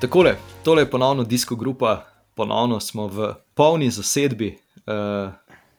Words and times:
Takole, 0.00 0.36
tole 0.64 0.82
je 0.82 0.90
ponovno 0.90 1.24
disko 1.24 1.56
grupa, 1.56 2.04
ponovno 2.34 2.80
smo 2.80 3.06
v 3.08 3.34
polni 3.54 3.90
zasedbi, 3.90 4.58
uh, 4.86 5.32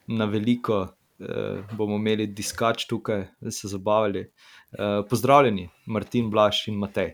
na 0.08 0.26
veliko 0.26 0.80
uh, 0.82 1.76
bomo 1.78 1.96
imeli 1.96 2.26
diskač 2.28 2.88
tukaj, 2.90 3.28
da 3.40 3.52
se 3.52 3.68
zabavali. 3.68 4.32
Uh, 4.72 5.06
pozdravljeni, 5.10 5.70
Martin, 5.86 6.30
Blaž 6.30 6.64
in 6.68 6.80
Matej. 6.82 7.14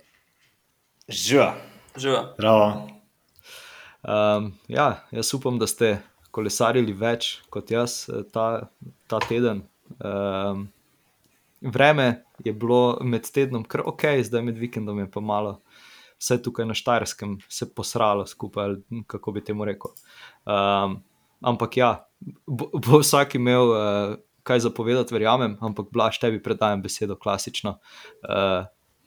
Živa. 1.08 1.54
Živa. 1.98 2.24
Bravo. 2.38 2.88
Um, 4.04 4.54
ja, 4.68 5.04
jaz 5.12 5.34
upam, 5.34 5.60
da 5.60 5.68
ste 5.68 5.98
kolesarili 6.32 6.96
več 6.96 7.42
kot 7.50 7.72
jaz 7.72 8.06
ta, 8.32 8.70
ta 9.08 9.20
teden. 9.28 9.66
Um, 10.00 10.70
vreme 11.62 12.24
je 12.46 12.54
bilo 12.54 12.98
med 13.04 13.28
tednom 13.28 13.68
kar 13.68 13.84
ok, 13.92 14.08
zdaj 14.24 14.48
med 14.48 14.58
vikendom 14.58 15.04
je 15.04 15.12
pa 15.12 15.20
malo 15.20 15.60
vse 16.24 16.40
tukaj 16.44 16.66
na 16.66 16.74
Štajerskem 16.74 17.38
se 17.52 17.68
posralo 17.76 18.26
skupaj, 18.26 18.78
kako 19.08 19.32
bi 19.36 19.44
temu 19.44 19.66
rekel. 19.68 19.92
Um, 20.48 21.02
ampak 21.44 21.78
ja, 21.78 21.92
bo, 22.48 22.70
bo 22.72 23.02
vsak 23.04 23.36
imel 23.36 23.74
uh, 23.74 24.16
kaj 24.48 24.64
zapovedati, 24.64 25.16
verjamem, 25.16 25.58
ampak 25.62 25.92
blaž 25.92 26.20
tebi 26.24 26.40
predajam 26.44 26.82
besedo 26.84 27.20
klasično, 27.20 27.78
uh, 28.24 28.64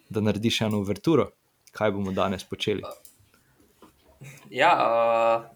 da 0.09 0.21
narediš 0.21 0.61
eno 0.69 0.81
uverturo, 0.85 1.31
kaj 1.73 1.97
bomo 1.97 2.13
danes 2.13 2.45
počeli. 2.45 2.85
Ja, 4.53 4.73
uh, 4.77 5.49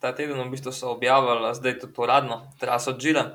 ta 0.00 0.14
teden 0.16 0.40
v 0.40 0.50
bistvu 0.56 0.72
so 0.72 0.90
objavili, 0.96 1.52
zdaj 1.54 1.78
tudi 1.84 2.00
uradno, 2.00 2.42
traso 2.60 2.96
Džila. 2.96 3.28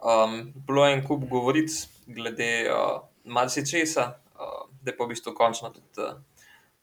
Um, 0.00 0.52
bilo 0.66 0.86
je 0.86 0.96
en 0.96 1.02
kup 1.04 1.26
govoric 1.28 1.74
glede 2.06 2.70
uh, 2.72 3.02
marsičesa, 3.24 4.06
uh, 4.38 4.64
da 4.80 4.90
je 4.90 4.96
pa 4.96 5.04
v 5.04 5.12
bistvu 5.12 5.34
končno 5.36 5.74
tudi 5.74 6.06
uh, 6.06 6.16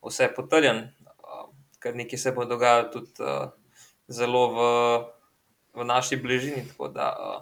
vse 0.06 0.30
potrjen, 0.36 0.84
uh, 1.23 1.48
ker 1.80 1.95
nekaj 1.95 2.20
se 2.20 2.34
bo 2.36 2.45
dogajalo 2.45 2.90
tudi 2.94 3.23
uh, 3.23 3.50
zelo 4.08 4.44
v, 4.54 4.67
v 5.80 5.88
naši 5.88 6.20
bližini. 6.22 6.67
Tako 6.70 6.92
da 6.94 7.09
uh, 7.16 7.42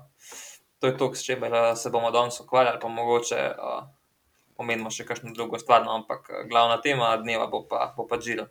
to 0.80 0.88
je 0.88 0.98
to, 0.98 1.14
s 1.16 1.26
čimer 1.26 1.54
uh, 1.54 1.74
se 1.78 1.90
bomo 1.90 2.12
danes 2.12 2.40
ukvarjali, 2.40 2.80
pa 2.82 2.88
mogoče 2.88 3.42
uh, 3.56 3.86
omenimo 4.58 4.92
še 4.92 5.06
kakšno 5.06 5.34
drugo 5.36 5.60
stvar, 5.60 5.84
no, 5.86 5.96
ampak 6.00 6.32
glavna 6.50 6.78
tema 6.82 7.16
dneva 7.18 7.48
bo 7.52 7.66
pa, 7.68 7.90
bo 7.98 8.08
pa 8.08 8.20
Džiro. 8.20 8.48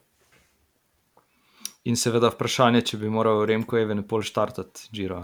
In 1.84 1.98
seveda 2.00 2.30
vprašanje, 2.32 2.80
če 2.88 2.98
bi 3.02 3.10
moral 3.12 3.42
Remko 3.48 3.76
Evenepol 3.76 4.24
štartati 4.24 4.88
Džiro. 4.92 5.20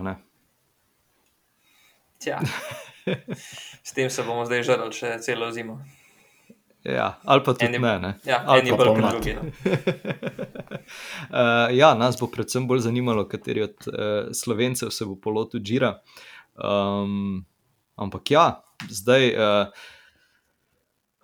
Tja. 2.21 2.41
S 3.89 3.97
tem 3.97 4.11
se 4.13 4.23
bomo 4.23 4.45
zdaj 4.45 4.67
žrli 4.69 4.93
še 4.93 5.15
celo 5.25 5.49
zimo. 5.57 5.79
Ja, 6.85 7.19
ali 7.25 7.45
pa 7.45 7.53
tudi 7.53 7.67
Eni- 7.67 7.81
ne. 7.81 7.99
ne. 7.99 8.15
Ja, 8.25 8.41
Ali 8.47 8.61
eni 8.61 8.73
bolj 8.77 8.89
kot 8.89 9.11
drugi. 9.11 9.35
No. 9.37 9.43
uh, 11.29 11.69
ja, 11.81 11.95
nas 11.95 12.17
bo 12.21 12.27
predvsem 12.33 12.69
bolj 12.69 12.87
zanimalo, 12.87 13.27
kateri 13.29 13.63
od 13.69 13.77
uh, 13.87 13.95
slovencev 14.33 14.91
se 14.91 15.05
bo 15.05 15.19
polotil 15.21 15.61
Džira. 15.61 15.99
Um, 16.57 17.45
ampak 18.01 18.31
ja, 18.31 18.47
zdaj, 18.89 19.29
uh, 19.37 19.67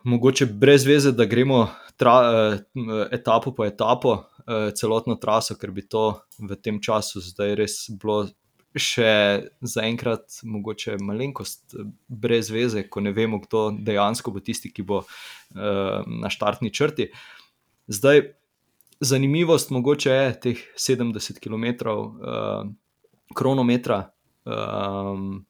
mogoče 0.05 0.47
brez 0.47 0.85
veze, 0.87 1.13
da 1.17 1.25
gremo 1.25 1.69
tra, 1.97 2.17
uh, 2.21 3.07
etapo 3.11 3.55
po 3.57 3.65
etapo, 3.65 4.13
uh, 4.13 4.69
celotno 4.77 5.17
traso, 5.17 5.57
ker 5.57 5.73
bi 5.73 5.89
to 5.89 6.21
v 6.39 6.57
tem 6.61 6.83
času 6.85 7.25
zdaj 7.25 7.57
res 7.57 7.87
bilo. 7.97 8.27
Še 8.77 9.11
zaenkrat, 9.65 10.41
mogoče 10.45 10.99
malenkost 11.01 11.77
eh, 11.77 11.87
brez 12.09 12.51
veze, 12.53 12.85
ko 12.93 13.01
ne 13.01 13.15
vemo, 13.17 13.41
kdo 13.45 13.71
dejansko 13.73 14.35
bo 14.35 14.43
tisti, 14.45 14.73
ki 14.73 14.85
bo 14.85 15.01
uh, 15.03 16.05
na 16.05 16.31
štartni 16.33 16.73
črti. 16.75 17.09
Zdaj, 17.89 18.23
zanimivost 19.01 19.73
mogoče 19.73 20.13
je 20.13 20.29
teh 20.45 20.63
70 20.77 21.41
km 21.41 21.67
uh, 21.89 22.69
kronometra, 23.35 24.11
um, 24.45 25.45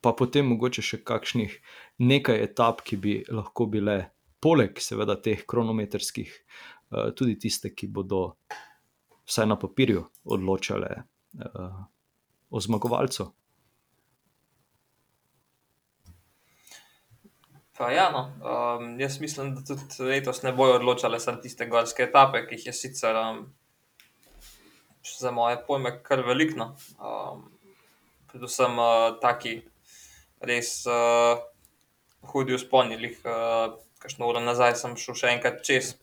pa 0.00 0.14
potem 0.16 0.46
mogoče 0.54 0.84
še 0.84 1.02
kakšnih 1.04 1.58
nekaj 2.06 2.42
etap, 2.46 2.84
ki 2.86 2.96
bi 2.96 3.20
lahko 3.28 3.66
bile, 3.70 4.02
poleg 4.40 4.78
seveda 4.80 5.18
teh 5.20 5.42
kronometrskih, 5.46 6.30
uh, 6.30 7.10
tudi 7.16 7.38
tiste, 7.40 7.74
ki 7.74 7.90
bodo 7.90 8.36
vsaj 9.26 9.46
na 9.50 9.58
papirju 9.60 10.06
odločale 10.30 11.00
uh, 11.00 11.80
o 12.50 12.60
zmagovalcu. 12.60 13.30
Ja, 17.80 18.10
no, 18.12 18.26
um, 18.44 19.00
jaz 19.00 19.20
mislim, 19.20 19.54
da 19.54 19.62
tudi 19.64 20.04
letos 20.04 20.42
ne 20.42 20.52
bojo 20.52 20.74
odločale 20.76 21.20
samo 21.20 21.40
tiste 21.40 21.64
gorske 21.66 22.02
etape, 22.02 22.42
ki 22.46 22.58
jih 22.58 22.66
je 22.66 22.72
sicer 22.76 23.16
um, 23.16 23.38
za 25.20 25.30
moje 25.30 25.56
pojme 25.66 25.94
kar 26.02 26.20
veliko. 26.26 26.74
Um, 27.00 27.46
predvsem 28.28 28.76
uh, 28.78 29.16
taki 29.20 29.62
res 30.40 30.84
uh, 30.86 31.40
hudi 32.32 32.58
vzponi. 32.58 33.00
Uh, 33.24 33.78
Kakšno 34.00 34.28
uro 34.28 34.40
nazaj 34.40 34.76
sem 34.80 34.92
šel 34.96 35.16
še 35.16 35.32
enkrat 35.34 35.64
čez, 35.64 35.94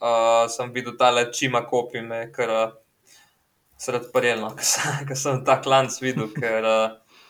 uh, 0.00 0.46
sem 0.52 0.72
videl 0.72 0.96
tale 1.00 1.26
čima 1.32 1.64
kopi, 1.68 2.00
me 2.04 2.26
kar 2.32 2.52
uh, 2.54 2.76
sred 3.80 4.10
parelno, 4.12 4.52
ker 4.56 5.16
sem, 5.22 5.44
ta 5.46 5.56
klanc 5.64 5.94
videl, 6.02 6.28
ker 6.34 6.66
uh, 6.68 7.20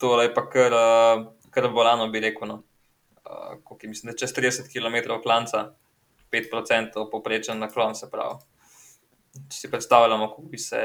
tole 0.00 0.28
je 0.28 0.34
pa 0.36 0.44
kar, 0.52 0.76
uh, 0.76 1.22
kar 1.54 1.70
bolano 1.72 2.10
bi 2.12 2.22
rekel. 2.26 2.50
No. 2.50 2.62
Uh, 3.24 3.56
koliko 3.64 3.88
mislim, 3.88 4.12
da 4.12 4.18
čez 4.18 4.34
30 4.36 4.68
km 4.72 5.20
klanca, 5.22 5.70
5% 6.32 7.06
poprečen 7.12 7.58
naklon, 7.58 7.94
se 7.94 8.10
pravi. 8.10 8.38
Če 9.48 9.56
si 9.56 9.70
predstavljamo, 9.70 10.28
kako 10.32 10.50
bi 10.50 10.58
se 10.58 10.82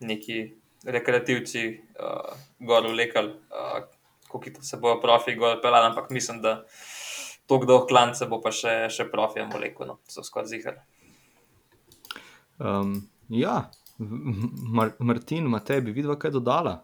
neki 0.00 0.40
rekreativci 0.84 1.64
uh, 2.00 2.36
gor 2.58 2.88
vlekali, 2.88 3.34
uh, 3.52 3.82
kako 4.30 4.64
se 4.64 4.78
bojo 4.80 5.00
profi 5.00 5.36
gor 5.36 5.60
pelali, 5.62 5.92
ampak 5.92 6.10
mislim, 6.10 6.40
da 6.42 6.62
to, 7.46 7.58
kdo 7.58 7.82
klance 7.86 8.26
bo 8.30 8.40
pa 8.40 8.52
še, 8.54 8.88
še 8.90 9.06
profijem 9.12 9.50
vlekel, 9.52 9.86
no, 9.90 9.98
so 10.08 10.24
skoraj 10.24 10.50
zihar. 10.54 10.80
Um, 12.60 12.96
ja, 13.28 13.70
Mar 14.00 14.92
Martin, 14.98 15.44
Matej, 15.44 15.80
bi 15.84 15.92
videla, 15.92 16.16
kaj 16.18 16.32
dodala? 16.32 16.78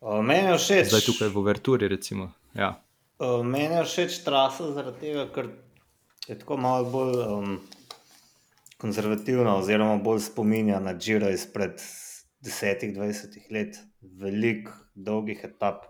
Uh, 0.00 0.20
Meni 0.20 0.52
je 0.52 0.58
všeč. 0.60 0.90
Zdaj 0.92 1.04
tukaj 1.06 1.30
v 1.32 1.42
Verturi, 1.46 1.88
recimo. 1.88 2.28
Ja. 2.54 2.74
Uh, 3.16 3.40
Meni 3.40 3.78
je 3.80 3.86
všeč 3.88 4.20
trasa 4.26 4.68
zaradi 4.76 5.08
tega, 5.08 5.24
ker 5.32 5.48
je 6.28 6.36
tako 6.36 6.58
malo 6.60 6.84
bolj 6.92 7.22
um, 7.24 7.54
konzervativna, 8.76 9.56
oziroma 9.56 9.96
bolj 10.04 10.20
spominja 10.26 10.82
na 10.84 10.92
Džiro 10.92 11.30
izpred 11.32 11.80
10-20 12.44 13.48
let, 13.50 13.80
veliko 14.02 14.74
dolgih 14.94 15.40
etap, 15.48 15.86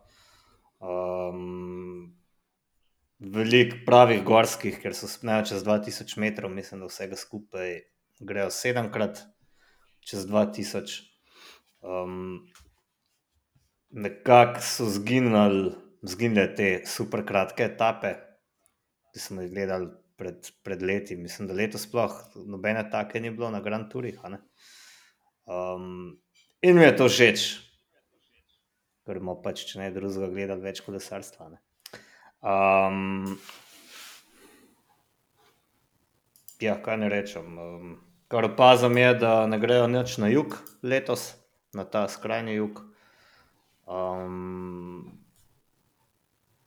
um, 0.78 2.14
veliko 3.18 3.82
pravih 3.90 4.22
gorskih, 4.22 4.78
ker 4.78 4.94
so 4.94 5.10
spnejo 5.10 5.50
čez 5.50 5.66
2000 5.66 6.14
metrov, 6.22 6.54
mislim, 6.54 6.86
da 6.86 6.92
vsega 6.92 7.18
skupaj 7.18 7.80
grejo 8.22 8.54
sedemkrat 8.54 9.26
čez 10.08 10.26
2000. 10.26 11.02
Um, 11.84 12.48
Nekako 13.90 14.60
so 14.60 14.84
zginili, 14.84 15.70
zginile 16.02 16.54
te 16.56 16.82
super 16.86 17.22
kratke 17.26 17.64
etape, 17.64 18.10
ki 19.12 19.22
smo 19.22 19.42
jih 19.42 19.52
gledali 19.52 19.88
pred, 20.20 20.50
pred 20.62 20.82
leti. 20.82 21.16
Mislim, 21.16 21.48
da 21.48 21.56
letos 21.56 21.86
sploh 21.88 22.12
nobene 22.46 22.84
take 22.90 23.20
ni 23.20 23.30
bilo 23.30 23.50
na 23.50 23.62
Grand 23.64 23.88
Tourih. 23.92 24.18
Um, 25.46 26.18
in 26.60 26.76
mi 26.76 26.84
je 26.84 26.96
to 26.96 27.08
všeč, 27.08 27.46
ker 29.08 29.22
imamo 29.22 29.38
pač, 29.44 29.64
če 29.70 29.80
ne 29.80 29.88
drugega, 29.94 30.28
gledati 30.34 30.66
več 30.68 30.82
kolesarstva. 30.84 31.48
ne. 31.54 31.62
Um, 32.44 33.38
ja, 36.60 36.76
kaj 36.82 37.00
ne 37.00 37.08
rečem. 37.08 37.56
Um, 37.56 37.96
kar 38.28 38.44
opazim 38.44 38.96
je, 38.96 39.14
da 39.14 39.46
ne 39.46 39.58
grejo 39.58 39.86
nič 39.86 40.18
na 40.18 40.28
jug 40.28 40.58
letos, 40.82 41.34
na 41.74 41.84
ta 41.84 42.08
skrajni 42.08 42.58
jug. 42.58 42.82
Um, 43.88 45.18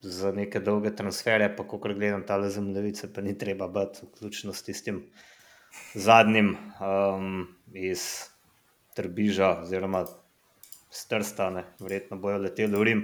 za 0.02 0.31
neke 0.31 0.60
dolge 0.60 0.90
transfere, 0.96 1.52
pa 1.56 1.63
ko 1.68 1.78
gledam 1.78 2.24
tale 2.25 2.50
zemljevice, 2.50 3.13
pa 3.13 3.22
ni 3.22 3.38
treba 3.38 3.68
biti, 3.68 4.08
vključno 4.10 4.54
s 4.54 4.63
tistim 4.63 5.04
zadnjim 5.94 6.58
um, 6.81 7.48
iz 7.74 8.25
Trbiža, 8.96 9.62
oziroma 9.62 10.06
Strstane, 10.90 11.63
verjetno 11.80 12.18
bojo 12.18 12.38
leteli 12.38 12.75
v 12.78 12.84
Rim. 12.84 13.04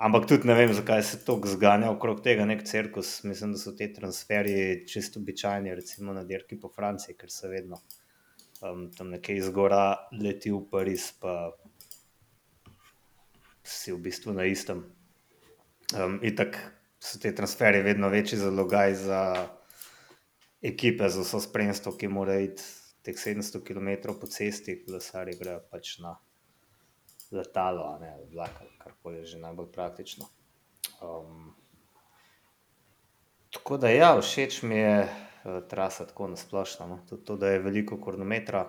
Ampak 0.00 0.24
tudi 0.24 0.48
ne 0.48 0.54
vem, 0.56 0.70
zakaj 0.72 1.02
se 1.04 1.18
tako 1.24 1.50
zganja 1.52 1.90
okrog 1.92 2.22
tega, 2.24 2.46
nek 2.48 2.62
cirkus. 2.64 3.18
Mislim, 3.28 3.50
da 3.52 3.58
so 3.60 3.74
ti 3.76 3.90
transferji 3.92 4.86
čisto 4.88 5.20
običajni, 5.20 5.74
recimo 5.76 6.14
na 6.16 6.22
dirki 6.24 6.56
po 6.60 6.70
Franciji, 6.72 7.18
ker 7.20 7.28
se 7.28 7.50
vedno 7.52 7.82
um, 8.64 8.86
tam 8.96 9.10
nekaj 9.12 9.42
iz 9.42 9.50
gora 9.52 9.82
leti 10.16 10.54
v 10.54 10.62
Pariz, 10.70 11.10
pa 11.20 11.34
si 13.60 13.92
v 13.92 14.00
bistvu 14.06 14.32
na 14.38 14.48
istem. 14.48 14.86
Um, 15.92 16.16
itak 16.24 16.56
so 16.96 17.20
ti 17.20 17.34
transferji 17.36 17.84
vedno 17.84 18.08
večji 18.08 18.40
zalogaj 18.40 18.96
za 19.04 19.20
ekipe 20.64 21.12
za 21.12 21.28
vso 21.28 21.42
spremstvo, 21.44 21.92
ki 22.00 22.08
mora 22.08 22.40
iti 22.40 22.64
teh 23.04 23.20
700 23.20 23.60
km 23.68 24.16
po 24.16 24.32
cesti, 24.32 24.80
kolesari 24.80 25.36
grejo 25.36 25.60
pač 25.68 25.98
na 26.00 26.16
letalo, 27.30 27.98
ne 28.00 28.16
vlak, 28.32 28.62
karkoli 28.78 29.18
je 29.18 29.24
že 29.24 29.38
najbolj 29.38 29.72
praktično. 29.72 30.26
Um, 31.02 31.54
tako 33.50 33.76
da, 33.76 33.88
ja, 33.88 34.20
všeč 34.20 34.62
mi 34.62 34.76
je 34.76 34.96
uh, 35.04 35.68
trasa 35.68 36.06
tako 36.06 36.28
nasplošno. 36.28 36.86
No? 36.86 36.98
Tudi 37.08 37.24
to, 37.24 37.36
da 37.36 37.48
je 37.48 37.62
veliko 37.62 38.00
kronometra. 38.02 38.66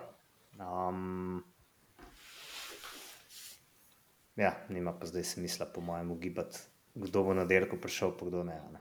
Um, 0.58 1.42
ja, 4.36 4.54
nima 4.68 4.92
pa 4.98 5.06
zdaj 5.06 5.24
smisla, 5.24 5.66
po 5.66 5.80
mojem, 5.80 6.10
ugibati, 6.10 6.58
kdo 6.94 7.22
bo 7.22 7.34
na 7.34 7.44
derko 7.44 7.76
prišel, 7.76 8.16
pa 8.18 8.26
kdo 8.26 8.44
ne. 8.44 8.60
ne? 8.72 8.80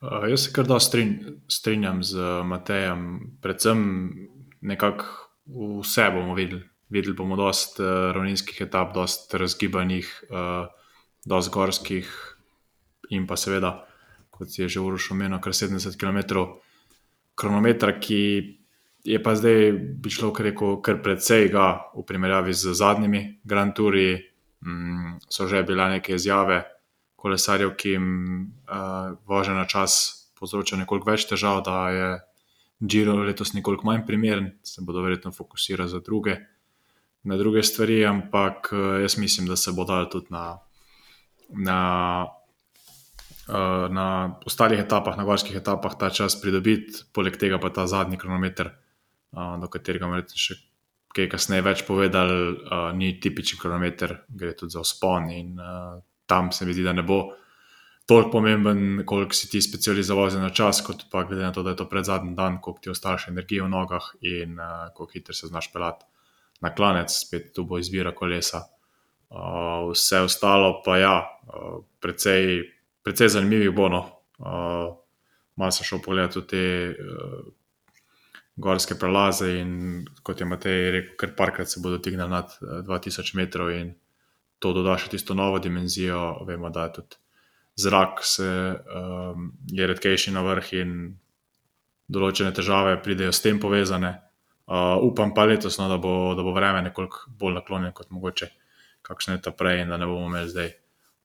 Uh, 0.00 0.24
jaz 0.30 0.46
se 0.46 0.52
kar 0.52 0.64
da 0.64 0.80
strin, 0.80 1.40
strinjam 1.48 2.02
z 2.02 2.16
Matejem, 2.44 3.36
predvsem 3.42 3.80
nekako 4.60 5.04
vse 5.80 6.10
bomo 6.14 6.34
videli. 6.34 6.70
Videli 6.90 7.14
bomo 7.16 7.36
dosta 7.38 7.82
uh, 7.82 8.10
ravninskih 8.16 8.60
etap, 8.66 8.94
dosta 8.94 9.38
razgibanih, 9.38 10.08
uh, 10.30 10.66
dosta 11.24 11.54
gorskih, 11.54 12.08
in 13.10 13.26
pa 13.26 13.36
seveda, 13.36 13.76
kot 14.30 14.58
je 14.58 14.68
že 14.68 14.80
Uroš 14.80 15.10
omenil, 15.14 15.40
kar 15.42 15.52
70 15.52 15.98
km 15.98 16.46
kronometra, 17.34 17.98
ki 18.00 18.22
je 19.04 19.22
pa 19.22 19.34
zdaj, 19.34 19.72
bi 19.72 20.10
šlo 20.10 20.32
kar, 20.32 20.50
rekel, 20.50 20.80
kar 20.84 21.00
precej 21.02 21.48
ga 21.52 21.90
v 21.94 22.04
primerjavi 22.06 22.52
z 22.52 22.74
zadnjimi 22.76 23.40
Grand 23.44 23.74
Touri. 23.74 24.26
Mm, 24.60 25.16
so 25.24 25.48
že 25.48 25.62
bile 25.64 25.88
neke 25.88 26.18
izjave, 26.18 26.66
kolesarjev, 27.16 27.72
ki 27.80 27.94
jim 27.96 28.08
uh, 28.68 29.16
vožnja 29.24 29.54
na 29.56 29.64
čas 29.64 30.20
povzroča 30.36 30.76
nekoliko 30.76 31.10
več 31.10 31.24
težav, 31.28 31.62
da 31.64 31.76
je 31.92 32.08
Giro 32.80 33.14
letos 33.24 33.52
nekoliko 33.52 33.84
manj 33.88 34.06
primeren, 34.08 34.50
se 34.64 34.84
bodo 34.84 35.02
verjetno 35.04 35.32
fokusirali 35.32 35.88
za 35.88 36.00
druge, 36.04 36.36
na 37.22 37.36
druge 37.36 37.62
stvari, 37.62 38.04
ampak 38.06 38.72
uh, 38.72 39.00
jaz 39.00 39.18
mislim, 39.18 39.46
da 39.46 39.56
se 39.56 39.72
bo 39.72 39.84
dal 39.84 40.08
tudi 40.10 40.26
na, 40.30 40.58
na, 41.48 41.80
uh, 43.48 43.86
na 43.92 44.38
ostalih 44.46 44.80
etapah, 44.80 45.16
na 45.16 45.24
gorskih 45.24 45.56
etapah 45.56 45.98
ta 45.98 46.10
čas 46.10 46.38
pridobiti, 46.40 47.04
poleg 47.12 47.36
tega 47.36 47.60
pa 47.60 47.70
ta 47.70 47.86
zadnji 47.86 48.18
kronometer, 48.18 48.72
uh, 49.36 49.56
do 49.60 49.68
katerega 49.68 50.08
bomo 50.08 50.24
še. 50.34 50.58
Kaj 51.10 51.26
kasneje 51.26 51.62
več 51.66 51.80
povedali, 51.82 52.34
ni 52.94 53.08
tipičen 53.18 53.58
kronometer, 53.58 54.12
gre 54.30 54.52
tudi 54.54 54.76
za 54.76 54.84
spon 54.86 55.24
in 55.34 55.56
tam 56.30 56.52
se 56.54 56.62
mi 56.62 56.70
zdi, 56.70 56.84
da 56.86 56.92
ne 56.94 57.02
bo 57.02 57.16
toliko 58.06 58.30
pomemben, 58.36 59.02
koliko 59.02 59.34
si 59.34 59.48
ti 59.50 59.58
specializoval 59.58 60.30
za 60.30 60.52
čas, 60.54 60.78
kot 60.86 61.08
pa 61.10 61.24
glede 61.26 61.42
na 61.42 61.50
to, 61.50 61.64
da 61.66 61.74
je 61.74 61.80
to 61.80 61.88
pred 61.90 62.06
zadnji 62.06 62.36
dan, 62.38 62.60
koliko 62.62 62.84
ti 62.84 62.92
ostaje 62.94 63.26
energije 63.26 63.66
v 63.66 63.72
nogah 63.74 64.06
in 64.22 64.54
uh, 64.54 64.94
koliko 64.94 65.18
hitro 65.18 65.34
se 65.34 65.50
znaš 65.50 65.72
pelati 65.74 66.06
na 66.60 66.74
klanec, 66.74 67.12
spet 67.12 67.52
tu 67.56 67.64
bo 67.64 67.78
izbira 67.80 68.12
kolesa. 68.16 68.64
Uh, 69.30 69.90
vse 69.92 70.24
ostalo 70.26 70.80
pa 70.84 70.98
ja, 70.98 71.14
uh, 71.46 71.80
precej, 72.02 72.64
precej 73.04 73.36
zanimivih 73.36 73.72
bo. 73.74 73.88
No. 73.88 74.02
Uh, 74.38 74.96
Malo 75.60 75.74
sem 75.76 75.84
šel 75.84 76.00
pogledati 76.00 76.40
te 76.48 76.62
uh, 76.90 77.40
gorske 78.56 78.96
prelaze 78.98 79.50
in 79.60 80.04
kot 80.24 80.40
je 80.40 80.46
Matej 80.48 80.90
rekel, 80.94 81.16
kar 81.20 81.34
parkrat 81.36 81.68
se 81.68 81.80
bodo 81.84 81.98
dignili 81.98 82.28
nad 82.30 82.54
uh, 82.62 82.80
2000 82.86 83.36
metrov 83.36 83.72
in 83.74 83.92
to 84.60 84.72
doda 84.76 84.96
še 85.00 85.10
tisto 85.12 85.34
novo 85.34 85.58
dimenzijo. 85.58 86.44
Vemo, 86.48 86.70
da 86.70 86.86
je 86.88 86.92
tudi 87.00 87.20
zrak, 87.80 88.24
se, 88.24 88.48
um, 88.94 89.52
je 89.72 89.86
redkejši 89.86 90.34
na 90.34 90.42
vrh 90.44 90.72
in 90.80 90.96
določene 92.10 92.52
težave 92.52 92.98
pridejo 93.02 93.32
s 93.32 93.42
tem 93.44 93.60
povezane. 93.62 94.12
Uh, 94.70 95.02
upam 95.02 95.34
pa 95.34 95.44
letos, 95.44 95.78
no, 95.78 95.88
da, 95.88 95.96
bo, 95.98 96.34
da 96.34 96.42
bo 96.46 96.52
vreme 96.54 96.82
nekoliko 96.82 97.24
bolj 97.38 97.56
naklonjeno 97.56 97.90
kot 97.92 98.12
mogoče 98.14 98.46
kakšne 99.02 99.34
leta 99.34 99.50
prej, 99.50 99.80
in 99.82 99.90
da 99.90 99.96
ne 99.98 100.06
bomo 100.06 100.28
imeli 100.28 100.48
zdaj 100.48 100.70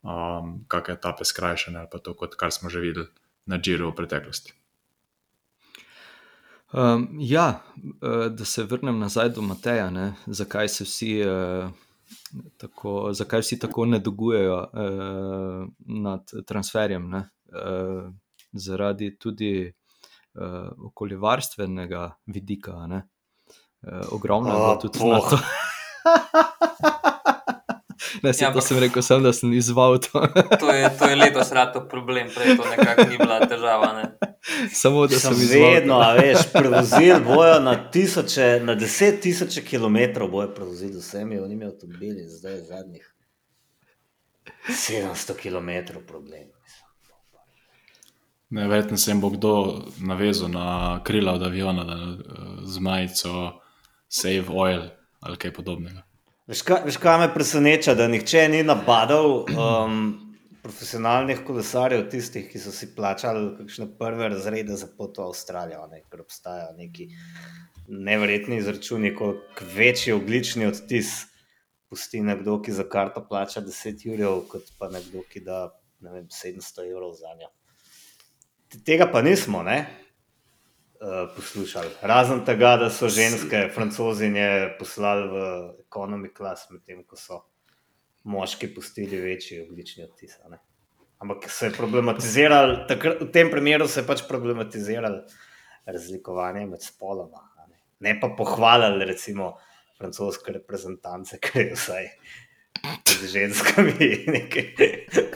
um, 0.01 0.55
kakšne 0.67 0.95
etape 0.97 1.27
skrajšane 1.29 1.79
ali 1.79 1.91
pa 1.91 2.01
to, 2.01 2.15
kot 2.17 2.33
kar 2.41 2.49
smo 2.51 2.73
že 2.73 2.81
videli 2.81 3.05
na 3.45 3.61
Džiru 3.61 3.91
v 3.91 3.95
preteklosti. 4.01 4.55
Um, 6.73 7.07
ja, 7.21 7.61
uh, 8.01 8.25
da 8.33 8.45
se 8.45 8.65
vrnem 8.65 8.97
nazaj 8.99 9.29
do 9.37 9.45
Mateja, 9.45 9.91
ne? 9.93 10.13
zakaj 10.25 10.69
se 10.69 10.89
vsi 10.89 11.13
uh, 11.21 11.69
tako, 12.57 13.13
zakaj 13.13 13.45
vsi 13.45 13.59
tako 13.59 13.85
ne 13.85 13.99
dogujejo 13.99 14.57
uh, 14.57 15.67
nad 15.85 16.33
transferjem. 16.47 17.09
Ne? 17.09 17.27
Uh, 17.53 18.09
zaradi 18.51 19.17
tudi 19.19 19.67
uh, 19.69 20.87
okoljevarstvenega 20.89 22.15
vidika. 22.25 22.73
Uh, 22.73 23.03
ogromno 24.11 24.49
je 24.49 24.55
Oh, 24.57 24.81
tudi 24.81 24.99
boh. 24.99 25.13
na 25.13 25.19
to. 25.21 25.37
Ne, 28.23 28.31
Ja, 28.31 28.47
ja, 28.47 28.53
to 28.53 28.61
sem 28.61 28.77
rekel, 28.79 29.01
sem, 29.01 29.23
da 29.23 29.33
sem 29.33 29.53
izval 29.53 29.97
to. 29.99 30.21
To 30.59 30.69
je, 30.69 30.89
to 30.91 31.05
je 31.05 31.15
letos 31.15 31.51
rado 31.51 31.81
problem, 31.81 32.27
prej 32.27 32.57
to 32.57 32.63
nekako 32.67 33.09
ni 33.09 33.17
bila 33.17 33.39
težava. 33.41 33.93
Ne? 33.93 34.05
Samo 34.71 35.07
da 35.07 35.15
Sem 35.15 35.33
sem 35.33 35.41
izval. 35.43 35.71
vedno, 35.71 35.95
a 35.95 36.13
veš, 36.13 36.37
prevozili 36.53 37.19
bojo 37.21 37.59
na 37.59 37.75
tisoče, 37.85 38.61
na 38.63 38.75
deset 38.75 39.21
tisoče 39.21 39.63
kilometrov 39.63 40.29
bojo 40.29 40.47
prevozili 40.49 40.97
vsemi 40.97 41.39
onimi 41.39 41.65
avtomobili, 41.65 42.23
zdaj 42.29 42.57
zadnjih 42.61 43.13
700 44.67 45.33
km 45.35 45.69
problem. 46.01 46.47
Ne, 48.49 48.67
verjetno 48.67 48.97
se 48.97 49.11
jim 49.11 49.21
bo 49.21 49.29
kdo 49.29 49.53
navezal 49.99 50.49
na 50.49 50.67
krila 51.03 51.33
od 51.33 51.43
aviona, 51.43 51.83
da, 51.83 51.93
uh, 51.95 52.17
z 52.63 52.79
majico 52.79 53.51
Save 54.07 54.45
Oil 54.49 54.89
ali 55.25 55.39
kaj 55.41 55.53
podobnega. 55.53 56.03
Veš, 56.45 56.61
kaj, 56.61 56.83
veš, 56.85 56.99
kaj 57.01 57.17
me 57.23 57.31
preseneča, 57.33 57.95
da 57.97 58.05
nihče 58.07 58.43
ni 58.53 58.59
nabadal 58.63 59.31
um, 59.49 60.03
profesionalnih 60.61 61.41
kolesarjev, 61.47 62.03
tistih, 62.11 62.45
ki 62.51 62.61
so 62.61 62.73
si 62.73 62.91
plačali 62.93 63.47
kakšne 63.57 63.87
prve 63.97 64.29
razrede 64.29 64.77
za 64.77 64.89
pot 64.97 65.17
v 65.17 65.25
Avstralijo, 65.25 65.87
ne, 65.89 66.03
ker 66.09 66.21
obstajajo 66.21 66.75
neki 66.77 67.09
neverjetni 67.87 68.59
izračuni, 68.61 69.15
koliko 69.17 69.69
večji 69.73 70.13
oglični 70.13 70.69
odtis 70.69 71.15
pusti 71.89 72.21
nekdo, 72.21 72.59
ki 72.61 72.73
za 72.77 72.85
karto 72.89 73.25
plača 73.25 73.61
10 73.65 74.05
jurjev, 74.05 74.41
kot 74.51 74.69
pa 74.79 74.89
nekdo, 74.93 75.25
ki 75.29 75.41
da 75.45 75.67
ne 76.05 76.13
vem, 76.13 76.29
700 76.29 76.89
evrov 76.91 77.13
za 77.17 77.33
njo. 77.39 77.49
Tega 78.85 79.09
pa 79.11 79.21
nismo, 79.25 79.63
ne? 79.63 79.85
Uh, 81.01 81.35
poslušali. 81.35 81.89
Razen 82.01 82.43
tega, 82.45 82.75
da 82.77 82.89
so 82.89 83.09
ženske, 83.09 83.69
francozinje, 83.75 84.75
poslali 84.79 85.27
v 85.31 85.43
ekonomi 85.85 86.31
klas, 86.33 86.67
medtem 86.71 87.03
ko 87.03 87.19
so 87.19 87.41
moški 88.25 88.71
pustili 88.75 89.19
večji 89.21 89.61
oglični 89.61 90.03
odtis. 90.03 90.37
Ampak 91.19 91.49
se 91.49 91.69
je 91.69 91.75
problematiziralo, 91.77 92.85
v 93.21 93.31
tem 93.33 93.51
primeru 93.51 93.87
se 93.87 94.01
je 94.01 94.07
pač 94.07 94.25
problematiziralo 94.27 95.23
razlikovanje 95.85 96.65
med 96.65 96.81
spoloma. 96.83 97.45
Ne, 97.69 97.79
ne 97.99 98.19
pa 98.19 98.29
pohvalili, 98.37 99.05
recimo, 99.05 99.55
francoske 99.97 100.51
reprezentance, 100.51 101.39
ker 101.39 101.61
je 101.61 101.75
vsaj 101.75 102.09
z 103.09 103.29
ženskami 103.31 104.09
nekaj 104.27 104.67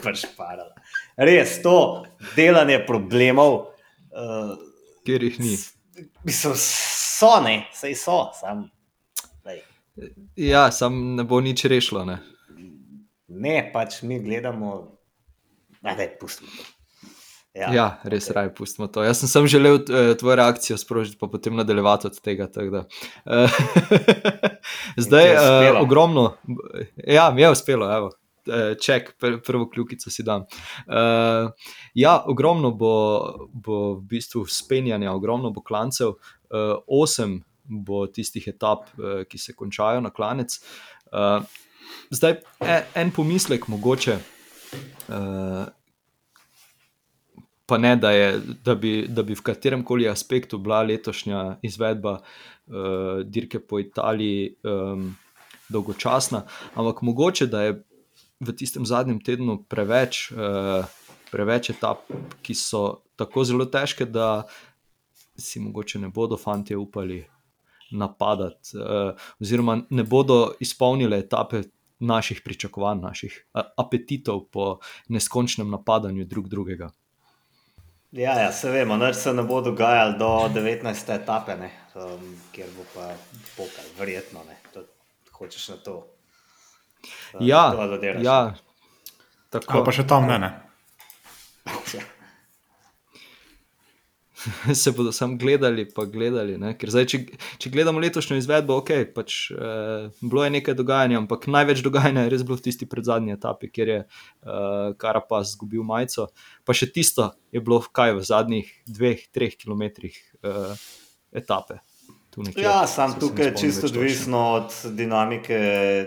pač 0.02 0.26
parala. 0.36 0.74
Res, 1.16 1.58
to 1.64 2.04
delanje 2.36 2.80
problemov. 2.86 3.70
Uh, 4.10 4.58
Ker 5.10 5.26
jih 5.26 5.40
ni. 5.42 5.56
Mislim, 6.24 6.52
so 6.56 7.32
ne, 7.42 7.64
sej 7.74 7.96
so, 7.98 8.20
sam. 8.38 8.68
Lej. 9.44 9.62
Ja, 10.38 10.68
sam 10.70 11.16
ne 11.18 11.24
bo 11.26 11.40
nič 11.42 11.64
rešilo. 11.66 12.04
Ne? 12.06 12.20
Ne, 13.28 13.56
pač 13.74 14.02
mi 14.06 14.20
gledamo, 14.22 14.76
da 15.82 15.98
je 15.98 16.12
pustimo. 16.20 16.50
to. 16.56 16.68
Ja, 17.54 17.72
ja, 17.74 17.86
res 18.06 18.28
raje 18.30 18.52
pustimo 18.54 18.86
to. 18.86 19.02
Jaz 19.02 19.18
sem 19.24 19.28
samo 19.28 19.50
želel 19.50 19.80
eh, 19.82 20.14
tvojo 20.18 20.36
reakcijo 20.38 20.76
sprožiti, 20.78 21.18
pa 21.18 21.26
potem 21.26 21.56
nadaljevati 21.58 22.06
od 22.06 22.20
tega. 22.22 22.46
Eh, 23.26 23.48
Zdaj 25.04 25.26
je 25.26 25.34
uspelo? 25.34 25.80
ogromno. 25.82 26.36
Ja, 27.06 27.30
mi 27.34 27.42
je 27.42 27.50
uspelo, 27.50 27.90
evo. 27.96 28.10
Eh, 28.46 28.74
Ček, 28.80 29.14
pr- 29.20 29.40
prvo 29.46 29.68
kljukico 29.70 30.10
si 30.10 30.22
dam. 30.22 30.46
Uh, 30.86 31.50
ja, 31.94 32.22
ogromno 32.26 32.70
bo, 32.70 33.48
bo 33.52 33.94
v 33.94 34.02
bistvu 34.14 34.44
spenjanja, 34.46 35.12
ogromno 35.12 35.50
bo 35.50 35.62
klancev, 35.62 36.16
uh, 36.16 36.76
osem 36.86 37.40
bo 37.64 38.06
tistih 38.06 38.48
etap, 38.48 38.88
uh, 38.98 39.22
ki 39.28 39.38
se 39.38 39.54
končajo 39.54 40.00
na 40.00 40.10
klanec. 40.10 40.58
Uh, 41.12 41.42
zdaj, 42.10 42.40
en, 42.60 42.88
en 42.94 43.12
pomislek, 43.14 43.68
mogoče, 43.68 44.18
uh, 45.08 45.66
pa 47.70 47.78
ne, 47.78 47.94
da, 47.96 48.10
je, 48.10 48.30
da, 48.64 48.74
bi, 48.74 48.92
da 49.08 49.22
bi 49.22 49.36
v 49.38 49.42
katerem 49.46 49.84
koli 49.86 50.08
aspektu 50.10 50.58
bila 50.58 50.82
letošnja 50.82 51.60
izvedba 51.62 52.18
uh, 52.18 53.20
dirke 53.24 53.60
po 53.62 53.78
Italiji 53.78 54.56
um, 54.66 55.12
dolgočasna, 55.70 56.42
ampak 56.74 57.02
mogoče 57.06 57.46
da 57.46 57.62
je 57.62 57.76
v 58.40 58.52
tistem 58.56 58.86
zadnjem 58.86 59.20
tednu 59.20 59.60
preveč 59.68 60.30
uh, 60.32 60.84
preveč 61.30 61.70
etap, 61.70 62.06
ki 62.42 62.54
so 62.58 63.02
tako 63.18 63.44
zelo 63.46 63.66
težke, 63.70 64.06
da 64.06 64.44
si 65.38 65.60
mogoče 65.62 66.00
ne 66.02 66.10
bodo 66.12 66.36
fanti 66.36 66.76
upali 66.76 67.22
napadati, 67.90 68.76
uh, 68.76 69.14
oziroma 69.40 69.80
ne 69.90 70.04
bodo 70.04 70.52
izpolnili 70.60 71.18
etape 71.18 71.62
naših 72.00 72.40
pričakovanj, 72.44 73.00
naših 73.02 73.34
apetitov 73.76 74.46
po 74.50 74.78
neskončnem 75.08 75.68
napadanju 75.70 76.24
drug 76.24 76.48
drugega. 76.48 76.90
Ja, 78.12 78.34
ja 78.40 78.52
se 78.52 78.70
vemo, 78.70 78.96
da 78.98 79.12
se 79.14 79.34
ne 79.34 79.42
bo 79.42 79.60
dogajalo 79.60 80.16
do 80.18 80.30
19. 80.54 81.14
etape, 81.14 81.54
um, 81.94 82.24
kjer 82.52 82.72
bo 82.76 82.86
pa 82.94 83.12
pokal, 83.56 83.92
verjetno 83.98 84.42
ne. 84.48 84.56
To, 84.74 84.82
hočeš 85.36 85.68
na 85.68 85.76
to. 85.76 86.06
Um, 87.34 87.46
ja, 87.46 87.64
ja, 88.20 88.40
tako. 89.50 89.80
Ali 89.80 89.86
pa 89.88 89.94
še 89.94 90.06
tam 90.08 90.28
ne. 90.30 90.38
ne. 90.38 90.50
Se 94.74 94.92
bodo 94.92 95.12
samo 95.12 95.36
gledali, 95.36 95.84
pa 95.94 96.04
gledali. 96.04 96.56
Zdaj, 96.86 97.06
če, 97.06 97.20
če 97.60 97.72
gledamo 97.72 98.00
letošnjo 98.00 98.38
izvedbo, 98.40 98.78
ok, 98.80 98.92
pač, 99.14 99.50
eh, 99.52 100.08
bilo 100.22 100.44
je 100.44 100.54
nekaj 100.56 100.76
dogajanja, 100.78 101.18
ampak 101.20 101.46
največ 101.52 101.82
dogajanja 101.84 102.24
je 102.26 102.32
res 102.34 102.44
bilo 102.46 102.56
v 102.60 102.64
tisti 102.64 102.88
predzadnji 102.88 103.36
etapi, 103.36 103.70
kjer 103.72 103.92
je 103.92 103.98
eh, 104.00 104.94
Karapas 105.00 105.54
izgubil 105.54 105.84
majico. 105.86 106.30
Pa 106.64 106.76
še 106.76 106.90
tisto 106.92 107.30
je 107.52 107.62
bilo 107.64 107.82
kaj 107.84 108.16
v 108.18 108.26
zadnjih 108.26 108.72
dveh, 108.88 109.28
treh 109.34 109.56
kilometrih 109.60 110.16
eh, 110.16 110.74
etape. 111.42 111.80
Ja, 112.56 112.86
sam 112.86 113.16
tukaj 113.20 113.46
je 113.46 113.56
čisto 113.56 113.86
odvisno 113.86 114.38
od 114.52 114.74
dinamike 114.94 115.58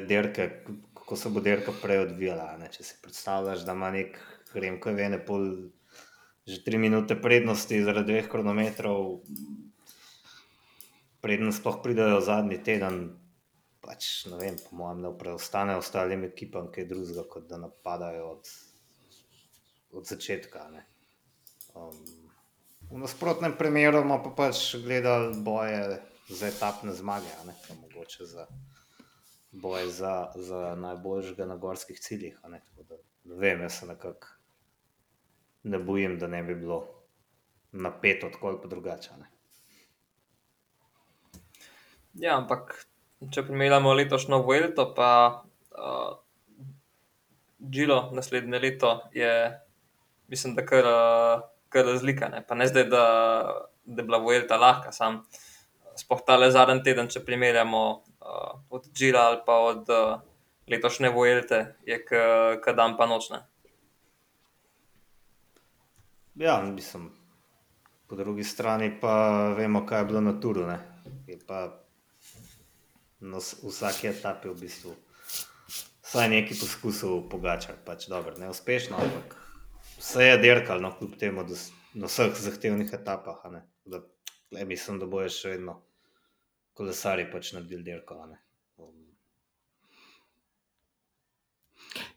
derke, 0.07 0.49
kako 0.93 1.15
se 1.15 1.29
bo 1.29 1.39
derka 1.43 1.71
prej 1.81 1.99
odvijala. 2.07 2.57
Ne? 2.57 2.69
Če 2.71 2.83
si 2.83 2.95
predstavljaš, 3.01 3.65
da 3.67 3.75
ima 3.75 3.91
nek 3.91 4.19
Remko 4.53 4.93
Vene 4.95 5.19
pol 5.25 5.49
že 6.43 6.59
tri 6.63 6.77
minute 6.77 7.15
prednosti 7.15 7.83
zaradi 7.83 8.11
dveh 8.11 8.25
kronometrov, 8.27 9.23
prednost 11.23 11.61
sploh 11.63 11.77
pridajo 11.83 12.19
zadnji 12.19 12.59
teden. 12.63 13.15
Pač, 13.83 14.25
ne 14.31 14.39
vem, 14.39 14.57
po 14.59 14.75
mojem, 14.79 15.03
ne 15.03 15.11
preostane 15.19 15.75
ostalim 15.79 16.23
ekipam 16.27 16.69
kaj 16.71 16.87
drugega, 16.87 17.23
kot 17.27 17.47
da 17.47 17.59
napadajo 17.59 18.27
od, 18.35 18.51
od 19.95 20.07
začetka. 20.07 20.67
Um, 21.75 21.95
v 22.91 22.99
nasprotnem 23.03 23.55
primeru 23.59 24.03
pa 24.07 24.31
pač 24.35 24.75
gledali 24.83 25.35
boje 25.43 25.99
za 26.29 26.47
etapne 26.47 26.93
zmage, 26.93 27.27
ne 27.45 27.53
pa 27.67 27.73
mogoče 27.73 28.25
za 28.25 28.47
boje 29.53 29.89
za, 29.89 30.31
za 30.35 30.75
najboljšega 30.75 31.45
na 31.45 31.55
gorskih 31.55 31.99
ciljih. 31.99 32.39
Ne, 32.47 32.61
da, 32.89 32.95
ne 33.23 33.35
vem, 33.35 33.61
jaz 33.61 33.79
sem 33.79 33.87
nekako 33.87 34.27
ne 35.63 35.79
bojim, 35.79 36.17
da 36.19 36.27
ne 36.27 36.43
bi 36.43 36.55
bilo 36.55 36.87
napeto, 37.71 38.29
tako 38.29 38.47
ali 38.47 38.69
drugače. 38.69 39.09
Ja, 42.13 42.37
ampak 42.37 42.85
če 43.31 43.45
primerjamo 43.45 43.93
letošnjo 43.93 44.41
Vuelto, 44.43 44.89
pa 44.95 45.43
uh, 45.71 46.17
Gilo 47.59 48.09
naslednje 48.13 48.59
leto, 48.59 49.01
je 49.13 49.29
mislim, 50.27 50.55
da 50.55 50.65
kar, 50.65 50.85
uh, 50.89 51.45
kar 51.69 51.85
razlika. 51.85 52.29
Ne? 52.29 52.43
Pa 52.47 52.55
ne 52.55 52.67
zdaj, 52.67 52.89
da, 52.89 53.05
da 53.85 54.01
je 54.01 54.05
bila 54.05 54.17
Vuelta 54.17 54.57
lahka, 54.57 54.91
sam 54.91 55.23
spohtale 55.99 56.51
zadnji 56.51 56.83
teden, 56.83 57.09
če 57.09 57.23
primerjamo 57.25 57.81
uh, 57.93 58.59
od 58.69 58.87
Gila 58.97 59.27
ali 59.31 59.41
pa 59.45 59.57
od 59.69 59.89
uh, 59.89 60.21
letošnje 60.67 61.09
Vuelte, 61.09 61.75
je 61.85 61.99
k 62.05 62.75
dan 62.75 62.97
pa 62.97 63.05
nočne. 63.05 63.43
Ja, 66.35 66.61
mislim, 66.61 67.11
po 68.07 68.15
drugi 68.15 68.43
strani 68.43 68.89
pa 69.01 69.47
vemo, 69.57 69.85
kaj 69.85 70.01
je 70.01 70.05
bilo 70.05 70.21
na 70.21 70.33
Turu. 70.39 70.65
Ne? 70.67 70.79
Je 71.27 71.37
pa 71.47 71.67
na 73.19 73.37
vsaki 73.37 74.07
etapi 74.07 74.49
v 74.49 74.59
bistvu 74.65 74.95
vsaj 76.13 76.29
neki 76.29 76.53
poskusov 76.59 77.23
pogačati. 77.29 77.81
Pač 77.85 78.05
dobro, 78.05 78.35
ne 78.37 78.51
uspešno, 78.53 78.97
ampak 79.01 79.33
vse 79.97 80.27
je 80.27 80.37
dirkal, 80.37 80.81
no, 80.81 80.91
kljub 80.93 81.15
temu, 81.17 81.41
da 81.47 81.57
na 81.97 82.05
vseh 82.05 82.37
zahtevnih 82.37 82.93
etapah. 82.93 83.41
Da, 83.89 84.03
le, 84.53 84.65
mislim, 84.69 84.99
da 85.01 85.09
bojo 85.09 85.29
še 85.29 85.55
vedno 85.55 85.79
kolesari 86.77 87.27
pač 87.31 87.53
naredili 87.53 87.83
dirkal. 87.85 88.33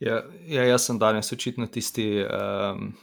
Ja, 0.01 0.23
ja, 0.49 0.65
jaz 0.65 0.87
sem 0.87 0.99
danes 1.01 1.33
očitno 1.33 1.69
tisti. 1.73 2.09
Um 2.25 2.95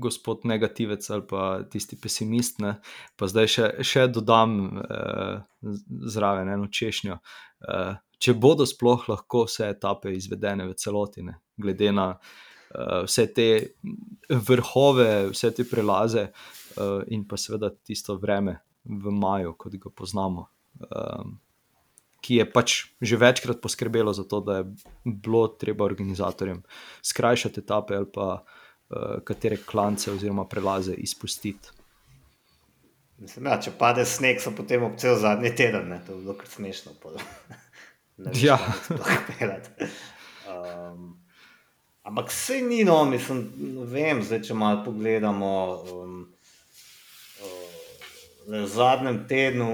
gospod 0.00 0.40
negativec 0.44 1.10
ali 1.10 1.26
pa 1.28 1.62
tisti 1.70 1.96
pesimist. 2.00 2.58
Ne? 2.58 2.76
Pa 3.16 3.28
zdaj 3.28 3.48
še, 3.48 3.68
še 3.84 4.06
dodam 4.12 4.58
eh, 4.82 5.42
zraven 6.14 6.52
eno 6.52 6.68
češnjo. 6.68 7.18
Eh, 7.68 7.92
če 8.22 8.36
bodo 8.38 8.66
sploh 8.68 9.08
lahko 9.10 9.46
vse 9.48 9.72
etape 9.72 10.12
izvedene 10.14 10.68
v 10.68 10.76
celoti, 10.78 11.24
ne? 11.26 11.38
glede 11.56 11.92
na 11.96 12.08
eh, 12.12 13.02
vse 13.06 13.26
te 13.34 13.48
vrhove, 14.28 15.10
vse 15.32 15.52
te 15.56 15.66
prelaze 15.68 16.28
in 17.08 17.26
pa 17.28 17.36
seveda 17.36 17.70
tisto 17.84 18.16
vreme 18.20 18.60
v 18.84 19.10
maju, 19.10 19.54
kot 19.58 19.76
ga 19.78 19.90
poznamo. 19.94 20.48
Eh, 20.80 21.24
Ki 22.22 22.36
je 22.38 22.44
pač 22.46 22.72
že 23.02 23.16
večkrat 23.18 23.58
poskrbelo 23.58 24.12
za 24.14 24.22
to, 24.22 24.38
da 24.40 24.62
je 24.62 24.64
bilo 25.04 25.48
treba 25.48 25.84
organizatorjem 25.84 26.62
skrajšati 27.02 27.60
etape 27.60 27.96
ali 27.98 28.06
pa 28.14 28.44
uh, 28.46 29.18
katere 29.26 29.58
klance 29.66 30.12
oziroma 30.12 30.44
prelaze 30.46 30.94
izpustiti. 30.94 31.74
Mislim, 33.18 33.46
ja, 33.50 33.56
če 33.58 33.72
pade 33.74 34.04
sneg, 34.06 34.38
so 34.38 34.52
potem 34.54 34.86
ob 34.86 34.94
cel 35.02 35.18
zadnji 35.18 35.50
teden, 35.58 35.90
ne? 35.90 35.98
to 36.06 36.14
je 36.14 36.22
zelo 36.22 36.46
smešno. 36.46 36.94
ja. 38.46 38.58
um, 40.46 41.18
ampak 42.06 42.30
vse 42.30 42.60
ni 42.62 42.84
no, 42.86 43.02
mislim, 43.10 43.42
vem, 43.90 44.22
zdaj, 44.22 44.44
če 44.46 44.54
malo 44.54 44.84
pogledamo. 44.86 45.50
Um, 45.90 46.22
v 48.46 48.66
zadnjem 48.66 49.24
tednu, 49.28 49.68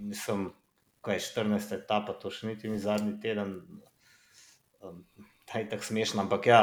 mislim, 0.00 0.50
kaj 1.00 1.16
je 1.16 1.20
14. 1.20 1.74
etapa, 1.74 2.12
to 2.12 2.30
še 2.30 2.50
niti 2.50 2.68
ni 2.68 2.78
zadnji 2.78 3.18
teden, 3.22 3.58
um, 4.82 5.02
ta 5.48 5.62
je 5.62 5.68
tako 5.70 5.88
smešno, 5.88 6.22
ampak 6.22 6.46
ja 6.50 6.62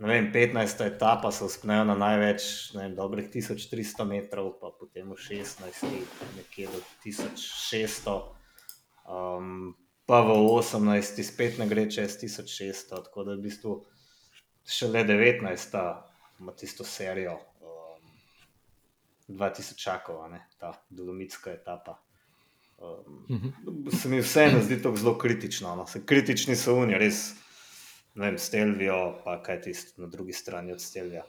vem, 0.00 0.32
15. 0.32 0.84
etapa 0.86 1.30
se 1.32 1.44
uspnejo 1.44 1.84
na 1.84 1.94
največ, 1.94 2.74
ne 2.74 2.82
vem, 2.82 2.94
dobrih 2.96 3.30
1300 3.32 4.04
metrov, 4.08 4.52
pa 4.60 4.72
potem 4.74 5.08
v 5.08 5.16
16. 5.16 5.88
nekje 6.36 6.68
do 6.72 6.80
1600, 7.04 8.16
um, 9.08 9.74
pa 10.06 10.22
v 10.22 10.36
18. 10.36 11.22
spet 11.24 11.58
ne 11.58 11.68
gre 11.70 11.88
čez 11.90 12.18
1600, 12.20 13.04
tako 13.08 13.24
da 13.24 13.38
v 13.38 13.46
bistvu 13.48 13.80
šele 14.66 15.04
19. 15.04 15.78
ima 16.40 16.52
tisto 16.52 16.84
serijo. 16.84 17.38
2000 19.28 19.72
um, 19.72 19.76
čakov, 19.76 20.30
ne, 20.30 20.46
ta 20.58 20.72
dolomitska 20.90 21.52
etapa. 21.52 21.98
Um, 22.78 23.24
uh 23.28 23.40
-huh. 23.40 24.00
Se 24.00 24.08
mi 24.08 24.20
vseeno 24.20 24.60
zdi 24.62 24.82
to 24.82 24.96
zelo 24.96 25.18
kritično. 25.18 25.76
No. 25.76 25.86
Kritični 26.06 26.56
so 26.56 26.76
oni, 26.76 26.98
res 26.98 27.34
ne 28.14 28.26
vem, 28.26 28.38
Stelvijo, 28.38 29.20
pa 29.24 29.42
kaj 29.42 29.60
tisto 29.60 30.02
na 30.02 30.08
drugi 30.08 30.32
strani 30.32 30.72
od 30.72 30.80
Stelvija. 30.80 31.24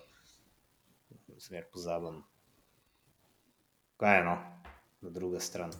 Zmer 1.38 1.66
pozabim. 1.74 2.24
Kaj 3.98 4.18
je 4.18 4.24
no, 4.24 4.38
na 5.02 5.10
drugi 5.10 5.40
strani. 5.40 5.74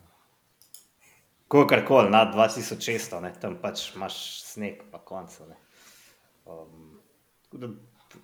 Ko 1.48 1.68
kar 1.68 1.86
koli, 1.88 2.10
na 2.10 2.26
2600, 2.34 3.22
ne, 3.22 3.34
tam 3.42 3.56
pač 3.62 3.96
imaš 3.96 4.44
sneg, 4.44 4.82
pa 4.92 5.00
konca. 5.00 5.46
Um, 6.46 7.00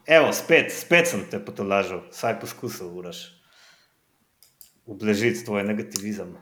evo, 0.05 0.33
spet, 0.33 0.73
spet 0.75 1.07
sem 1.07 1.23
te 1.31 1.39
potolažil, 1.45 2.03
vsaj 2.11 2.39
poskusil, 2.41 2.91
uraš. 2.99 3.42
Ublažiti 4.85 5.45
tvoj 5.45 5.63
negativizem. 5.63 6.35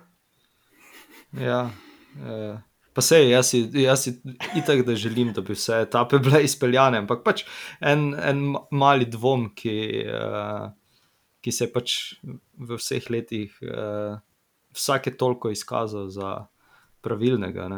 Ja, 1.33 1.69
eh, 2.17 2.57
Pa 2.93 3.01
se 3.01 3.29
jaz, 3.29 3.53
jaz 3.74 4.07
itak, 4.55 4.81
da 4.86 4.95
želim, 4.95 5.31
da 5.33 5.41
bi 5.41 5.55
vse 5.55 5.79
etape 5.86 6.19
bile 6.19 6.43
izpeljane, 6.43 7.00
ampak 7.00 7.24
pač 7.24 7.45
en, 7.79 8.12
en 8.19 8.41
mali 8.71 9.07
dvom, 9.07 9.48
ki, 9.55 9.75
uh, 10.12 10.65
ki 11.41 11.53
se 11.55 11.65
je 11.65 11.71
pač 11.71 11.95
v 12.60 12.79
vseh 12.79 13.07
letih 13.13 13.55
uh, 13.63 14.19
vsake 14.75 15.15
toliko 15.15 15.53
izkazal 15.55 16.10
za 16.12 16.33
pravilnega. 17.01 17.69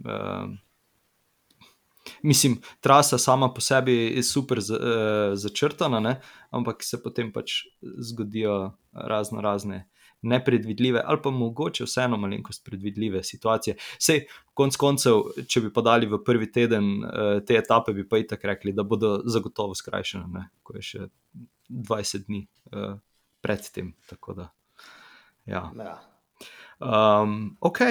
Uh, 0.00 0.56
mislim, 2.24 2.56
trasa 2.80 3.20
sama 3.20 3.52
po 3.52 3.60
sebi 3.60 3.98
je 4.16 4.24
super 4.24 4.64
za, 4.64 4.80
uh, 4.80 5.36
začrtana, 5.36 6.00
ne? 6.00 6.16
ampak 6.50 6.80
se 6.80 6.96
potem 7.02 7.28
pač 7.32 7.66
zgodijo 7.82 8.72
razno 8.92 9.44
razne 9.44 9.84
nepredvidljive, 10.22 11.02
ali 11.04 11.18
pa 11.22 11.30
mogoče 11.30 11.84
vseeno 11.84 12.16
malenkost 12.16 12.64
predvidljive 12.64 13.22
situacije. 13.22 13.76
Sej, 13.98 14.24
konc 14.54 14.76
koncev, 14.76 15.22
če 15.48 15.64
bi 15.64 15.72
podali 15.74 16.06
v 16.06 16.20
prvi 16.24 16.50
teden 16.52 16.92
uh, 17.04 17.38
te 17.46 17.58
etape, 17.58 17.94
bi 17.96 18.06
pa 18.08 18.20
i 18.22 18.26
tako 18.26 18.52
rekli, 18.52 18.72
da 18.72 18.82
bodo 18.86 19.16
zagotovo 19.24 19.74
skrajšane, 19.74 20.28
ne? 20.32 20.46
ko 20.62 20.76
je 20.78 20.82
še 20.82 21.08
20 21.68 22.28
dni 22.28 22.44
uh, 22.72 22.94
pred 23.42 23.72
tem. 23.74 23.94
Da, 24.36 24.52
ja. 25.50 25.64
Ja. 25.78 25.96
Um, 26.78 27.56
ok, 27.60 27.82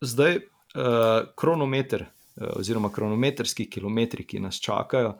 zdaj 0.00 0.40
uh, 0.40 1.28
kronometer. 1.36 2.08
Oziroma, 2.40 2.88
kronometrski 2.88 3.66
kilometri, 3.68 4.24
ki 4.24 4.38
nas 4.40 4.56
čakajo, 4.62 5.10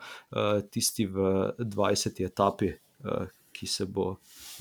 tisti 0.73 1.04
v 1.11 1.25
20. 1.59 2.20
etapi, 2.25 2.70
ki 3.52 3.66
se 3.68 3.85
bo 3.85 4.14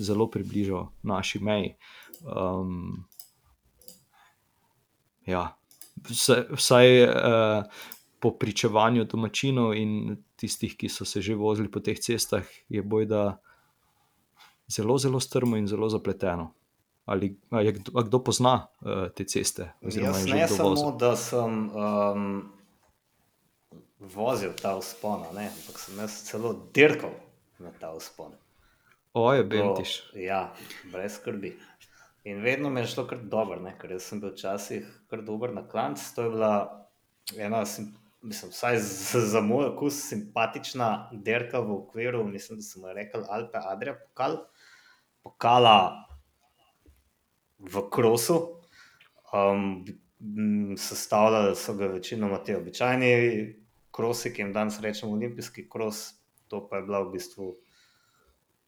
zelo 0.03 0.29
približal 0.31 0.89
naši 1.03 1.39
meji. 1.43 1.75
Um, 2.23 3.05
ja, 5.25 5.57
vsaj, 6.09 6.43
vsaj 6.55 7.03
uh, 7.03 7.63
po 8.19 8.31
pričevanju 8.37 9.05
domačinov 9.05 9.75
in 9.77 10.17
tistih, 10.35 10.75
ki 10.77 10.89
so 10.89 11.05
se 11.05 11.21
že 11.21 11.35
vozili 11.35 11.71
po 11.71 11.79
teh 11.79 11.99
cestah, 11.99 12.45
je 12.69 12.83
boj, 12.83 13.05
da 13.05 13.39
zelo, 14.71 14.97
zelo 14.97 15.19
strmo 15.19 15.57
in 15.57 15.67
zelo 15.67 15.89
zapleteno. 15.89 16.53
Ali 17.05 17.39
je 17.63 17.71
kdo, 17.71 18.03
kdo 18.05 18.19
pozna 18.23 18.67
uh, 18.81 19.09
te 19.15 19.25
ceste? 19.25 19.71
Jaz 19.81 20.25
ne 20.25 20.47
samo, 20.47 20.91
da 20.99 21.15
sem 21.17 21.69
um, 21.73 22.27
vozil 23.99 24.53
ta 24.61 24.75
vzpon, 24.77 25.25
ampak 25.33 25.79
sem 25.79 25.97
jaz 25.97 26.21
celo 26.27 26.53
dirkal 26.73 27.15
na 27.59 27.73
ta 27.79 27.91
vzpon. 27.97 28.37
Oje, 29.13 29.43
bentiš. 29.43 30.03
Ja, 30.13 30.53
brez 30.91 31.15
skrbi. 31.15 31.57
In 32.23 32.41
vedno 32.41 32.69
mi 32.69 32.79
je 32.79 32.87
šlo 32.87 33.07
kar 33.07 33.17
dobro, 33.23 33.59
ne? 33.59 33.73
ker 33.81 33.95
sem 33.99 34.19
bil 34.21 34.35
včasih 34.35 34.85
kar 35.09 35.23
dober 35.25 35.53
na 35.53 35.63
klanc. 35.67 36.01
To 36.15 36.23
je 36.27 36.29
bila 36.29 36.51
ena, 37.37 37.63
mislim, 38.21 38.51
vsaj 38.51 38.77
za, 38.77 39.21
za 39.25 39.41
moj 39.41 39.71
okus, 39.71 39.97
simpatična 40.09 41.09
derka 41.11 41.59
v 41.59 41.73
okviru, 41.79 42.23
mislim, 42.27 42.59
da 42.59 42.67
sem 42.67 42.85
rekel 42.85 43.25
Alpe 43.29 43.57
Adria, 43.71 43.95
pokal, 43.97 44.37
pokala 45.25 45.79
v 47.57 47.83
krosu. 47.89 48.37
Um, 49.33 49.85
sestavljali 50.77 51.55
so 51.55 51.73
ga 51.73 51.87
večinoma 51.87 52.43
te 52.43 52.57
običajni 52.57 53.09
krosi, 53.91 54.33
ki 54.33 54.41
jim 54.41 54.53
danes 54.53 54.79
rečemo 54.79 55.13
olimpijski 55.13 55.65
kros, 55.69 56.11
to 56.47 56.61
pa 56.69 56.77
je 56.77 56.83
bila 56.83 57.01
v 57.07 57.11
bistvu 57.17 57.55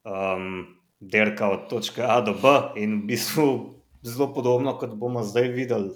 um, 0.03 0.77
derka 1.00 1.50
od 1.50 1.70
točke 1.70 2.03
A 2.03 2.22
do 2.22 2.34
B, 2.34 2.46
in 2.75 3.01
v 3.01 3.05
bistvu 3.13 3.48
zelo 4.03 4.34
podobno, 4.34 4.77
kot 4.77 4.93
bomo 4.96 5.24
zdaj 5.24 5.48
videli 5.53 5.93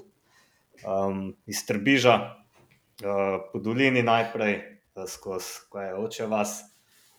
um, 0.86 1.36
iz 1.46 1.66
Trbiža, 1.66 2.16
uh, 2.16 3.42
po 3.52 3.60
dolini 3.60 4.04
najprej 4.04 4.56
uh, 4.96 5.06
skozi 5.08 5.68
kaj 5.72 5.88
je 5.88 6.00
oče 6.06 6.26
vas. 6.32 6.62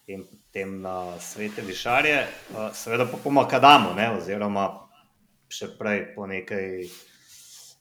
In 0.07 0.23
potem 0.23 0.83
na 0.83 1.19
svete 1.19 1.67
višarje, 1.67 2.27
uh, 2.55 2.71
seveda 2.71 3.09
pa 3.11 3.19
po 3.19 3.31
Makadamu, 3.35 3.91
ne, 3.99 4.13
oziroma 4.15 4.87
še 5.51 5.73
prej 5.79 6.15
po 6.15 6.27
nekaj 6.31 6.87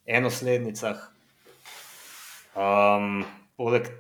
enoslednicah. 0.09 1.11
Um, 2.55 3.25
poleg 3.57 3.91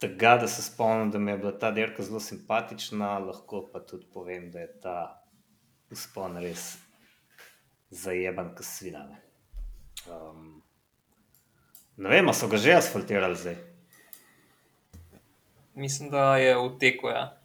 tega, 0.00 0.36
da 0.40 0.48
se 0.48 0.62
spomnim, 0.62 1.10
da 1.10 1.18
mi 1.18 1.30
je 1.30 1.38
bila 1.38 1.52
ta 1.58 1.70
dirka 1.70 2.02
zelo 2.02 2.20
simpatična, 2.20 3.18
lahko 3.18 3.64
pa 3.72 3.80
tudi 3.80 4.06
povem, 4.12 4.50
da 4.50 4.60
je 4.60 4.80
ta 4.80 4.98
uspon 5.90 6.36
res 6.36 6.76
zajeban, 7.90 8.54
kot 8.56 8.66
svina. 8.66 9.06
Um, 10.06 10.62
ne 11.96 12.08
vem, 12.08 12.32
so 12.34 12.48
ga 12.48 12.56
že 12.56 12.76
asfaltirali 12.78 13.36
zdaj. 13.36 13.56
Mislim, 15.74 16.10
da 16.10 16.36
je 16.36 16.56
v 16.58 16.78
teku. 16.78 17.08
Ja. 17.08 17.38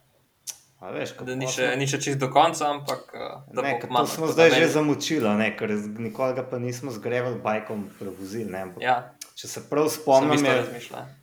Veš, 0.92 1.14
da 1.24 1.34
ni 1.38 1.46
še, 1.48 1.70
ni 1.80 1.86
še 1.88 1.96
čist 2.02 2.18
do 2.20 2.28
konca, 2.32 2.68
ampak 2.74 3.14
da 3.14 3.62
ne, 3.62 3.76
to 3.80 4.04
smo 4.10 4.26
zdaj 4.28 4.50
že 4.52 4.66
zamučili, 4.74 5.30
ker 5.56 5.72
nikoli 6.02 6.44
pa 6.50 6.58
nismo 6.60 6.92
zgrevali 6.92 7.40
bajkom 7.40 7.86
prevozili. 7.98 8.52
Ja. 8.82 9.13
Če 9.34 9.48
se 9.50 9.60
prav 9.66 9.88
spomnim, 9.90 10.44
je, 10.46 10.80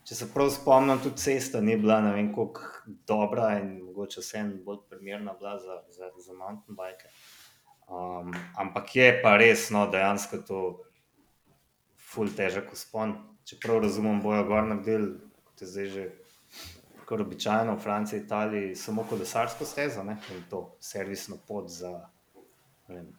če 0.07 0.15
se 0.17 0.27
prav 0.33 0.49
spomnim, 0.51 0.99
tudi 0.99 1.21
cesta 1.23 1.61
ni 1.63 1.77
bila 1.79 2.01
ne 2.03 2.11
vem 2.17 2.31
kako 2.35 2.95
dobra 3.07 3.53
in 3.61 3.77
mogoče 3.85 4.19
vse 4.19 4.41
en 4.41 4.49
bolj 4.65 4.81
primerna 4.91 5.35
bila 5.39 5.55
za, 5.61 5.77
za, 5.95 6.11
za 6.19 6.35
mountain 6.35 6.75
bike. 6.75 7.07
Um, 7.87 8.33
ampak 8.59 8.95
je 8.95 9.07
pa 9.23 9.37
res, 9.39 9.69
no, 9.71 9.85
dejansko 9.91 10.41
to 10.47 10.61
ful 12.11 12.31
težek 12.35 12.73
uspon. 12.75 13.15
Če 13.47 13.59
prav 13.63 13.79
razumem, 13.85 14.19
bojo 14.23 14.43
gor 14.49 14.67
na 14.67 14.75
del, 14.83 15.07
kot 15.47 15.63
je 15.63 15.71
zdaj 15.71 15.89
že 15.95 16.09
kar 17.07 17.23
običajno 17.23 17.75
v 17.75 17.83
Franciji, 17.83 18.21
Italiji, 18.23 18.75
samo 18.75 19.03
kolesarsko 19.07 19.65
stezo 19.67 20.03
ne? 20.07 20.15
in 20.31 20.43
to 20.49 20.61
servisno 20.79 21.39
pot 21.47 21.67
za 21.71 21.91
vem, 22.87 23.09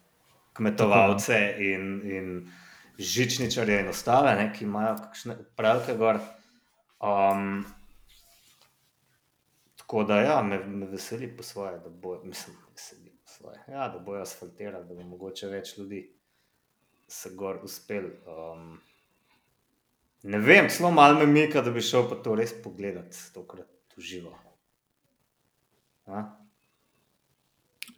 kmetovalce 0.53 1.37
in, 1.61 1.89
in 2.09 2.31
žičničarje 2.97 3.79
in 3.81 3.89
ostale, 3.89 4.35
ne, 4.35 4.49
ki 4.53 4.65
imajo 4.65 4.95
kakšne 5.01 5.37
upravke 5.39 5.95
gor. 5.97 6.19
Um, 7.03 7.65
tako 9.77 10.03
da, 10.03 10.19
ja, 10.21 10.41
me, 10.43 10.59
me 10.65 10.85
veseli 10.87 11.27
po 11.37 11.43
svoje, 11.43 11.79
da 11.79 11.89
bo, 11.89 12.19
mislim, 12.23 12.57
veseli 12.71 13.09
po 13.09 13.27
svoje, 13.27 13.59
ja, 13.67 13.89
da 13.89 13.99
bojo 13.99 14.21
asfaltirali, 14.21 14.87
da 14.87 14.93
bo 14.93 15.03
mogoče 15.03 15.47
več 15.47 15.77
ljudi 15.77 16.05
se 17.07 17.29
gor 17.35 17.59
uspel. 17.63 18.05
Um, 18.05 18.79
ne 20.23 20.39
vem, 20.39 20.69
zelo 20.69 20.91
malo 20.91 21.19
me 21.19 21.25
mika, 21.25 21.61
da 21.61 21.71
bi 21.71 21.81
šel 21.81 22.07
pa 22.09 22.15
to 22.15 22.35
res 22.35 22.53
pogledati, 22.63 23.17
tokrat 23.33 23.97
v 23.97 24.01
živo. 24.01 24.33
Ha? 26.05 26.23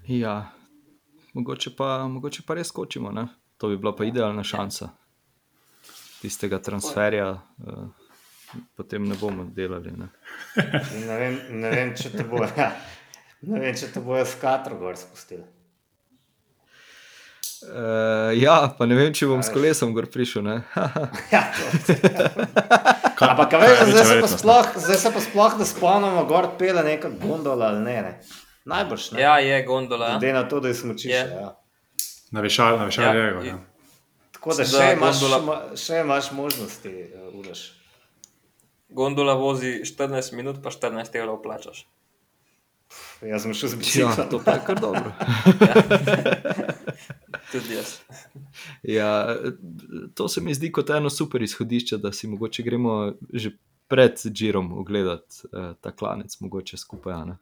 Ja, 0.08 0.36
mogoče 1.34 1.76
pa, 1.78 2.08
mogoče 2.08 2.44
pa 2.48 2.58
res 2.58 2.68
skočimo. 2.74 3.12
Ne? 3.12 3.28
To 3.58 3.68
bi 3.68 3.78
bila 3.78 3.96
pa 3.96 4.06
idealna 4.06 4.44
šansa. 4.44 4.90
Tistega 6.22 6.60
transferja, 6.60 7.32
uh, 7.32 7.88
potem 8.76 9.06
ne 9.08 9.16
bomo 9.20 9.46
delali. 9.56 9.92
Ne? 9.92 10.08
ne, 11.08 11.18
vem, 11.18 11.40
ne 11.50 11.70
vem, 11.70 11.94
če 11.96 12.12
te 12.16 12.24
bojo 12.24 12.50
ja. 12.58 12.72
bo 14.02 14.24
s 14.26 14.40
katero 14.42 14.80
gor 14.80 14.98
spustili. 14.98 15.46
Uh, 17.66 18.34
ja, 18.38 18.56
pa 18.78 18.86
ne 18.86 18.98
vem, 18.98 19.14
če 19.16 19.28
bom 19.30 19.42
s 19.42 19.50
kolesom 19.54 19.94
gor 19.96 20.06
prišel. 20.12 20.50
ja, 21.34 21.44
Ampak, 23.16 23.56
veš, 23.62 23.84
zdaj, 23.90 24.10
se 24.28 24.38
sploh, 24.38 24.74
zdaj 24.84 25.00
se 25.02 25.12
pa 25.16 25.22
sploh 25.24 25.56
ne 25.62 25.66
spomnimo, 25.66 26.26
gor 26.30 26.52
pele 26.60 26.84
neka 26.86 27.10
gondola 27.22 27.72
ali 27.72 27.86
ne. 27.86 27.96
ne. 28.10 28.42
Najbrž 28.66 29.12
ne. 29.14 29.22
Ja, 29.22 29.38
je 29.40 29.62
gondola. 29.64 30.18
Glede 30.18 30.34
na 30.34 30.44
to, 30.50 30.60
da 30.60 30.68
je 30.68 30.76
smočišče. 30.82 31.24
Ja. 31.32 31.54
Na 32.32 32.42
višalju, 32.42 32.78
na 32.78 32.86
višalju 32.86 33.20
ja, 33.20 33.26
je. 33.26 33.48
Ja. 33.48 33.58
Tako 34.32 34.56
da 34.58 34.66
še 34.66 34.94
imaš, 34.98 35.24
še 35.80 36.00
imaš 36.02 36.32
možnosti, 36.32 36.94
uh, 37.14 37.34
uraš. 37.40 37.66
Gondola 38.90 39.34
vozi 39.34 39.82
14 39.86 40.34
minut, 40.38 40.62
pa 40.64 40.72
14 40.74 41.20
evrov 41.20 41.42
plačaš. 41.44 41.86
Jaz 43.26 43.44
sem 43.44 43.54
šel 43.54 43.70
z 43.70 43.80
biciklom. 43.82 44.14
Ja, 44.18 44.26
to 44.30 44.40
pa 44.46 44.58
je 44.58 44.62
kar 44.66 44.80
dobro. 44.80 45.12
Tudi 47.52 47.74
jaz. 47.74 47.98
Ja, 48.84 49.36
to 50.14 50.28
se 50.30 50.42
mi 50.42 50.54
zdi 50.54 50.72
kot 50.72 50.90
eno 50.90 51.10
super 51.10 51.42
izhodišče, 51.42 51.98
da 51.98 52.12
si 52.14 52.28
mogoče 52.28 52.64
gremo 52.64 53.14
že 53.34 53.56
pred 53.88 54.22
Džirom 54.32 54.72
ogledati 54.80 55.36
eh, 55.46 55.74
ta 55.82 55.92
klanec, 55.92 56.40
mogoče 56.40 56.78
skupaj. 56.78 57.26
Ne? 57.26 57.38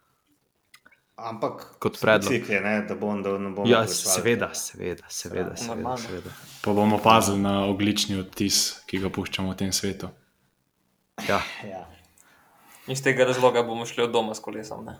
Ampak 1.24 1.64
kot 1.80 2.00
predlog. 2.02 2.50
Je, 2.50 2.62
ne, 2.62 2.82
da 2.88 2.96
bom, 3.00 3.22
da 3.24 3.38
bom 3.38 3.68
ja, 3.70 3.86
seveda, 3.88 4.50
seveda, 4.54 5.08
seveda, 5.08 5.56
seveda, 5.56 5.96
seveda. 5.98 6.36
Pa 6.62 6.74
bomo 6.76 7.00
pazili 7.00 7.40
na 7.40 7.62
oglični 7.66 8.20
odtis, 8.20 8.84
ki 8.90 9.00
ga 9.06 9.12
puščamo 9.14 9.54
v 9.54 9.60
tem 9.64 9.72
svetu. 9.72 10.12
Ja. 11.30 11.40
ja. 11.64 11.86
Iz 12.88 13.00
tega 13.04 13.24
razloga 13.24 13.62
bomo 13.64 13.86
šli 13.86 14.04
od 14.04 14.12
doma 14.12 14.34
s 14.36 14.40
kolesom. 14.44 14.86
Ne, 14.86 15.00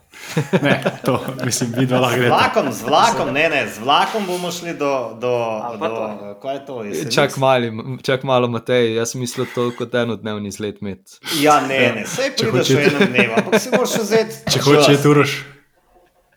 ne 0.62 0.84
to 1.06 1.20
mislim, 1.46 1.74
vidno 1.78 2.00
lahko 2.00 2.18
gre. 2.18 2.28
Z 2.28 2.32
vlakom, 2.32 2.72
z 2.72 2.84
vlakom, 2.84 3.34
ne, 3.34 3.50
ne, 3.50 3.68
z 3.68 3.80
vlakom 3.80 4.26
bomo 4.26 4.52
šli 4.52 4.74
do. 4.80 5.18
do, 5.22 5.34
do 5.80 6.36
kaj 6.42 6.56
je 6.56 6.66
to? 6.66 6.84
Čak, 7.12 7.38
mali, 7.38 7.72
čak 8.04 8.24
malo, 8.24 8.48
Matej, 8.48 8.96
jaz 8.96 9.12
sem 9.12 9.22
mislil 9.22 9.50
to 9.56 9.72
kot 9.78 9.96
enodnevni 9.96 10.48
izlet 10.48 10.80
med. 10.82 11.04
Ja, 11.42 11.60
ne, 11.68 11.82
ne, 11.96 12.06
vse 12.08 12.32
prideš 12.40 12.72
v 12.72 12.86
enem 12.88 13.12
dnevu, 13.12 13.36
ampak 13.42 13.60
si 13.60 13.76
moraš 13.76 14.00
vzeti. 14.00 14.40
Če 14.48 14.64
hočeš, 14.64 14.94
je 14.96 15.02
turoš. 15.04 15.36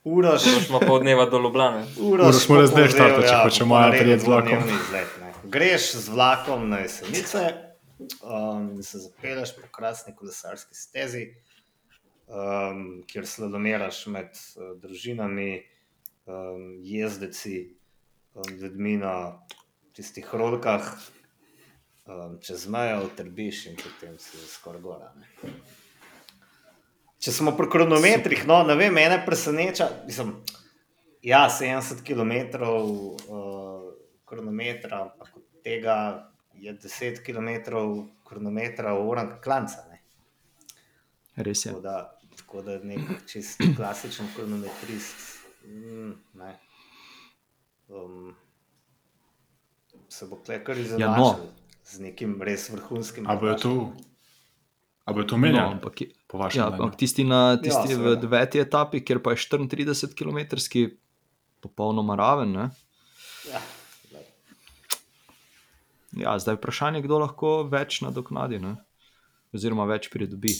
Uraš, 0.08 0.42
smo 0.66 0.80
pa 0.80 0.92
od 0.92 1.02
dneva 1.02 1.24
do 1.26 1.38
Ljubljana. 1.38 1.86
Uraš, 2.00 2.48
moraš 2.48 2.68
zdaj 2.68 2.88
štati, 2.88 3.22
če 3.22 3.32
ja, 3.32 3.38
hočeš 3.42 3.66
malo 3.66 3.90
prijeti 3.90 4.22
z 4.22 4.26
vlakom. 4.26 4.68
Greš 5.44 5.86
z 5.94 6.08
vlakom 6.08 6.68
na 6.70 6.78
jesenice 6.78 7.40
um, 7.98 8.68
in 8.76 8.82
se 8.86 9.00
zapeleš 9.02 9.56
po 9.56 9.66
krasni 9.74 10.14
kolesarski 10.14 10.74
stezi, 10.78 11.24
um, 12.30 13.02
kjer 13.10 13.26
slalomiraš 13.26 14.04
med 14.14 14.30
uh, 14.30 14.76
družinami, 14.78 15.64
um, 16.26 16.68
jezdeci, 16.86 17.56
um, 18.34 18.46
ljudmi 18.60 18.94
na 19.02 19.16
tistih 19.92 20.28
rolkah, 20.32 20.86
um, 22.06 22.38
čez 22.38 22.68
mejo, 22.70 23.08
trbiš 23.16 23.66
in 23.72 23.82
potem 23.82 24.14
si 24.22 24.38
skoraj 24.54 24.86
gora. 24.86 25.10
Ne. 25.18 25.50
Če 27.26 27.32
smo 27.32 27.56
pri 27.58 27.66
kronometrih, 27.66 28.44
no, 28.46 28.60
ne 28.62 28.76
vem, 28.76 28.94
mene 28.94 29.16
preseneča. 29.18 29.88
Mislim, 30.06 30.28
ja, 31.22 31.48
70 31.50 32.04
km 32.06 32.32
uh, 32.62 33.88
kronometra, 34.24 35.00
ampak 35.02 35.32
od 35.34 35.62
tega 35.64 35.96
je 36.54 36.70
10 36.72 37.18
km 37.20 37.74
kronometra 38.22 38.92
v 38.94 39.02
urah 39.02 39.32
klanca. 39.40 39.82
Ne. 39.90 39.98
Res 41.36 41.64
je. 41.66 41.72
Tako 41.72 41.82
da, 41.82 41.96
tako 42.36 42.62
da 42.62 42.78
nek 42.80 43.00
čist 43.30 43.58
klasičen 43.74 44.30
kronometrist. 44.36 45.24
Mm, 45.64 46.12
ne. 46.34 46.52
um, 47.88 48.30
se 50.08 50.26
bo 50.26 50.38
klekar 50.38 50.78
izenačil 50.78 51.02
Ja, 51.02 51.16
no. 51.18 51.50
z 51.84 51.98
nekim 52.00 52.38
res 52.40 52.68
vrhunskim. 52.70 53.26
A 53.26 53.34
bojo 53.34 53.56
to, 53.56 53.72
a 55.04 55.12
bojo 55.12 55.26
to 55.26 55.34
No, 55.34 55.42
menjali? 55.42 55.74
ampak, 55.74 56.00
je- 56.00 56.12
po 56.26 56.38
vašem 56.38 56.60
ja, 56.60 56.68
mnenju? 56.68 56.82
ampak 56.82 56.98
tisti, 56.98 57.24
na, 57.24 57.56
tisti 57.56 57.94
Ja, 57.94 57.98
v 57.98 58.16
deveti 58.20 58.60
etapi, 58.60 59.04
kjer 59.04 59.22
pa 59.22 59.34
je 59.34 59.44
34 59.46 60.14
km, 60.18 60.42
popolnoma 61.60 62.16
raven. 62.16 62.52
Ne? 62.52 62.70
Ja. 63.52 63.62
Ja, 66.16 66.38
zdaj 66.38 66.54
je 66.54 66.58
vprašanje, 66.60 67.02
kdo 67.04 67.18
lahko 67.20 67.62
več 67.68 68.00
nadoknadi, 68.00 68.58
ne? 68.62 68.76
oziroma 69.54 69.84
več 69.88 70.08
pridobi. 70.12 70.52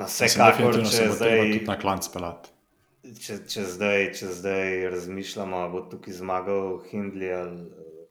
Mislim, 0.00 0.28
vsekakor, 0.28 0.72
definitivno 0.72 0.90
se 0.92 1.08
zdaj, 1.16 1.38
tudi 1.40 1.60
na 1.66 1.76
klanc 1.80 2.08
pelati. 2.12 2.52
če, 3.20 3.38
če, 3.48 3.64
zdaj, 3.74 4.04
če 4.16 4.32
zdaj 4.38 4.88
razmišljamo, 4.94 5.60
ali 5.60 5.72
bo 5.72 5.82
tukaj 5.92 6.16
zmagal 6.20 6.78
Hindley 6.88 7.32
ali 7.36 7.64
uh, 7.66 8.04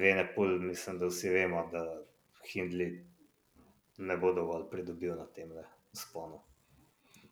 Venepul, 0.00 0.58
mislim, 0.64 0.98
da 1.00 1.08
vsi 1.08 1.32
vemo, 1.32 1.64
da 1.72 1.84
Hindley 2.50 2.98
ne 3.98 4.16
bo 4.16 4.32
dovolj 4.32 4.68
pridobil 4.70 5.16
na 5.16 5.26
tem 5.26 5.52
sponu. 5.92 6.40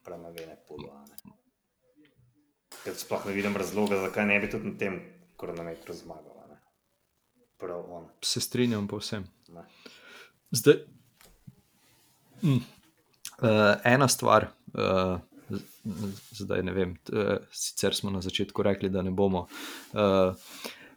Prema 0.03 0.29
Venepulu. 0.29 0.89
a 0.91 1.05
ne. 1.07 1.33
Ker 2.83 2.95
sploh 2.95 3.25
ne 3.25 3.33
vidim 3.33 3.55
razloga, 3.55 4.01
zakaj 4.03 4.25
ne 4.27 4.39
bi 4.39 4.49
tudi 4.51 4.71
na 4.71 4.77
tem 4.77 5.01
kronometru 5.39 5.93
zmagal. 5.93 6.33
Prav 7.63 7.91
on. 7.91 8.07
Se 8.21 8.41
strinjam 8.41 8.87
povsem. 8.87 9.23
Ne. 9.47 9.61
Zdaj, 10.51 10.73
mm, 12.43 12.55
uh, 12.55 12.61
ena 13.83 14.07
stvar, 14.07 14.47
uh, 14.73 15.19
zdaj 16.31 16.63
ne 16.63 16.73
vem, 16.73 16.95
t, 17.03 17.15
uh, 17.15 17.37
sicer 17.51 17.95
smo 17.95 18.11
na 18.11 18.21
začetku 18.21 18.63
rekli, 18.63 18.89
da 18.89 19.01
ne 19.01 19.11
bomo 19.11 19.47
uh, 19.47 20.35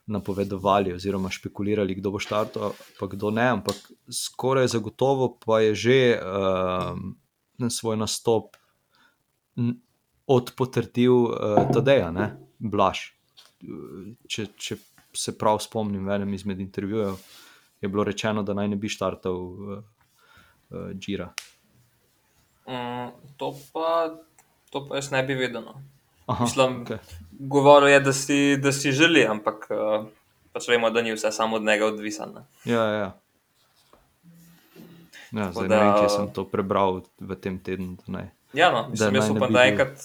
napovedovali 0.06 0.94
oziroma 0.94 1.30
špekulirali, 1.30 1.94
kdo 1.98 2.14
bo 2.14 2.20
štartal, 2.22 2.74
pa 3.00 3.06
kdo 3.10 3.30
ne, 3.34 3.48
ampak 3.58 3.78
skoraj 4.06 4.68
zagotovo 4.76 5.34
pa 5.42 5.60
je 5.60 5.74
že 5.74 5.98
uh, 6.14 6.94
na 7.58 7.70
svoj 7.70 7.96
nastop 7.96 8.56
odpotrdil 10.26 11.12
uh, 11.12 11.66
Tadeja, 11.72 12.10
ne? 12.14 12.36
Blaž. 12.58 13.10
Če, 14.28 14.46
če 14.54 14.78
se 15.16 15.34
prav 15.38 15.58
spomnim, 15.64 16.06
v 16.06 16.14
enem 16.20 16.34
izmed 16.36 16.60
intervjujev 16.60 17.18
je 17.80 17.88
bilo 17.88 18.04
rečeno, 18.04 18.42
da 18.42 18.54
naj 18.54 18.68
ne 18.68 18.78
bi 18.78 18.88
štartal 18.92 19.36
uh, 19.36 19.82
uh, 20.70 20.90
Džira. 20.94 21.32
Mm, 22.66 23.10
to, 23.36 23.52
pa, 23.72 24.14
to 24.70 24.86
pa 24.86 25.00
jaz 25.00 25.10
ne 25.10 25.22
bi 25.26 25.34
vedel. 25.38 25.66
No. 26.26 26.34
Aha, 26.34 26.44
Mislim, 26.44 26.82
okej. 26.82 26.98
Govoril 27.30 27.88
je, 27.88 28.00
da 28.00 28.12
si, 28.12 28.56
da 28.56 28.72
si 28.72 28.92
želi, 28.92 29.26
ampak 29.26 29.68
uh, 29.70 30.06
pač 30.52 30.68
vemo, 30.68 30.90
da 30.90 31.02
ni 31.02 31.12
vse 31.14 31.30
samo 31.32 31.56
od 31.56 31.62
njega 31.62 31.86
odvisen. 31.86 32.32
ne. 32.34 32.42
Ja, 32.64 32.82
ja. 32.82 32.92
ja. 32.92 33.12
Ja, 35.32 35.52
zdaj 35.52 35.68
ne 35.68 35.76
da- 35.76 35.82
vem, 35.82 35.92
kje 36.00 36.08
sem 36.08 36.32
to 36.32 36.44
prebral 36.44 37.02
v 37.20 37.34
tem 37.34 37.58
tednu. 37.58 37.96
da 38.06 38.12
Ne. 38.18 38.30
Ja, 38.52 38.70
no, 38.72 38.88
mislim, 38.88 39.12
naj 39.12 39.20
jaz, 39.20 39.28
ne 39.30 39.36
upam, 39.36 39.52
da 39.52 39.64
enkrat, 39.66 39.98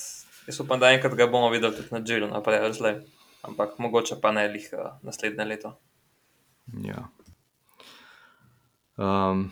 jaz 0.48 0.60
upam, 0.60 0.80
da 0.80 0.92
enkrat 0.92 1.14
ga 1.16 1.28
bomo 1.28 1.50
videli 1.50 1.76
tudi 1.76 1.90
na 1.92 2.02
ali 2.66 2.74
zle. 2.74 3.02
Ampak 3.42 3.80
mogoče 3.80 4.20
pa 4.22 4.32
ne 4.32 4.48
lih 4.48 4.70
uh, 4.74 4.92
naslednje 5.02 5.46
leto. 5.46 5.78
Ja. 6.84 7.08
Um, 8.98 9.50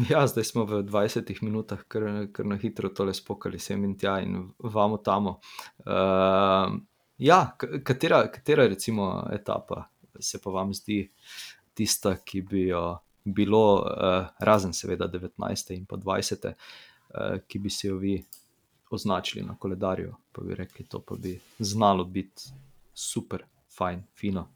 ja, 0.10 0.26
zdaj 0.26 0.44
smo 0.44 0.64
v 0.64 0.82
20 0.82 1.42
minutah, 1.42 1.82
kar, 1.88 2.26
kar 2.32 2.46
na 2.46 2.56
hitro 2.56 2.88
tole 2.88 3.14
spokali 3.14 3.58
sem 3.58 3.84
in 3.84 3.96
tja 3.98 4.20
in 4.20 4.48
vamo 4.58 4.96
tamo. 4.96 5.40
Um, 5.84 6.86
ja, 7.18 7.56
k- 7.58 7.82
katera, 7.84 8.22
katera 8.32 8.66
recimo 8.68 9.26
etapa 9.32 9.88
se 10.20 10.40
pa 10.40 10.50
vam 10.50 10.74
zdi 10.74 11.02
tista, 11.74 12.16
ki 12.24 12.42
bi 12.42 12.66
jo 12.68 12.98
bilo, 13.24 13.64
uh, 13.80 14.28
razen 14.38 14.72
seveda 14.72 15.08
19. 15.08 15.74
in 15.76 15.86
pa 15.86 15.96
20. 15.96 16.52
Uh, 17.10 17.38
ki 17.46 17.58
bi 17.58 17.70
si 17.70 17.86
jo 17.86 17.96
vi 17.98 18.16
označili 18.90 19.44
na 19.46 19.56
koledarju, 19.58 20.14
pa 20.32 20.42
bi 20.42 20.54
rekli, 20.54 20.86
to 20.86 21.00
pa 21.00 21.14
bi 21.18 21.38
znalo 21.58 22.04
biti 22.04 22.50
super, 22.94 23.44
fajn, 23.76 24.02
fino. 24.14 24.48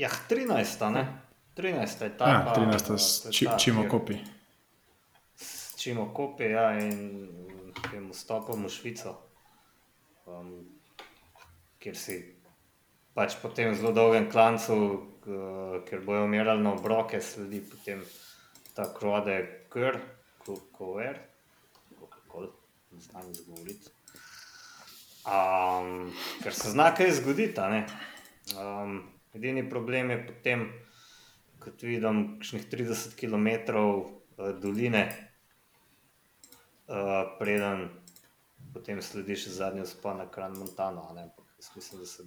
Ja, 0.00 0.08
13. 0.08 0.80
Ne? 0.90 1.04
13. 1.56 2.06
etapa. 2.06 2.30
Ja, 2.30 2.54
13. 2.56 2.94
eh, 2.94 2.98
s 2.98 3.24
je 3.26 3.32
či, 3.32 3.44
ta, 3.44 3.58
čimo 3.60 3.84
kopi. 3.84 4.16
s 5.36 5.76
čimo 5.76 6.08
kopi, 6.14 6.44
ja, 6.44 6.72
in 6.80 7.28
tem 7.90 8.08
vstopom 8.08 8.64
v 8.64 8.70
Švico, 8.72 9.12
um, 10.26 10.64
kjer 11.78 11.96
si 11.96 12.16
pač 13.12 13.36
po 13.42 13.48
tem 13.48 13.74
zelo 13.74 13.92
dolgem 13.92 14.30
klancu, 14.30 14.76
k- 15.20 15.84
kjer 15.88 16.00
bojo 16.00 16.24
umirali 16.24 16.62
na 16.62 16.72
obroke, 16.72 17.20
sledi 17.20 17.60
potem 17.60 18.00
ta 18.74 18.88
krode 18.94 19.66
kr, 19.68 20.00
kover, 20.72 21.18
kako 22.00 22.48
ne 22.92 23.00
znam 23.00 23.30
izgovoriti. 23.30 23.88
Um, 25.28 26.12
ker 26.42 26.54
se 26.54 26.70
zna 26.70 26.94
kaj 26.94 27.10
zgoditi, 27.20 27.60
ne. 27.60 27.84
Um, 28.56 29.09
edini 29.34 29.70
problem 29.70 30.10
je 30.10 30.26
potem, 30.26 30.66
kot 31.60 31.82
vidim, 31.82 32.38
kakšnih 32.38 32.66
30 32.70 33.16
km 33.20 33.48
uh, 33.76 34.54
doline, 34.62 35.04
uh, 36.88 37.36
preden 37.38 37.88
potem 38.72 39.02
slediš 39.02 39.46
zadnji 39.46 39.82
vzpon 39.84 40.18
na 40.18 40.30
Kran 40.30 40.58
Montano. 40.58 41.06
a 41.10 41.14
ne. 41.14 41.22
Ampak 41.22 41.46
Jaz 41.60 41.76
mislim, 41.76 42.00
da 42.00 42.06
se 42.06 42.22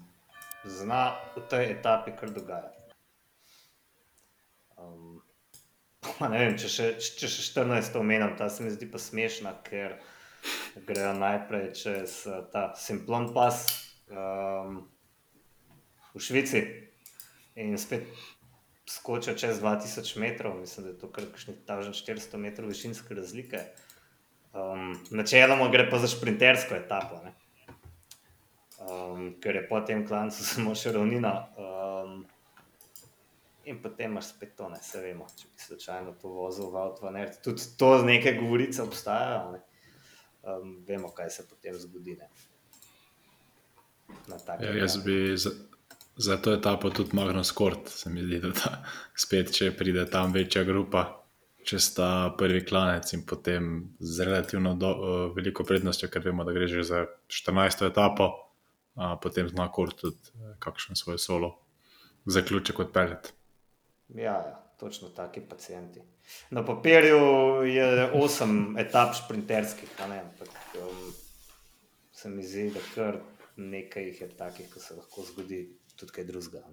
zna 0.63 1.16
v 1.36 1.42
tej 1.50 1.72
etapi 1.72 2.12
kar 2.20 2.30
dogajati. 2.30 2.80
Pa 6.20 6.28
ne 6.30 6.39
vem, 6.39 6.58
če 6.60 6.70
še, 6.70 6.88
če 7.00 7.28
še 7.32 7.44
14 7.48 7.96
omenjam, 7.98 8.36
ta 8.38 8.50
se 8.52 8.63
mi 8.63 8.70
zdi 8.70 8.86
pa 8.92 9.00
smešna, 9.00 9.54
ker 9.63 9.96
grejo 10.86 11.13
najprej 11.16 11.70
čez 11.80 12.28
eh, 12.28 12.42
ta 12.52 12.74
Simplon 12.76 13.32
pas 13.34 13.63
v 16.13 16.20
Švici 16.20 16.60
in 17.56 17.78
spet 17.78 18.08
skočijo 18.89 19.36
čez 19.38 19.62
2000 19.62 20.20
metrov, 20.20 20.60
mislim, 20.60 20.86
da 20.86 20.92
je 20.92 21.00
to 21.00 21.12
kar 21.12 21.26
kakšnih 21.32 21.58
1400 21.68 22.38
metrov 22.38 22.70
višinske 22.70 23.16
razlike. 23.16 23.63
Um, 24.54 24.94
načeloma 25.12 25.70
gre 25.74 25.88
pa 25.89 25.98
za 25.98 26.08
šprintersko 26.08 26.76
etapo, 26.76 27.22
ne? 27.24 27.34
um, 28.89 29.34
ker 29.42 29.56
je 29.56 29.68
po 29.70 29.82
tem 29.82 30.08
klancu 30.08 30.44
samo 30.52 30.76
še 30.76 30.94
ravnina. 30.94 31.34
Um, 31.58 32.24
in 33.66 33.80
potem 33.82 34.12
imaš 34.12 34.34
spet 34.34 34.58
to, 34.58 34.70
ne 34.70 34.82
se 34.84 35.02
vemo, 35.02 35.28
če 35.39 35.48
bi 35.48 35.68
slučajno 35.68 36.16
to 36.22 36.32
vozil 36.36 36.72
v 36.72 36.82
Avtvaner. 36.84 37.32
Tudi 37.44 37.70
to 37.80 37.96
neke 38.04 38.36
govorice 38.36 38.84
obstajajo. 38.84 39.54
Ne? 39.56 39.62
Um, 40.44 40.74
vemo, 40.88 41.13
kaj 41.16 41.32
se 41.32 41.48
potem 41.48 41.78
zgodi. 41.80 42.18
Ne? 42.20 42.28
Ja, 44.60 44.74
jaz 44.76 44.98
bi 45.06 45.16
za, 45.39 45.54
za 46.15 46.38
to 46.38 46.54
etapo 46.54 46.89
tudi 46.89 47.15
Magnus 47.15 47.52
Kort, 47.52 47.89
se 47.89 48.10
mi 48.10 48.23
zdi, 48.23 48.39
da 48.39 48.52
ta, 48.54 48.71
spet, 49.15 49.52
če 49.56 49.71
pride 49.78 50.06
tam 50.10 50.34
večja 50.34 50.63
grupa, 50.63 51.06
če 51.63 51.80
sta 51.80 52.08
prvi 52.38 52.62
klanec 52.65 53.13
in 53.15 53.23
potem 53.26 53.69
z 53.99 54.28
relativno 54.28 54.76
do, 54.76 54.91
uh, 54.93 55.19
veliko 55.36 55.65
prednostjo, 55.65 56.10
ker 56.12 56.26
vemo, 56.26 56.45
da 56.45 56.54
gre 56.56 56.67
že 56.67 56.84
za 56.86 57.06
14. 57.32 57.88
etapo, 57.88 58.30
uh, 58.95 59.15
potem 59.21 59.49
zna 59.49 59.69
Kort 59.71 60.02
tudi 60.04 60.34
uh, 60.36 60.56
kakšen 60.60 60.99
svoj 60.99 61.17
solo 61.17 61.56
zaključek 62.26 62.80
odpeljati. 62.80 63.34
Ja, 64.13 64.38
ja, 64.45 64.60
točno 64.80 65.10
taki 65.10 65.41
pacijenti. 65.41 66.02
Na 66.49 66.63
papirju 66.65 67.63
je 67.67 68.12
osem 68.12 68.78
etap 68.78 69.15
ne, 69.30 70.19
ampak 70.19 70.49
um, 70.80 71.13
se 72.12 72.30
mi 72.30 72.43
zdi, 72.43 72.69
da 72.71 72.80
kar 72.95 73.17
nekaj 73.56 74.04
jih 74.04 74.21
je 74.21 74.30
takih, 74.30 74.69
ko 74.73 74.80
se 74.80 74.95
lahko 74.95 75.23
zgodi 75.23 75.78
tudi 75.95 76.12
kaj 76.12 76.23
drugega. 76.23 76.63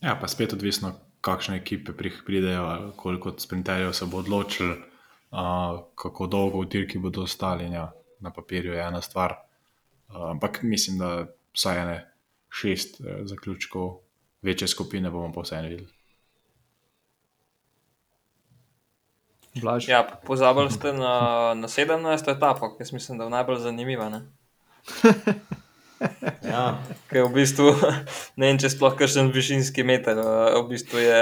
Ja, 0.00 0.14
pa 0.20 0.28
spet 0.28 0.52
odvisno, 0.52 0.92
kakšne 1.24 1.56
ekipe 1.56 1.92
pri- 1.92 2.24
pridejo, 2.26 2.92
koliko 2.96 3.32
sprinterjev 3.38 3.92
se 3.92 4.06
bo 4.06 4.20
odločil, 4.20 4.74
uh, 5.32 5.84
kako 5.94 6.26
dolgo 6.26 6.60
v 6.60 6.68
dirki 6.68 6.98
bodo 6.98 7.22
ostali. 7.22 7.70
Ja. 7.72 7.92
na 8.24 8.30
papirju 8.32 8.72
je 8.72 8.80
ena 8.80 9.00
stvar. 9.02 9.34
Uh, 10.08 10.30
ampak 10.30 10.62
mislim, 10.62 10.98
da 10.98 11.26
vsaj 11.52 11.82
ene 11.82 12.10
šest 12.48 13.00
uh, 13.00 13.06
zaključkov 13.22 13.98
večje 14.42 14.68
skupine 14.68 15.10
bomo 15.10 15.32
pa 15.32 15.40
vseeno 15.40 15.68
videli. 15.68 15.88
Blaž. 19.60 19.88
Ja, 19.88 20.20
pozabili 20.26 20.70
ste 20.70 20.92
na, 20.92 21.54
na 21.54 21.68
17. 21.68 22.36
etapo, 22.36 22.76
ki 22.76 22.84
mislim, 22.92 23.18
da 23.18 23.24
je 23.24 23.30
najbolj 23.30 23.58
zanimiva. 23.58 24.10
Ja, 26.54 26.78
Ker 27.10 27.26
v 27.26 27.34
bistvu 27.34 27.72
ne 28.38 28.46
vem, 28.46 28.58
če 28.62 28.70
sploh 28.70 28.94
kakšen 28.94 29.32
višinski 29.34 29.82
meter. 29.86 30.20
eh, 30.22 30.54
V 30.60 30.66
bistvu 30.70 31.02
je 31.02 31.20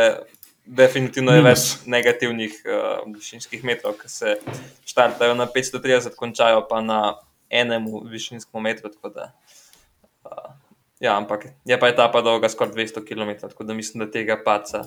definitivno 0.62 1.33
je 1.35 1.42
več 1.42 1.62
negativnih 1.90 2.59
uh, 2.68 3.01
višinskih 3.11 3.64
metrov, 3.66 3.97
ki 3.99 4.11
se 4.12 4.37
štartajo 4.87 5.35
na 5.35 5.49
530, 5.51 6.14
končajo 6.14 6.61
pa 6.68 6.79
na 6.85 7.01
enem 7.51 7.88
višinskem 8.12 8.62
metru. 8.62 8.92
Da, 9.11 9.33
uh, 10.29 10.53
ja, 11.03 11.16
ampak 11.16 11.49
je 11.66 11.81
pa 11.81 11.90
etapa 11.90 12.23
dolga 12.23 12.53
skoraj 12.53 12.77
200 12.77 13.03
km, 13.09 13.33
tako 13.49 13.66
da 13.66 13.75
mislim, 13.75 14.05
da 14.05 14.12
tega 14.12 14.38
paca 14.45 14.85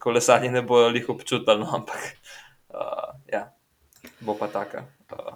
kolesarji 0.00 0.54
ne 0.54 0.62
bojo 0.64 0.88
lih 0.88 1.10
občutili, 1.12 1.60
no, 1.60 1.68
ampak 1.82 2.00
uh, 2.72 3.10
ja, 3.28 3.50
bo 4.24 4.38
pa 4.38 4.48
taka. 4.48 4.86
Uh, 5.12 5.34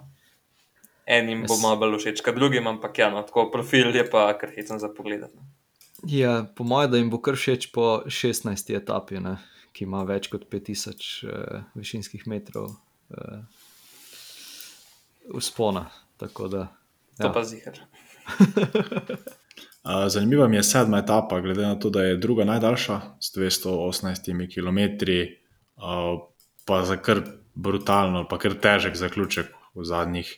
Enim 1.05 1.43
bo 1.45 1.53
Jaz- 1.53 1.61
malo 1.61 1.77
bolj 1.77 1.97
všeč, 1.99 2.21
kot 2.21 2.35
drugim, 2.35 2.67
ampak 2.67 2.97
ja, 2.97 3.09
no, 3.09 3.21
tako 3.21 3.49
profil 3.51 3.95
je 3.95 4.05
pa 4.09 4.33
kar 4.33 4.49
hecen 4.51 4.79
za 4.79 4.89
pogled. 4.89 5.27
Ja, 6.03 6.45
po 6.55 6.63
mojem, 6.63 6.91
da 6.91 6.97
jim 6.97 7.09
bo 7.09 7.19
kar 7.19 7.35
všeč 7.35 7.69
po 7.71 8.03
16. 8.05 8.73
etapi, 8.75 9.19
ne, 9.19 9.35
ki 9.71 9.83
ima 9.83 10.03
več 10.03 10.27
kot 10.27 10.47
5000 10.49 11.05
uh, 11.23 11.61
višinskih 11.75 12.25
metrov 12.27 12.71
uh, 12.71 13.43
vzpona. 15.31 15.85
Tako 16.17 16.47
da, 16.47 16.67
To 17.17 17.27
Ja. 17.27 17.33
pa 17.33 17.43
zihar. 17.43 17.77
Zanimiva 20.07 20.47
mi 20.47 20.55
je 20.55 20.63
sedma 20.63 20.97
etapa, 20.97 21.39
glede 21.39 21.61
na 21.61 21.75
to, 21.75 21.89
da 21.89 22.01
je 22.01 22.17
druga 22.17 22.43
najdaljša 22.43 23.01
s 23.19 23.31
218 23.31 24.25
km, 24.49 24.79
uh, 25.77 26.19
pa 26.65 26.81
za 26.83 26.97
kar 26.97 27.21
brutalen, 27.55 28.25
pa 28.29 28.37
kar 28.37 28.53
težek 28.53 28.95
zaključek 28.95 29.45
v 29.73 29.83
zadnjih, 29.83 30.33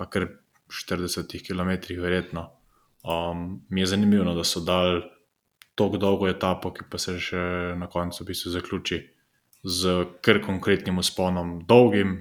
pa 0.00 0.06
kar 0.08 0.30
40 0.72 1.44
km, 1.44 2.00
verjetno. 2.00 2.46
Um, 3.04 3.66
mi 3.68 3.80
je 3.80 3.90
zanimivo, 3.92 4.24
no, 4.24 4.34
da 4.34 4.44
so 4.44 4.62
dali 4.64 5.02
tako 5.74 6.00
dolgo 6.00 6.28
etapo, 6.28 6.72
ki 6.72 6.86
pa 6.88 6.98
se 7.00 7.18
še 7.20 7.40
na 7.76 7.88
koncu 7.88 8.22
v 8.22 8.30
bistvu 8.30 8.52
zaključi 8.54 9.00
z 9.64 9.96
kar 10.24 10.40
konkretnim 10.44 11.00
usponom, 11.04 11.58
dolgim. 11.68 12.16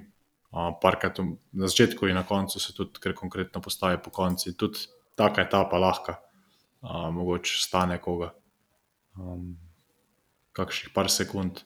Uh, 0.49 0.73
parkrat 0.81 1.19
na 1.21 1.67
začetku 1.69 2.07
in 2.09 2.17
na 2.17 2.23
koncu 2.25 2.59
se 2.59 2.73
tudi 2.73 2.99
kar 2.99 3.13
konkretno 3.15 3.61
postavi 3.61 3.99
po 4.03 4.11
konci. 4.11 4.55
Tudi 4.57 4.87
taka 5.15 5.45
etapa 5.45 5.79
lahka, 5.79 6.17
uh, 6.81 7.07
mogoče 7.15 7.61
stane 7.63 7.99
koga. 8.01 8.33
Um, 9.15 9.53
kakšnih 10.57 10.91
par 10.95 11.07
sekund, 11.13 11.63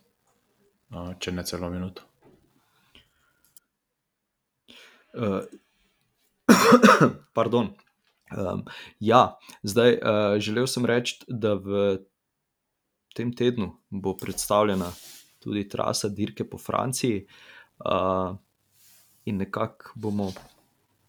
uh, 0.93 1.13
če 1.17 1.33
ne 1.33 1.45
celo 1.47 1.73
minuto. 1.73 2.05
Uh, 5.13 5.41
pardon. 7.37 7.73
Um, 8.33 8.63
ja, 8.99 9.37
zdaj 9.63 9.97
uh, 9.97 10.39
želel 10.41 10.67
sem 10.67 10.85
reči, 10.85 11.19
da 11.27 11.53
v 11.53 11.97
tem 13.13 13.33
tednu 13.33 13.75
bo 13.89 14.15
predstavljena 14.17 14.89
tudi 15.43 15.67
trasa 15.69 16.09
dirke 16.09 16.47
po 16.49 16.57
Franciji, 16.57 17.27
uh, 17.85 18.33
in 19.25 19.37
nekako 19.37 19.91
bomo 19.95 20.31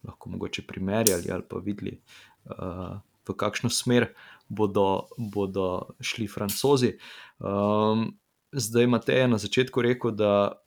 lahko 0.03 0.29
mogoče 0.29 0.67
primerjali 0.67 1.31
ali 1.31 1.43
pa 1.49 1.57
videli, 1.57 2.01
uh, 2.45 2.99
v 3.27 3.33
kakšno 3.33 3.69
smer 3.69 4.11
bodo, 4.47 5.07
bodo 5.17 5.95
šli 5.99 6.27
francozi. 6.27 6.97
Um, 7.39 8.11
zdaj 8.51 8.87
Matej 8.87 9.19
je 9.19 9.27
na 9.27 9.37
začetku 9.37 9.81
rekel, 9.81 10.11
da 10.11 10.61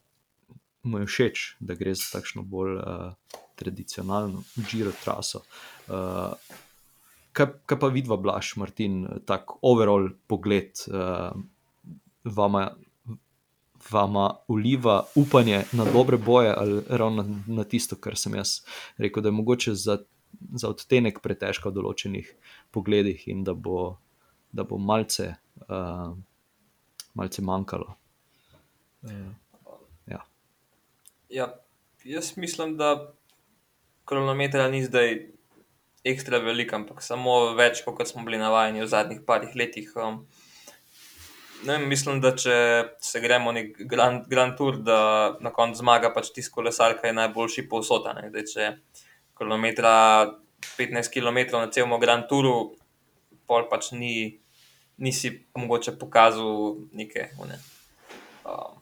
mu 0.83 0.99
je 0.99 1.05
všeč, 1.05 1.55
da 1.59 1.75
gre 1.79 1.95
za 1.95 2.11
takšno 2.11 2.43
bolj 2.43 2.75
uh, 2.79 3.13
tradicionalno 3.59 4.43
Giro 4.55 4.91
traso. 5.03 5.43
Uh, 5.87 6.33
kaj, 7.35 7.51
kaj 7.67 7.79
pa 7.79 7.89
vidva, 7.93 8.17
Blaž, 8.17 8.53
Martin, 8.61 9.03
tak 9.27 9.59
overall 9.61 10.09
pogled 10.27 10.79
uh, 10.87 11.35
vama, 12.23 12.69
vama 13.91 14.27
uliva 14.47 15.01
upanje 15.19 15.63
na 15.73 15.85
dobre 15.85 16.17
boje 16.17 16.53
ali 16.55 16.81
ravno 16.89 17.23
na, 17.23 17.43
na 17.61 17.67
tisto, 17.67 17.99
kar 17.99 18.17
sem 18.17 18.35
jaz 18.39 18.61
rekel, 18.97 19.23
da 19.23 19.31
je 19.31 19.39
mogoče 19.39 19.75
za, 19.75 19.99
za 20.55 20.71
odtenek 20.71 21.21
pretežka 21.25 21.69
v 21.69 21.79
določenih 21.81 22.31
pogledih 22.71 23.27
in 23.27 23.43
da 23.43 23.53
bo, 23.53 23.97
da 24.51 24.63
bo 24.63 24.79
malce, 24.79 25.33
uh, 25.67 26.15
malce 27.13 27.43
manjkalo. 27.43 27.95
Uh, 29.03 29.29
Ja, 31.29 31.59
jaz 32.03 32.37
mislim, 32.37 32.77
da 32.77 33.13
kronometra 34.09 34.67
ni 34.67 34.81
zdaj 34.83 35.19
ekstra 36.09 36.39
velik, 36.41 36.73
ampak 36.73 37.03
samo 37.05 37.53
več, 37.57 37.83
kot 37.85 38.07
smo 38.09 38.23
bili 38.25 38.39
navajeni 38.41 38.81
v 38.81 38.89
zadnjih 38.89 39.21
parih 39.27 39.53
letih. 39.59 39.91
Um, 39.99 40.23
ne 41.67 41.77
mislim, 41.83 42.21
da 42.23 42.33
če 42.33 42.57
se 43.03 43.21
gremo 43.21 43.53
nek 43.55 43.77
Grand, 43.91 44.25
grand 44.31 44.57
Tour, 44.57 44.79
da 44.81 44.99
na 45.43 45.53
koncu 45.55 45.83
zmaga 45.83 46.13
pač 46.15 46.31
tisti 46.35 46.53
kolesar, 46.55 46.97
ki 46.97 47.11
je 47.11 47.17
najboljši 47.19 47.67
povsod. 47.69 48.09
če 48.53 48.71
kronometra 49.37 49.93
15 50.77 51.13
km 51.13 51.39
na 51.59 51.67
celem 51.71 51.99
Grand 51.99 52.27
Touru, 52.27 52.73
pol 53.47 53.67
pač 53.69 53.91
ni, 53.91 54.39
nisi 54.97 55.35
mogoče 55.57 55.99
pokazal 55.99 56.87
neke. 56.93 57.29
one, 57.37 57.59
Um, 58.49 58.79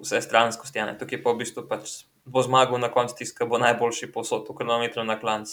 vse 0.00 0.20
stranskosti. 0.22 0.80
ne. 0.80 0.96
Tukaj 0.98 1.20
pa 1.22 1.32
v 1.34 1.42
bistvu 1.42 1.66
pač 1.68 2.06
bo 2.24 2.42
zmagal 2.42 2.80
na 2.80 2.88
koncu 2.88 3.14
tisti, 3.18 3.36
ki 3.38 3.48
bo 3.48 3.60
najboljši 3.60 4.10
posod, 4.12 4.48
v 4.48 4.56
kilometru 4.56 5.04
na 5.04 5.18
klanc, 5.20 5.50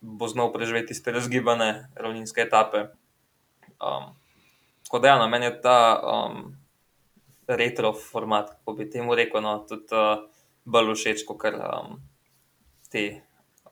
bo 0.00 0.28
znal 0.28 0.52
preživeti 0.52 0.92
tiste 0.92 1.12
razgibane 1.12 1.88
ravninske 1.96 2.44
etape. 2.44 2.88
Um, 3.80 4.12
tako 4.84 4.98
da, 4.98 5.08
ja, 5.08 5.18
na 5.18 5.26
meni 5.26 5.48
je 5.48 5.60
ta 5.62 5.78
um, 6.02 6.52
retro 7.48 7.92
format, 7.92 8.50
kako 8.50 8.76
bi 8.76 8.90
temu 8.90 9.14
rekel, 9.14 9.42
no, 9.42 9.58
tudi 9.68 9.96
uh, 9.96 10.28
bolj 10.68 10.94
všeč 10.94 11.24
kot 11.26 11.48
um, 11.56 11.96
te 12.92 13.22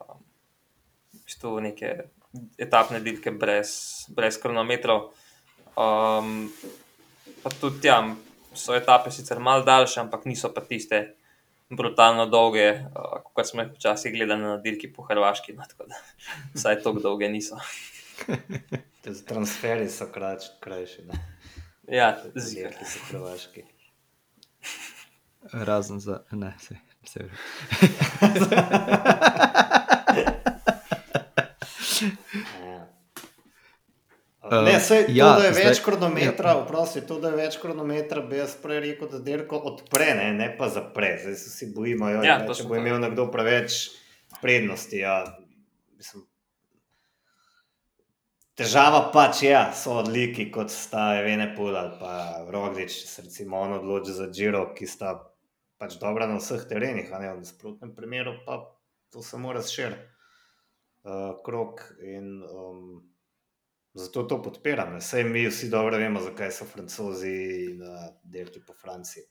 um, 0.01 0.21
bistvu 1.25 1.61
neke 1.61 1.93
etapne 2.59 3.01
dirke 3.01 3.31
brez, 3.31 4.07
brez 4.09 4.41
kronometrov. 4.41 5.11
Um, 5.77 6.49
pa 7.43 7.53
tudi 7.61 7.89
ja, 7.89 8.01
so 8.57 8.75
etape 8.75 9.13
sicer 9.13 9.41
malo 9.41 9.65
daljše, 9.65 10.01
ampak 10.01 10.25
niso 10.25 10.49
pa 10.55 10.65
tiste 10.65 11.16
brutalno 11.71 12.27
dolge, 12.27 12.71
uh, 12.73 13.23
kot 13.35 13.49
smo 13.49 13.63
jih 13.63 13.71
včasih 13.75 14.13
gledali 14.13 14.43
na 14.43 14.57
dirki 14.63 14.93
po 14.93 15.03
Hrvaški. 15.03 15.53
No, 15.57 15.63
tako 15.69 15.89
da, 15.91 15.95
vsaj 16.55 16.83
tako 16.83 17.01
dolge 17.01 17.29
niso. 17.29 17.59
transferi 19.29 19.89
so 19.91 20.07
krač, 20.13 20.43
krajši. 20.61 21.03
Ne? 21.07 21.15
Ja. 21.99 22.15
Ki 22.35 22.91
so 22.91 22.99
hrvaški. 23.11 23.63
razen 25.53 26.01
za 26.01 26.23
ne, 26.31 26.55
se, 26.59 26.77
se 27.05 27.21
Uh, 34.47 34.63
Ne, 34.63 34.81
sej, 34.81 35.07
to, 35.07 35.13
ja, 35.13 35.33
da 35.33 35.45
je 35.45 35.53
več 35.53 35.67
zdaj- 35.73 35.85
kronometra, 35.85 36.57
oprosti, 36.57 37.01
to, 37.03 37.19
da 37.19 37.29
je 37.29 37.37
več 37.37 37.57
kronometra, 37.57 38.21
bi 38.23 38.37
jaz 38.37 38.55
prej 38.57 38.81
rekel, 38.81 39.09
da 39.09 39.19
dirko 39.21 39.59
odpre, 39.65 40.15
ne, 40.15 40.33
ne 40.35 40.49
pa 40.53 40.69
zapre. 40.69 41.19
Zdaj 41.19 41.35
se 41.35 41.51
vsi 41.51 41.73
bojimo, 41.73 42.09
joj, 42.09 42.23
Ja, 42.25 42.39
ne, 42.39 42.47
če 42.51 42.63
bo 42.65 42.75
to. 42.75 42.81
imel 42.81 43.01
nekdo 43.01 43.27
preveč 43.27 43.81
prednosti. 44.41 44.99
Ja, 44.99 45.17
mislim, 45.93 46.25
težava 48.55 49.11
pač 49.11 49.43
je, 49.43 49.55
so 49.75 49.99
odliki, 49.99 50.49
kot 50.51 50.71
sta 50.71 51.17
Evene 51.19 51.51
Pul 51.53 51.75
ali 51.75 51.97
pa 51.99 52.13
Roglič, 52.47 53.03
se 53.05 53.23
recimo 53.23 53.59
on 53.59 53.73
odloči 53.75 54.13
za 54.13 54.29
Giro, 54.29 54.73
ki 54.73 54.87
sta 54.87 55.17
pač 55.77 55.99
dobra 55.99 56.27
na 56.27 56.39
vseh 56.39 56.65
terenih, 56.65 57.11
a 57.11 57.19
ne 57.19 57.35
v 57.35 57.43
nasprotnem 57.43 57.93
primeru 57.93 58.39
pa 58.47 58.63
to 59.13 59.23
samo 59.23 59.53
razširi 59.53 59.97
uh, 59.97 61.37
krok 61.43 61.83
in 62.01 62.41
um, 62.43 63.03
zato 63.97 64.23
to 64.25 64.39
podpiram. 64.41 65.01
Saj 65.01 65.25
mi 65.25 65.47
vsi 65.47 65.69
dobro 65.69 65.97
vemo, 65.97 66.21
zakaj 66.21 66.51
so 66.53 66.65
francozi 66.67 67.33
na 67.75 67.93
delki 68.25 68.61
po 68.61 68.75
Franciji 68.75 69.25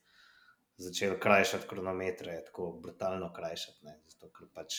začeli 0.78 1.20
krajšati 1.20 1.68
kronometre, 1.68 2.42
tako 2.44 2.72
brutalno 2.74 3.30
krajšati. 3.32 3.86
Ne? 3.86 4.00
Zato, 4.06 4.28
ker 4.30 4.48
pač 4.50 4.74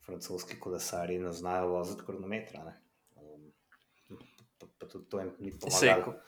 francoski 0.00 0.54
kolesari 0.56 1.18
ne 1.18 1.32
znajo 1.32 1.68
voziti 1.68 2.02
kronometra. 2.06 2.64
Ne? 2.64 2.74
Um, 3.16 3.48
pa, 4.58 4.66
pa 4.78 4.86
tudi 4.86 5.08
to 5.08 5.18
jim 5.18 5.32
ni 5.38 5.50
Sej, 5.52 5.60
pomagalo. 5.90 6.04
ko- 6.04 6.18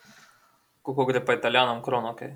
Kako 0.85 1.05
gre 1.05 1.25
pa 1.25 1.35
italijanom 1.35 1.83
krono, 1.83 2.11
okay. 2.11 2.35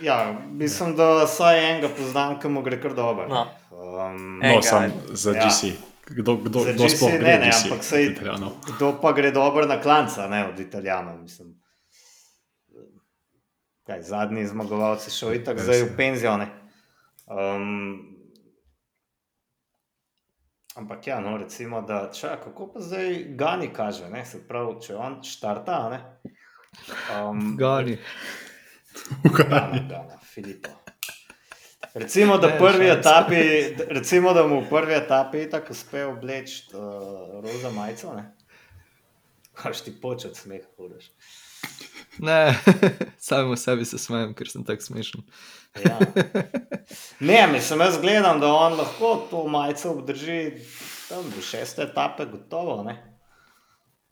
Ja, 0.00 0.16
mislim, 0.48 0.96
da 0.96 1.24
vsaj 1.24 1.70
enega 1.70 1.88
poznam, 1.90 2.40
ki 2.40 2.48
mu 2.48 2.62
gre 2.62 2.80
kar 2.80 2.94
dobro. 2.94 3.28
No. 3.28 3.42
Um, 3.72 4.38
No, 4.38 4.62
sam 4.62 4.90
za 5.12 5.30
ja. 5.32 5.42
Kdo, 6.06 6.36
kdo, 6.36 6.60
Za 6.60 6.72
kdo 6.72 6.88
sploh 6.88 7.10
ne, 7.12 7.18
gre 7.18 7.38
ne, 7.38 7.50
GC? 7.50 7.64
ampak 7.64 7.82
Italijanov? 8.10 8.52
Kdo 8.66 8.98
pa 9.00 9.12
gre 9.12 9.30
dobro 9.30 9.66
na 9.66 9.80
klanca, 9.80 10.26
ne 10.28 10.48
od 10.48 10.60
Italijanov? 10.60 11.18
Mislim. 11.22 11.62
Kaj, 13.86 14.02
zadnji 14.02 14.46
zmagovalci 14.46 15.10
šel 15.10 15.32
in 15.34 15.44
tako 15.44 15.58
Res 15.58 15.64
zdaj 15.66 15.82
v 15.82 15.96
penzijo. 15.96 16.36
ne. 16.36 16.48
Um, 17.26 18.18
ampak 20.74 21.06
ja, 21.06 21.20
no, 21.20 21.36
recimo, 21.36 21.82
da 21.82 22.10
čak, 22.12 22.44
kako 22.44 22.72
pa 22.74 22.80
zdaj 22.80 23.24
Gani 23.38 23.72
kaže, 23.72 24.10
ne? 24.10 24.24
se 24.26 24.42
pravi, 24.48 24.80
če 24.82 24.96
on 24.96 25.22
štarta, 25.22 25.72
a 25.72 25.90
ne. 25.90 26.00
Um, 27.14 27.56
Gani. 27.56 27.98
Gana, 29.22 29.78
Gana, 29.88 30.18
Filipo. 30.22 30.81
Recimo, 31.94 32.38
da, 32.38 32.48
prvi 32.58 32.86
etapi, 32.88 33.36
recimo, 33.88 34.32
da 34.32 34.46
mu 34.46 34.60
v 34.60 34.68
prvi 34.68 34.94
etapi 34.94 35.50
tako 35.50 35.72
uspe 35.72 36.04
obleči 36.04 36.64
uh, 36.72 37.42
roza 37.44 37.70
majico. 37.70 38.14
ne. 38.14 38.36
Kaš 39.52 39.80
ti 39.84 39.92
počet 40.00 40.36
smeh, 40.36 40.62
hočeš. 40.76 41.10
Ne, 42.18 42.54
samo 43.28 43.56
sebi 43.56 43.84
se 43.84 43.98
smejem, 43.98 44.32
ker 44.34 44.48
sem 44.48 44.64
tako 44.64 44.82
smešen. 44.82 45.20
Ja. 45.84 45.98
Ne, 47.20 47.46
mislim, 47.52 47.80
jaz 47.80 48.00
gledam, 48.00 48.40
da 48.40 48.48
on 48.52 48.78
lahko 48.78 49.26
to 49.30 49.44
majico 49.48 49.90
obdrži 49.90 50.52
tam 51.08 51.28
do 51.36 51.42
šeste 51.42 51.82
etape, 51.82 52.24
gotovo. 52.24 52.82
Ne? 52.82 52.96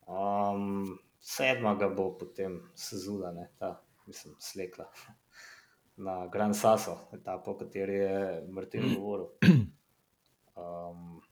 Um, 0.07 0.99
sedma 1.21 1.75
ga 1.75 1.89
bo 1.89 2.11
potem 2.19 2.61
sezula, 2.75 3.33
ne, 3.33 3.49
ta, 3.59 3.81
mislim, 4.07 4.37
slekla 4.39 4.89
na 6.01 6.27
Grand 6.33 6.57
Sasso, 6.57 6.97
etapo, 7.13 7.53
o 7.53 7.59
kateri 7.61 8.01
je 8.01 8.47
Martin 8.49 8.95
govoril. 8.95 9.29
Um, 10.61 11.23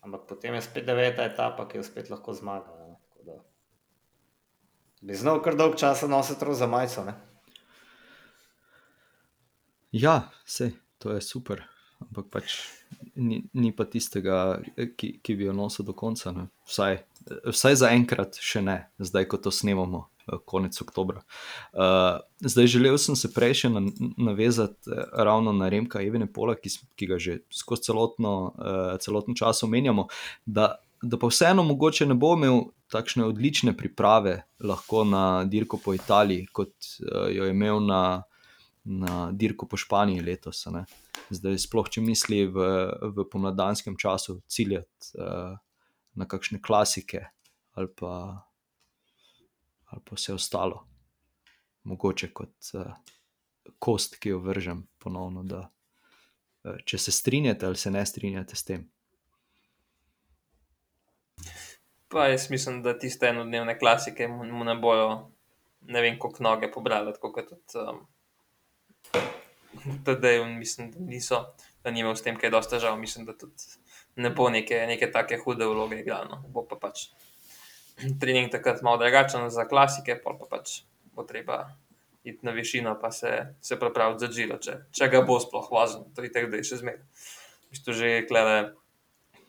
ampak 0.00 0.28
potem 0.28 0.54
je 0.54 0.60
spet 0.62 0.84
deveta 0.86 1.24
etapa, 1.26 1.64
ki 1.66 1.80
jo 1.80 1.82
spet 1.82 2.10
lahko 2.12 2.30
zmaga. 2.36 2.70
Da 3.26 3.40
Bi 5.02 5.16
znal 5.18 5.42
kar 5.42 5.56
dolg 5.58 5.74
časa 5.80 6.06
nositi 6.06 6.46
roza 6.46 6.68
majico. 6.70 7.02
Ne? 7.04 7.16
Ja, 9.92 10.30
vse, 10.46 10.70
to 10.98 11.12
je 11.16 11.20
super. 11.20 11.64
Ampak 12.00 12.30
pač 12.30 12.54
ni, 13.16 13.42
ni 13.52 13.72
pa 13.76 13.84
tistega, 13.84 14.60
ki, 14.96 15.18
ki 15.22 15.36
bi 15.36 15.48
jo 15.48 15.56
nosil 15.56 15.84
do 15.84 15.96
konca. 15.96 16.32
Ne. 16.32 16.46
Vsaj, 16.70 17.02
vsaj 17.50 17.80
za 17.82 17.90
enkrat 17.96 18.38
še 18.40 18.62
ne, 18.62 18.78
zdaj 18.98 19.28
ko 19.28 19.42
to 19.42 19.52
snemamo, 19.54 20.06
konec 20.44 20.80
oktobra. 20.82 21.22
Uh, 21.72 22.20
zdaj 22.40 22.66
želel 22.66 22.98
sem 22.98 23.16
se 23.16 23.32
prej 23.34 23.54
še 23.64 23.72
na, 23.72 23.82
navezati 24.16 24.90
eh, 24.90 25.04
ravno 25.12 25.52
na 25.52 25.68
Remka 25.68 26.02
Evene 26.02 26.26
Pola, 26.32 26.56
ki, 26.56 26.72
ki 26.96 27.08
ga 27.10 27.18
že 27.20 27.38
skozi 27.52 27.90
celotno, 27.90 28.34
uh, 28.54 28.96
celoten 29.02 29.36
čas 29.38 29.62
omenjamo, 29.66 30.08
da, 30.46 30.74
da 31.02 31.20
pa 31.20 31.30
vseeno 31.32 31.64
mogoče 31.66 32.08
ne 32.08 32.16
bo 32.18 32.34
imel 32.38 32.68
takšne 32.92 33.26
odlične 33.26 33.74
priprave 33.76 34.42
lahko 34.60 35.04
na 35.08 35.24
dirko 35.44 35.80
po 35.82 35.94
Italiji, 35.94 36.46
kot 36.52 36.74
uh, 37.04 37.28
jo 37.32 37.48
je 37.48 37.56
imel 37.56 37.82
na 37.84 38.04
na 38.84 39.30
dirko 39.32 39.66
po 39.66 39.76
Španiji 39.76 40.20
letos. 40.20 40.66
Ne. 40.68 40.84
Zdaj, 41.32 41.56
sploh 41.64 41.88
če 41.88 42.02
misli 42.04 42.42
v, 42.52 42.66
v 43.16 43.24
pomladanskem 43.32 43.96
času 43.96 44.42
ciljati 44.44 45.14
uh, 45.16 45.56
na 46.14 46.28
kakšne 46.28 46.60
klasike 46.62 47.24
ali 47.74 47.88
pa, 47.98 48.44
ali 49.94 50.02
pa 50.04 50.18
vse 50.18 50.34
ostalo, 50.34 50.82
mogoče 51.88 52.32
kot 52.34 52.72
uh, 52.74 52.90
kost, 53.78 54.18
ki 54.18 54.34
jo 54.34 54.40
vržem 54.42 54.82
ponovno. 54.98 55.44
Da, 55.46 55.62
uh, 56.64 56.80
če 56.84 56.98
se 56.98 57.14
strinjate 57.14 57.66
ali 57.66 57.78
se 57.80 57.92
ne 57.94 58.02
strinjate 58.06 58.56
s 58.56 58.66
tem. 58.66 58.88
Pa 62.08 62.28
jaz 62.30 62.50
mislim, 62.50 62.82
da 62.82 62.98
tiste 62.98 63.26
enodnevne 63.26 63.78
klasike 63.78 64.28
mu, 64.28 64.64
ne 64.64 64.74
bojo, 64.78 65.08
ne 65.90 66.02
vem, 66.02 66.18
koliko 66.18 66.44
noge 66.46 66.70
pobrali, 66.70 67.14
kot 67.20 67.40
tudi. 67.48 67.86
Um, 67.86 68.04
Tadej, 70.04 70.44
mislim, 70.44 70.90
da 70.90 71.00
niso, 71.00 71.40
da 71.82 71.90
ni 71.90 72.00
imel 72.00 72.14
s 72.16 72.22
tem 72.22 72.36
kaj 72.38 72.52
dosta 72.54 72.76
težav. 72.76 72.94
Mislim, 72.98 73.26
da 73.26 73.34
tudi 73.38 73.74
ne 74.16 74.30
bo 74.30 74.46
neke, 74.50 74.84
neke 74.86 75.10
take 75.12 75.40
hude 75.42 75.66
vloge 75.66 75.98
igral. 76.00 76.28
No. 76.30 76.38
Bo 76.54 76.62
pa 76.68 76.78
pač 76.80 77.08
trening 78.20 78.50
takrat 78.52 78.82
malo 78.82 78.98
drugačen 79.02 79.48
za 79.50 79.66
klasike, 79.68 80.18
pol 80.22 80.38
pa 80.38 80.50
pač 80.56 80.82
bo 81.14 81.22
treba 81.26 81.64
iti 82.24 82.46
na 82.46 82.54
višino, 82.56 82.96
pa 83.00 83.10
se, 83.12 83.30
se 83.60 83.78
pripraviti 83.80 84.24
za 84.24 84.32
žilo, 84.32 84.56
če, 84.58 84.78
če 84.92 85.08
ga 85.12 85.20
bo 85.26 85.36
sploh 85.40 85.68
vozil. 85.70 86.06
To 86.16 86.24
je 86.24 86.32
tako, 86.32 86.50
da 86.50 86.60
je 86.60 86.68
še 86.70 86.80
zmeraj. 86.80 87.04
Bistvu 87.74 87.96
že 87.96 88.10
klede 88.28 88.56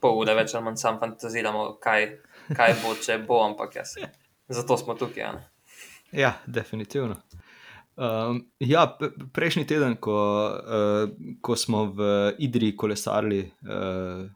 pol 0.03 0.19
ure 0.19 0.36
več 0.38 0.53
ali 0.53 0.67
manj 0.67 0.81
sam 0.81 0.99
fantaziramo, 1.01 1.65
kaj, 1.81 2.10
kaj 2.51 2.77
bo, 2.84 2.93
če 2.99 3.19
bo, 3.25 3.41
ampak 3.47 3.79
jaz. 3.79 3.95
Zato 4.51 4.77
smo 4.77 4.97
tukaj. 4.99 5.23
a 5.23 5.31
ne. 5.39 5.45
Ja, 6.15 6.36
definitivno. 6.45 7.17
Um, 7.95 8.41
ja, 8.60 8.97
prejšnji 9.34 9.63
teden, 9.71 9.95
ko, 10.03 10.19
uh, 10.51 11.38
ko 11.41 11.55
smo 11.55 11.86
v 11.95 12.10
Idriji 12.43 12.75
kolesarili 12.75 13.39
uh, 13.47 14.27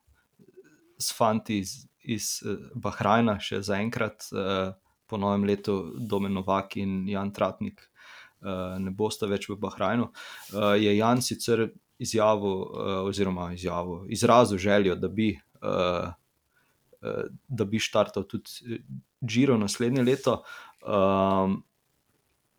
s 0.99 1.11
fanti 1.15 1.59
iz, 1.59 1.88
iz 2.03 2.39
uh, 2.45 2.57
Bahrajna, 2.75 3.39
še 3.43 3.61
zaenkrat, 3.65 4.29
uh, 4.33 4.71
po 5.09 5.17
novem 5.17 5.47
letu, 5.49 5.93
Domen 5.97 6.33
Novak 6.37 6.77
in 6.77 7.07
Jan 7.09 7.31
Tratnik 7.33 7.81
uh, 7.81 8.77
ne 8.79 8.91
bosta 8.95 9.27
več 9.27 9.49
v 9.49 9.57
Bahrajnu, 9.59 10.11
je 10.77 10.91
Jan 10.95 11.21
sicer 11.25 11.65
izjavil, 11.99 12.61
oziroma 13.09 13.49
izjavil, 13.53 14.05
izrazil 14.07 14.57
željo, 14.61 14.95
da 14.95 15.07
bi. 15.11 15.33
Da 16.99 17.65
bi 17.65 17.79
štartal 17.79 18.25
tudi 18.27 18.79
Giro 19.23 19.55
naslednje 19.57 20.03
leto, 20.03 20.33
um, 20.83 21.53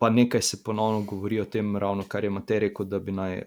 pa 0.00 0.11
nekaj 0.11 0.42
se 0.42 0.62
ponovno 0.64 1.03
govori 1.03 1.40
o 1.40 1.44
tem, 1.44 1.76
ravno 1.76 2.07
kar 2.09 2.24
je 2.24 2.31
Matej 2.31 2.59
rekel, 2.59 2.87
da 2.88 2.98
bi 2.98 3.12
naj, 3.12 3.42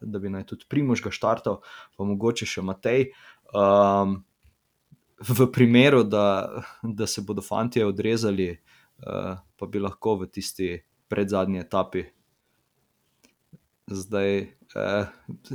da 0.00 0.18
bi 0.18 0.30
naj 0.30 0.42
tudi 0.50 0.66
Primož 0.68 1.02
ga 1.02 1.12
štartal, 1.14 1.60
pa 1.94 2.04
mogoče 2.04 2.46
še 2.46 2.64
Matej. 2.66 3.12
Um, 3.54 4.24
v 5.20 5.46
primeru, 5.52 6.02
da, 6.04 6.48
da 6.82 7.06
se 7.06 7.22
bodo 7.22 7.42
fanti 7.42 7.82
odrezali, 7.82 8.50
uh, 8.52 9.38
pa 9.56 9.66
bi 9.66 9.80
lahko 9.80 10.16
v 10.20 10.30
tisti 10.30 10.74
predzadnji 11.08 11.62
etapi 11.62 12.04
zdaj 13.86 14.40
uh, 14.40 15.06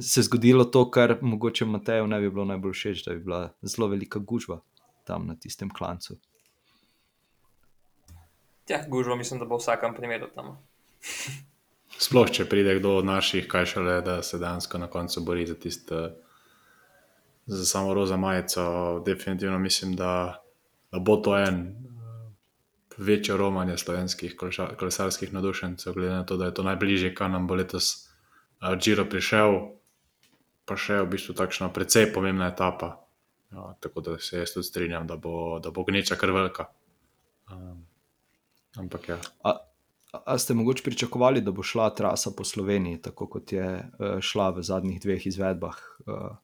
se 0.02 0.22
zgodilo 0.22 0.64
to, 0.66 0.92
kar 0.92 1.18
mogoče 1.22 1.66
Mateju 1.66 2.08
ne 2.08 2.20
bi 2.20 2.30
bilo 2.30 2.46
najbolj 2.46 2.74
všeč, 2.74 3.06
da 3.06 3.14
bi 3.14 3.20
bila 3.20 3.54
zelo 3.62 3.88
velika 3.88 4.20
gužva 4.20 4.62
tam 5.04 5.28
na 5.28 5.36
tistem 5.36 5.70
klancu. 5.70 6.18
Tja, 8.66 8.84
gužva, 8.88 9.16
mislim, 9.16 9.40
da 9.40 9.46
bo 9.46 9.58
v 9.58 9.64
vsakem 9.64 9.96
primeru 9.96 10.30
tam. 10.36 10.56
Sploh, 11.98 12.30
če 12.32 12.46
pride 12.50 12.78
kdo 12.80 12.98
od 13.02 13.06
naših, 13.06 13.48
kaj 13.50 13.66
šele, 13.74 14.02
da 14.06 14.22
se 14.24 14.40
dejansko 14.40 14.78
na 14.78 14.88
koncu 14.88 15.22
bori 15.26 15.46
za 15.46 15.56
tiste, 15.56 16.04
za 17.46 17.66
samo 17.66 17.94
roza 17.94 18.18
majico. 18.18 19.00
Definitivno 19.06 19.60
mislim, 19.60 19.96
da, 19.96 20.44
da 20.92 21.00
bo 21.00 21.18
to 21.18 21.38
en 21.38 21.68
eh, 21.68 22.34
večje 22.98 23.38
romanje 23.38 23.78
slovenskih 23.78 24.36
kolesarskih 24.80 25.34
navdušencev, 25.34 25.94
glede 25.94 26.14
na 26.14 26.26
to, 26.26 26.38
da 26.38 26.46
je 26.46 26.54
to 26.54 26.64
najbližje, 26.64 27.16
kar 27.16 27.30
nam 27.30 27.48
bo 27.48 27.56
letos 27.56 28.08
uh, 28.62 28.76
Giro 28.84 29.06
prišel, 29.10 29.60
pa 30.66 30.78
še 30.78 31.02
v 31.02 31.10
bistvu 31.16 31.36
takšna 31.38 31.72
precej 31.74 32.12
pomembna 32.14 32.52
etapa. 32.52 32.98
Ja, 33.52 33.74
tako 33.84 34.02
da 34.02 34.20
se 34.20 34.38
jaz 34.40 34.54
tudi 34.54 34.68
strinjam, 34.68 35.08
da 35.08 35.18
bo, 35.18 35.60
da 35.60 35.72
bo 35.72 35.84
gneča 35.84 36.16
kar 36.16 36.32
velika. 36.32 36.70
Um, 37.52 37.82
ampak 38.80 39.10
ja. 39.10 39.18
A, 39.44 39.58
a 40.24 40.38
ste 40.40 40.54
mogoče 40.56 40.84
pričakovali, 40.84 41.42
da 41.42 41.52
bo 41.52 41.64
šla 41.64 41.90
trasa 41.96 42.32
po 42.38 42.46
Sloveniji, 42.48 43.02
tako 43.02 43.28
kot 43.28 43.52
je 43.52 43.66
uh, 43.66 44.22
šla 44.24 44.54
v 44.56 44.64
zadnjih 44.64 45.02
dveh 45.04 45.28
izvedbah? 45.28 45.82
Uh, 46.06 46.38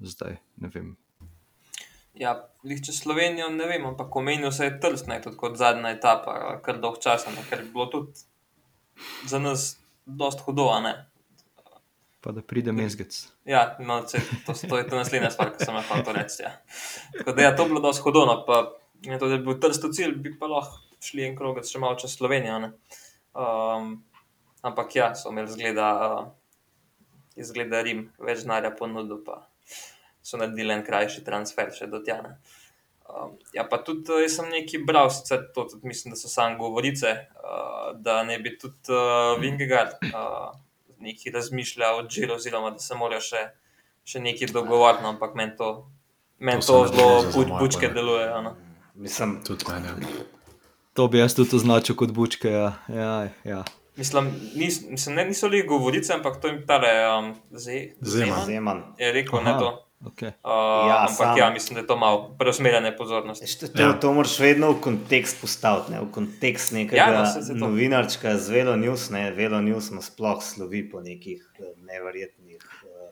zdaj, 0.00 0.38
ne 0.56 0.70
vem. 0.74 0.96
Ja, 2.18 2.48
čez 2.84 2.98
Slovenijo 2.98 3.48
ne 3.54 3.66
vem, 3.70 3.84
ampak 3.86 4.16
omenil 4.16 4.50
se 4.52 4.64
je 4.64 4.80
Trst, 4.80 5.06
ne, 5.06 5.20
tudi 5.22 5.36
kot 5.38 5.58
zadnja 5.58 5.92
etapa, 5.94 6.58
kar 6.64 6.80
dolg 6.82 6.98
časa, 7.02 7.30
ne, 7.30 7.44
ker 7.50 7.62
je 7.62 7.68
bilo 7.70 7.86
tudi 7.86 8.26
za 9.30 9.38
nas 9.38 9.76
dost 10.06 10.42
hudo, 10.46 10.66
ne. 10.82 10.96
Pa 12.20 12.32
da 12.34 12.42
pride 12.42 12.72
mezgec. 12.74 13.14
Ja, 13.46 13.76
no, 13.78 14.00
to, 14.46 14.52
to 14.68 14.78
je 14.78 14.88
to 14.88 14.98
naslednja 14.98 15.30
stvar, 15.30 15.52
ki 15.54 15.64
sem 15.64 15.76
jo 15.78 15.84
hotel 15.92 16.16
reči. 16.18 16.42
Ja. 16.42 16.56
Tako 17.20 17.36
da 17.36 17.44
ja, 17.46 17.52
to 17.54 17.62
je 17.62 17.70
bilo 17.70 17.82
dosti 17.84 18.02
hudo, 18.02 18.24
no, 18.26 18.40
pa 18.46 18.64
je 19.06 19.18
to, 19.18 19.28
da 19.28 19.38
je 19.38 19.44
bil 19.46 19.60
Trst 19.62 19.86
v 19.86 19.92
cilj, 19.94 20.16
bi 20.24 20.34
pa 20.38 20.50
lahko 20.50 20.82
šli 21.04 21.28
en 21.28 21.36
krog 21.38 21.60
še 21.62 21.78
malo 21.78 21.98
čez 22.00 22.16
Slovenijo, 22.18 22.58
ne. 22.64 22.72
Um, 23.38 23.92
ampak 24.66 24.96
ja, 24.98 25.12
so 25.14 25.30
imeli 25.30 25.52
zgleda, 25.54 25.92
uh, 26.02 26.26
izgleda 27.38 27.84
Rim, 27.86 28.08
več 28.18 28.42
denarja 28.42 28.74
ponudil, 28.74 29.22
pa 29.22 29.44
so 30.22 30.36
naredili 30.36 30.72
en 30.74 30.84
krajši 30.86 31.24
transfer 31.24 31.70
še 31.72 31.86
do 31.86 32.00
tja. 32.04 32.20
ne. 32.22 32.36
Um, 33.08 33.36
ja, 33.56 33.64
pa 33.64 33.78
tudi 33.80 34.12
uh, 34.12 34.20
jaz 34.20 34.34
sem 34.36 34.50
nekaj 34.52 34.82
bral, 34.84 35.08
sicer 35.10 35.46
to 35.54 35.64
tudi 35.64 35.88
mislim, 35.88 36.12
da 36.12 36.18
so 36.20 36.28
samo 36.28 36.58
govorice, 36.60 37.14
uh, 37.40 37.94
da 37.96 38.22
ne 38.22 38.38
bi 38.38 38.52
tudi 38.58 38.92
uh, 38.92 39.38
Vingegard 39.40 39.94
uh, 40.12 40.50
neki 41.00 41.30
razmišlja 41.30 41.94
o 41.96 42.02
Džiru, 42.04 42.34
oziroma 42.34 42.70
da 42.70 42.78
se 42.78 42.94
morajo 42.94 43.20
še, 43.24 43.46
še 44.04 44.20
nekaj 44.20 44.52
dogovoriti, 44.52 45.02
no, 45.02 45.14
ampak 45.14 45.34
meni 45.34 45.56
to, 45.56 45.70
men 46.38 46.60
To 46.60 46.66
to, 46.66 46.88
zelo 46.92 47.08
moje 47.48 47.62
bučke 47.62 47.86
pojme. 47.88 47.94
deluje. 47.94 48.28
a 48.28 48.40
ne. 48.42 48.50
Mislim, 48.94 49.38
Tudi 49.46 49.64
meni. 49.72 49.88
ja. 49.88 50.26
To 50.92 51.08
bi 51.08 51.18
jaz 51.18 51.34
tudi 51.38 51.56
označil 51.56 51.94
kot 51.96 52.10
bučke. 52.12 52.50
Ja. 52.50 52.72
Ja, 52.90 53.28
ja. 53.44 53.64
Mislim, 53.96 54.28
nis, 54.54 54.82
mislim 54.84 55.14
ne, 55.16 55.24
niso 55.24 55.48
li 55.48 55.62
govorice, 55.62 56.12
ampak 56.14 56.40
to 56.42 56.48
jim 56.48 56.60
tale 56.66 56.90
um, 57.08 57.34
ze, 57.50 57.94
Zeman. 58.02 58.44
Zeman. 58.46 58.82
je 58.98 59.12
rekel, 59.12 59.38
Aha. 59.38 59.52
ne 59.52 59.58
to. 59.58 59.70
Okay. 59.98 60.30
Uh, 60.46 60.86
Ja, 60.86 60.96
ampak 61.00 61.16
sam- 61.16 61.38
ja, 61.38 61.50
mislim, 61.50 61.74
da 61.74 61.80
je 61.80 61.86
to 61.86 61.96
malo 61.96 62.34
preusmerjanje 62.38 62.92
pozornosti. 62.96 63.44
Veš, 63.44 63.58
To, 63.58 63.68
to, 63.68 63.82
Ja. 63.82 63.92
to 63.92 64.12
moraš 64.12 64.38
vedno 64.38 64.70
v 64.72 64.80
kontekst 64.80 65.40
postaviti, 65.40 65.90
ne? 65.92 66.00
v 66.00 66.10
kontekst 66.10 66.72
nekega 66.72 66.96
Ja, 66.96 67.10
no, 67.12 67.54
no, 67.54 67.66
novinarčka 67.66 68.38
z 68.38 68.48
Velo 68.48 68.76
News. 68.76 69.10
Ne? 69.10 69.30
Velo 69.30 69.58
News 69.60 69.90
ima 69.90 69.98
sploh 70.00 70.38
slovi 70.38 70.86
po 70.86 71.00
nekih 71.00 71.42
eh, 71.58 71.74
neverjetnih 71.82 72.62
uh, 72.84 73.10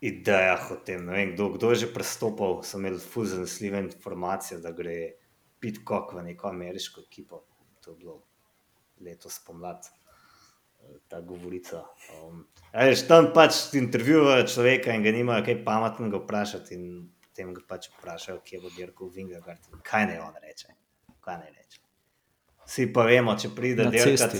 idejah 0.00 0.70
o 0.70 0.76
tem. 0.76 1.02
Ne 1.02 1.12
vem, 1.12 1.34
kdo, 1.34 1.48
kdo 1.50 1.70
je 1.70 1.76
že 1.76 1.88
prestopil, 1.90 2.62
so 2.62 2.78
imeli 2.78 2.98
ful 2.98 3.26
zanesljive 3.26 3.78
informacije, 3.80 4.60
da 4.60 4.70
gre 4.70 5.18
Pitcock 5.58 6.14
v 6.14 6.22
neko 6.22 6.48
ameriško 6.48 7.00
ekipo. 7.00 7.42
To 7.82 7.90
je 7.90 7.96
bilo 7.96 8.22
letos 9.00 9.42
pomlad. 9.42 9.82
Ta 11.08 11.20
govorica. 11.24 11.82
Um, 12.18 12.42
veš, 12.72 13.06
tam 13.08 13.30
pač 13.32 13.60
intervjuvajo 13.78 14.44
človeka 14.48 14.92
in 14.92 15.04
ga 15.06 15.12
nimajo 15.14 15.44
kaj 15.46 15.62
pametnega 15.64 16.20
vprašati, 16.20 16.76
in 16.76 17.06
potem 17.24 17.54
ga 17.56 17.62
pač 17.68 17.88
vprašajo, 17.94 18.42
kje 18.44 18.60
bo 18.60 18.72
dirkal 18.76 19.12
Vingard. 19.14 19.70
Kaj 19.86 20.06
naj 20.10 20.20
on 20.26 20.36
reče? 20.42 20.74
Kaj 21.24 21.38
naj 21.40 21.52
reče? 21.54 21.80
Vsi 22.68 22.86
pa 22.92 23.06
vemo, 23.08 23.36
če 23.40 23.52
pride 23.56 23.88
dirkat. 23.94 24.36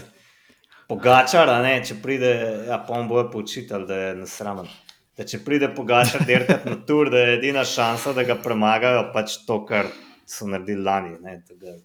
Pogačar, 0.88 1.50
ne, 1.64 1.72
če 1.84 1.98
pride, 2.00 2.34
ja, 2.68 2.78
pa 2.84 2.96
on 2.96 3.08
bo 3.08 3.22
poučitel, 3.32 3.84
da 3.88 3.96
je 4.02 4.12
nasramen. 4.22 4.68
Da 5.16 5.24
če 5.28 5.40
pride 5.44 5.68
Pogačar 5.76 6.24
dirkat 6.28 6.64
na 6.68 6.76
tur, 6.88 7.10
da 7.12 7.24
je 7.24 7.38
edina 7.38 7.64
šansa, 7.64 8.12
da 8.16 8.24
ga 8.28 8.36
premagajo, 8.40 9.08
pač 9.16 9.40
to, 9.48 9.62
kar 9.68 9.88
so 10.28 10.48
naredili 10.48 10.84
lani. 10.84 11.16
Ne, 11.24 11.40
da 11.48 11.56
ga 11.60 11.76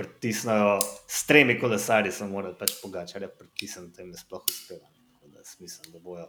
pritisnejo 0.00 0.78
s 1.08 1.26
tremi 1.28 1.58
kolesarji, 1.60 2.12
so 2.16 2.28
morali 2.30 2.56
pač 2.58 2.78
Pogačarja 2.82 3.28
pritisniti, 3.28 3.92
da 3.96 4.06
jim 4.06 4.14
je 4.16 4.22
sploh 4.24 4.48
uspelo. 4.48 4.88
Tako 5.12 5.34
da 5.34 5.44
mislim, 5.60 5.92
da 5.92 6.00
bojo 6.00 6.26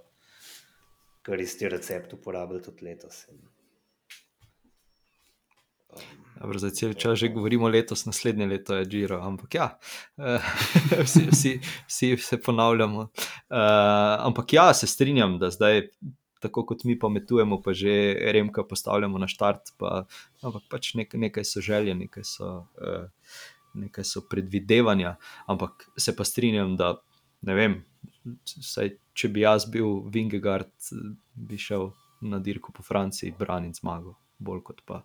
kar 1.21 1.39
isti 1.39 1.69
recept 1.69 2.13
uporabljali 2.13 2.63
tudi 2.65 2.85
letos. 2.85 3.23
In, 3.31 3.39
Dobro, 6.41 6.59
za 6.59 6.69
cel 6.69 6.93
čas 6.93 7.19
že 7.19 7.29
govorimo 7.29 7.69
letos, 7.69 8.05
naslednje 8.05 8.45
leto 8.45 8.75
je 8.75 8.85
Giro, 8.85 9.19
ampak 9.21 9.55
ja, 9.55 9.67
eh, 10.17 10.39
vsi, 11.05 11.27
vsi, 11.31 11.59
vsi 11.87 12.17
se 12.17 12.41
ponavljamo. 12.41 12.99
Uh, 12.99 13.57
ampak 14.25 14.53
ja, 14.53 14.73
se 14.73 14.87
strinjam, 14.87 15.37
da 15.39 15.51
zdaj, 15.51 15.87
tako 16.41 16.65
kot 16.65 16.83
mi 16.83 16.97
pametujemo, 16.99 17.61
pa 17.61 17.73
že 17.73 18.17
Remka 18.33 18.63
postavljamo 18.63 19.17
na 19.21 19.27
štart, 19.27 19.75
pa, 19.77 20.05
ampak 20.41 20.65
pač 20.71 20.93
nek, 20.97 21.13
nekaj 21.13 21.45
so 21.45 21.61
želje, 21.61 21.95
nekaj 21.95 22.25
so, 22.25 22.49
uh, 22.81 23.05
nekaj 23.73 24.05
so 24.07 24.23
predvidevanja, 24.29 25.15
ampak 25.51 25.87
se 25.97 26.15
pa 26.15 26.25
strinjam, 26.27 26.75
da 26.77 26.93
ne 27.47 27.55
vem, 27.57 27.77
saj, 28.45 28.95
če 29.17 29.29
bi 29.33 29.45
jaz 29.45 29.65
bil 29.71 30.01
Vingegard, 30.11 30.73
bi 31.33 31.57
šel 31.57 31.89
na 32.21 32.39
dirko 32.39 32.73
po 32.75 32.83
Franciji 32.85 33.33
braniti 33.37 33.81
zmago, 33.81 34.15
bolj 34.39 34.61
kot 34.65 34.81
pa 34.85 35.01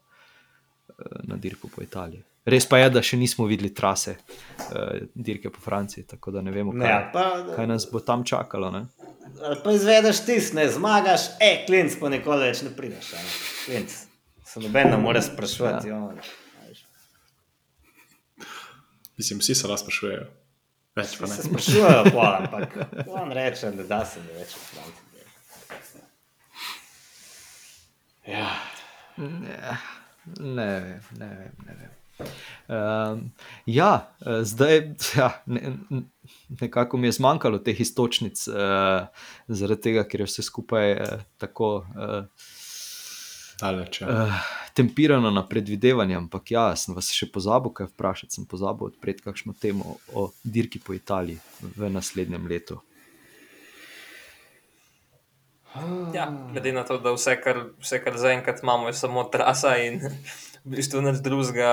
na 1.25 1.37
dirko 1.37 1.69
po 1.69 1.83
Italiji. 1.83 2.23
Res 2.47 2.67
pa 2.71 2.79
je, 2.79 2.91
da 2.95 3.03
še 3.03 3.17
nismo 3.19 3.49
videli 3.51 3.73
trase 3.75 4.13
uh, 4.15 5.01
dirke 5.15 5.51
po 5.51 5.61
Franciji, 5.61 6.05
tako 6.07 6.31
da 6.37 6.45
ne 6.47 6.53
vemo, 6.55 6.71
kaj, 6.77 6.87
ne, 6.87 7.09
pa, 7.13 7.25
kaj 7.57 7.67
nas 7.67 7.89
bo 7.91 7.99
tam 8.07 8.23
čakalo. 8.25 8.71
Ne? 8.71 8.85
Ali 9.43 9.59
pa 9.65 9.75
izvedeš 9.75 10.23
tisto, 10.29 10.55
ne 10.61 10.69
zmagaš, 10.71 11.33
e, 11.43 11.51
klinc 11.67 11.99
pa 11.99 12.13
nikoli 12.13 12.47
več 12.47 12.63
ne 12.63 12.71
prideš. 12.77 13.11
Klinc. 13.65 13.97
Se 14.47 14.63
noben 14.63 14.93
ne 14.95 15.01
more 15.03 15.23
sprašovati. 15.27 15.91
Ja. 15.91 16.05
Mislim, 19.17 19.39
vsi 19.41 19.55
se 19.55 19.69
lahko 19.69 19.85
sprašujejo. 19.87 20.27
Več 20.97 21.19
pa 21.21 21.27
Se 21.27 21.43
ne. 21.43 21.49
sprašujejo, 21.49 22.05
pa, 22.13 22.29
ampak 22.41 22.79
on 23.09 23.33
reče, 23.33 23.71
da 23.77 23.85
da 23.91 24.05
se 24.05 24.21
ne 24.21 24.39
več 24.39 24.55
Franciji. 24.55 25.03
Ja. 28.27 28.49
Ne, 29.17 29.79
ne 30.41 30.71
vem, 30.81 31.03
ne 31.21 31.29
vem. 31.29 31.53
Ne 31.67 31.77
vem. 31.83 31.93
Um, 32.69 33.33
ja, 33.69 34.09
zdaj 34.43 34.79
ja, 35.17 35.43
ne, 35.47 35.73
nekako 36.61 36.97
mi 36.97 37.07
je 37.11 37.13
zmanjkalo 37.13 37.59
teh 37.59 37.81
istočnic, 37.81 38.41
uh, 38.49 39.07
zaradi 39.49 39.83
tega, 39.83 40.05
ker 40.09 40.25
je 40.25 40.29
vse 40.31 40.45
skupaj 40.47 40.95
uh, 40.97 41.25
tako 41.37 41.71
uh, 41.85 42.49
Daleč, 43.61 44.01
ja. 44.01 44.09
uh, 44.09 44.33
tempirano 44.77 45.31
na 45.31 45.43
predvidevanje. 45.49 46.17
Ampak 46.17 46.51
ja, 46.51 46.67
sem 46.77 46.97
vas 46.97 47.09
še 47.15 47.29
pozabil, 47.33 47.73
kaj 47.73 47.89
vprašati. 47.95 48.37
Sem 48.37 48.49
pozabil 48.49 48.91
odpreti 48.93 49.25
kakšno 49.25 49.57
temo 49.57 49.97
o 50.13 50.29
dirki 50.45 50.83
po 50.83 50.93
Italiji 50.97 51.41
v 51.63 51.89
naslednjem 51.93 52.45
letu. 52.45 52.83
Ja, 56.13 56.33
glede 56.53 56.73
na 56.73 56.85
to, 56.89 56.97
da 57.01 57.13
vse, 57.13 57.37
kar, 57.41 57.59
vse, 57.81 58.01
kar 58.01 58.17
zaenkrat 58.17 58.63
imamo, 58.65 58.89
je 58.89 58.97
samo 58.97 59.25
trasa 59.29 59.77
in 59.85 60.01
v 60.65 60.77
bistvu 60.77 61.05
nič 61.05 61.21
drugega. 61.21 61.73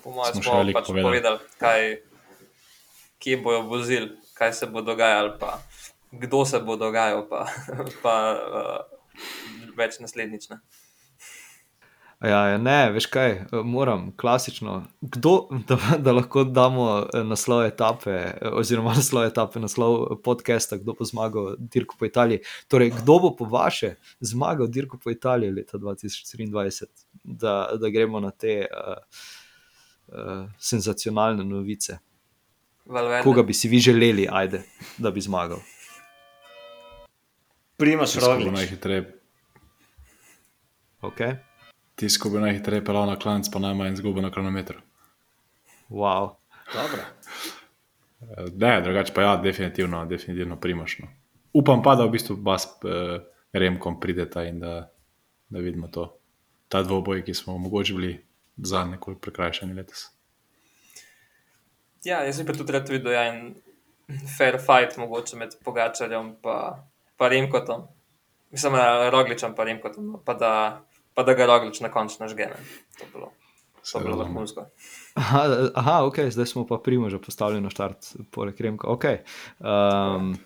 Po 0.00 0.12
mojem, 0.16 0.40
Smo 0.40 0.60
veliko 0.64 0.80
pač 0.80 0.88
povedali. 0.88 1.04
povedali, 1.04 1.38
kaj, 1.60 1.82
kje 3.20 3.36
bojo 3.44 3.60
vozili, 3.68 4.08
kaj 4.32 4.52
se 4.56 4.68
bo 4.72 4.80
dogajalo, 4.80 5.36
pa 5.36 5.60
kdo 6.08 6.44
se 6.48 6.60
bo 6.64 6.80
dogajal, 6.80 7.28
pa, 7.28 7.44
pa 8.00 8.14
uh, 8.32 8.80
več 9.80 9.98
naslednjič. 10.02 10.50
Ne. 10.52 10.60
Ja, 12.20 12.40
ja, 12.48 12.56
ne, 12.60 12.90
veš 12.92 13.06
kaj, 13.08 13.30
moram 13.64 14.10
klasično. 14.16 14.82
Kdo, 15.00 15.48
da, 15.68 15.78
da 15.98 16.12
lahko 16.12 16.44
damo 16.44 16.88
eh, 17.00 17.22
naslov 17.24 17.64
etape, 17.64 18.10
eh, 18.10 18.50
oziroma 18.52 18.92
naslov 18.98 19.24
etape, 19.24 19.60
naslov 19.60 20.20
podcasta, 20.24 20.76
kdo 20.76 20.92
bo 20.98 21.06
zmagal 21.08 21.54
dirko 21.58 21.96
po 21.98 22.04
Italiji. 22.04 22.42
Torej, 22.68 22.92
kdo 22.98 23.18
bo 23.24 23.30
po 23.36 23.48
vaše 23.48 23.94
zmagal 24.20 24.68
dirko 24.68 25.00
po 25.00 25.10
Italiji 25.10 25.54
leta 25.62 25.80
2023, 25.80 26.86
da, 27.24 27.70
da 27.80 27.88
gremo 27.88 28.20
na 28.20 28.30
te 28.30 28.66
uh, 28.68 29.00
uh, 30.12 30.44
senzacionalne 30.58 31.44
novice. 31.44 31.98
Valverde. 32.84 33.24
Koga 33.24 33.42
bi 33.42 33.54
si 33.54 33.68
vi 33.68 33.80
želeli, 33.80 34.28
ajde, 34.30 34.60
da 34.98 35.10
bi 35.10 35.20
zmagal? 35.20 35.58
Primaš 37.76 38.14
roglič. 38.20 38.52
najhitreje, 38.52 39.19
Okay? 41.02 41.36
tisto 42.00 42.30
bo 42.30 42.40
najhitreje 42.40 42.84
pelal 42.84 43.04
na 43.06 43.16
klanc, 43.20 43.48
pa 43.52 43.60
najmanj 43.60 43.92
izgubo 43.92 44.24
na 44.24 44.30
kronometru. 44.32 44.80
Wow. 45.90 46.40
Dobro. 46.72 47.02
Eh, 48.20 48.48
Ne, 48.56 48.80
drugače 48.80 49.12
pa 49.14 49.22
ja, 49.22 49.36
definitivno, 49.36 50.06
definitivno 50.06 50.56
primaš. 50.60 50.98
No. 50.98 51.06
Upam 51.52 51.82
pa, 51.82 51.94
da 51.94 52.04
v 52.04 52.14
bistvu 52.16 52.36
bas 52.36 52.64
eh, 52.84 53.20
Remkom 53.52 54.00
prideta 54.00 54.44
in 54.44 54.60
da, 54.60 54.90
da 55.48 55.58
vidimo 55.58 55.88
to. 55.88 56.16
Ta 56.68 56.82
dvoboj, 56.82 57.24
ki 57.24 57.34
smo 57.34 57.58
mogoče 57.58 57.94
bili 57.94 58.12
za 58.56 58.84
nekoliko 58.84 59.20
prikrajšani 59.20 59.74
letos. 59.74 60.10
Ja, 62.04 62.22
jaz 62.24 62.38
bi 62.40 62.46
pa 62.46 62.52
tudi 62.52 62.72
rad 62.72 62.88
videl 62.88 63.12
ja, 63.12 63.24
en 63.28 63.54
fair 64.36 64.60
fight, 64.60 64.96
mogoče 64.96 65.36
med 65.36 65.56
Pogačarjem 65.64 66.28
in 66.28 66.36
pa 67.16 67.28
Remkotom. 67.28 67.88
Mislim, 68.50 68.72
da 68.72 69.10
Rogličem 69.10 69.54
pa 69.54 69.64
Remkotom, 69.64 70.12
no, 70.12 70.22
pa 70.24 70.34
da, 70.34 70.52
pa 71.14 71.22
da 71.26 71.34
ga 71.34 71.46
Roglič 71.46 71.80
na 71.80 71.90
koncu 71.92 72.22
nažgene. 72.22 72.56
To 72.98 73.04
bi 73.04 73.12
bilo, 73.12 73.32
to 73.92 73.98
bi 73.98 74.04
bilo 74.04 74.18
vrhunsko. 74.22 74.66
Aha, 75.14 75.70
aha, 75.74 75.96
ok, 76.06 76.18
zdaj 76.30 76.46
smo 76.46 76.66
pa 76.66 76.78
primo 76.78 77.10
že 77.10 77.18
postavili 77.18 77.60
na 77.60 77.70
štart, 77.70 78.14
poleg 78.30 78.60
Remka. 78.60 78.88
Okay. 78.88 79.22
Um, 79.58 80.36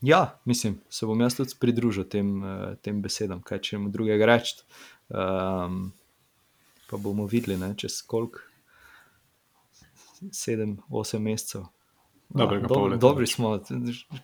ja, 0.00 0.38
mislim, 0.44 0.80
se 0.88 1.06
bom 1.06 1.20
jaz 1.20 1.36
tudi 1.36 1.56
pridružil 1.60 2.04
tem, 2.08 2.44
eh, 2.44 2.76
tem 2.82 3.02
besedam, 3.02 3.42
kaj 3.42 3.58
če 3.58 3.78
mu 3.78 3.90
drugega 3.90 4.26
reči. 4.26 4.62
Um, 5.08 5.92
pa 6.90 6.96
bomo 6.96 7.26
videli, 7.26 7.58
ne, 7.58 7.74
čez 7.76 8.02
koliko. 8.06 8.38
Sedem, 10.32 10.78
osem 10.90 11.22
mesecev. 11.22 11.64
Dobrega 12.28 12.68
pol 12.68 12.82
dob, 12.82 12.90
leta. 12.92 13.00
dobri 13.00 13.26
smo, 13.26 13.58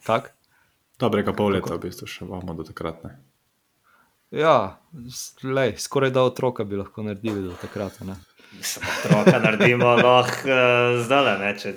kako? 0.06 0.28
Dobrega 0.98 1.32
pol 1.32 1.56
leta 1.56 1.74
v 1.74 1.88
bistvu 1.88 2.06
še 2.08 2.24
imamo 2.24 2.54
do 2.54 2.66
takrat. 2.66 3.02
Ne. 3.04 3.16
Ja, 4.32 4.78
s- 5.08 5.34
lej, 5.44 5.76
skoraj 5.78 6.10
da 6.10 6.22
otroka 6.22 6.64
bi 6.64 6.76
lahko 6.76 7.02
naredili 7.02 7.42
do 7.42 7.54
takrat. 7.54 7.92
a 8.00 8.04
Ne? 8.04 8.14
Mislim, 8.52 8.84
otroka 8.98 9.38
naredimo 9.40 9.86
lahko 9.86 10.48
uh, 10.48 10.56
zdaj, 11.00 11.38
ne, 11.38 11.50
če 11.54 11.74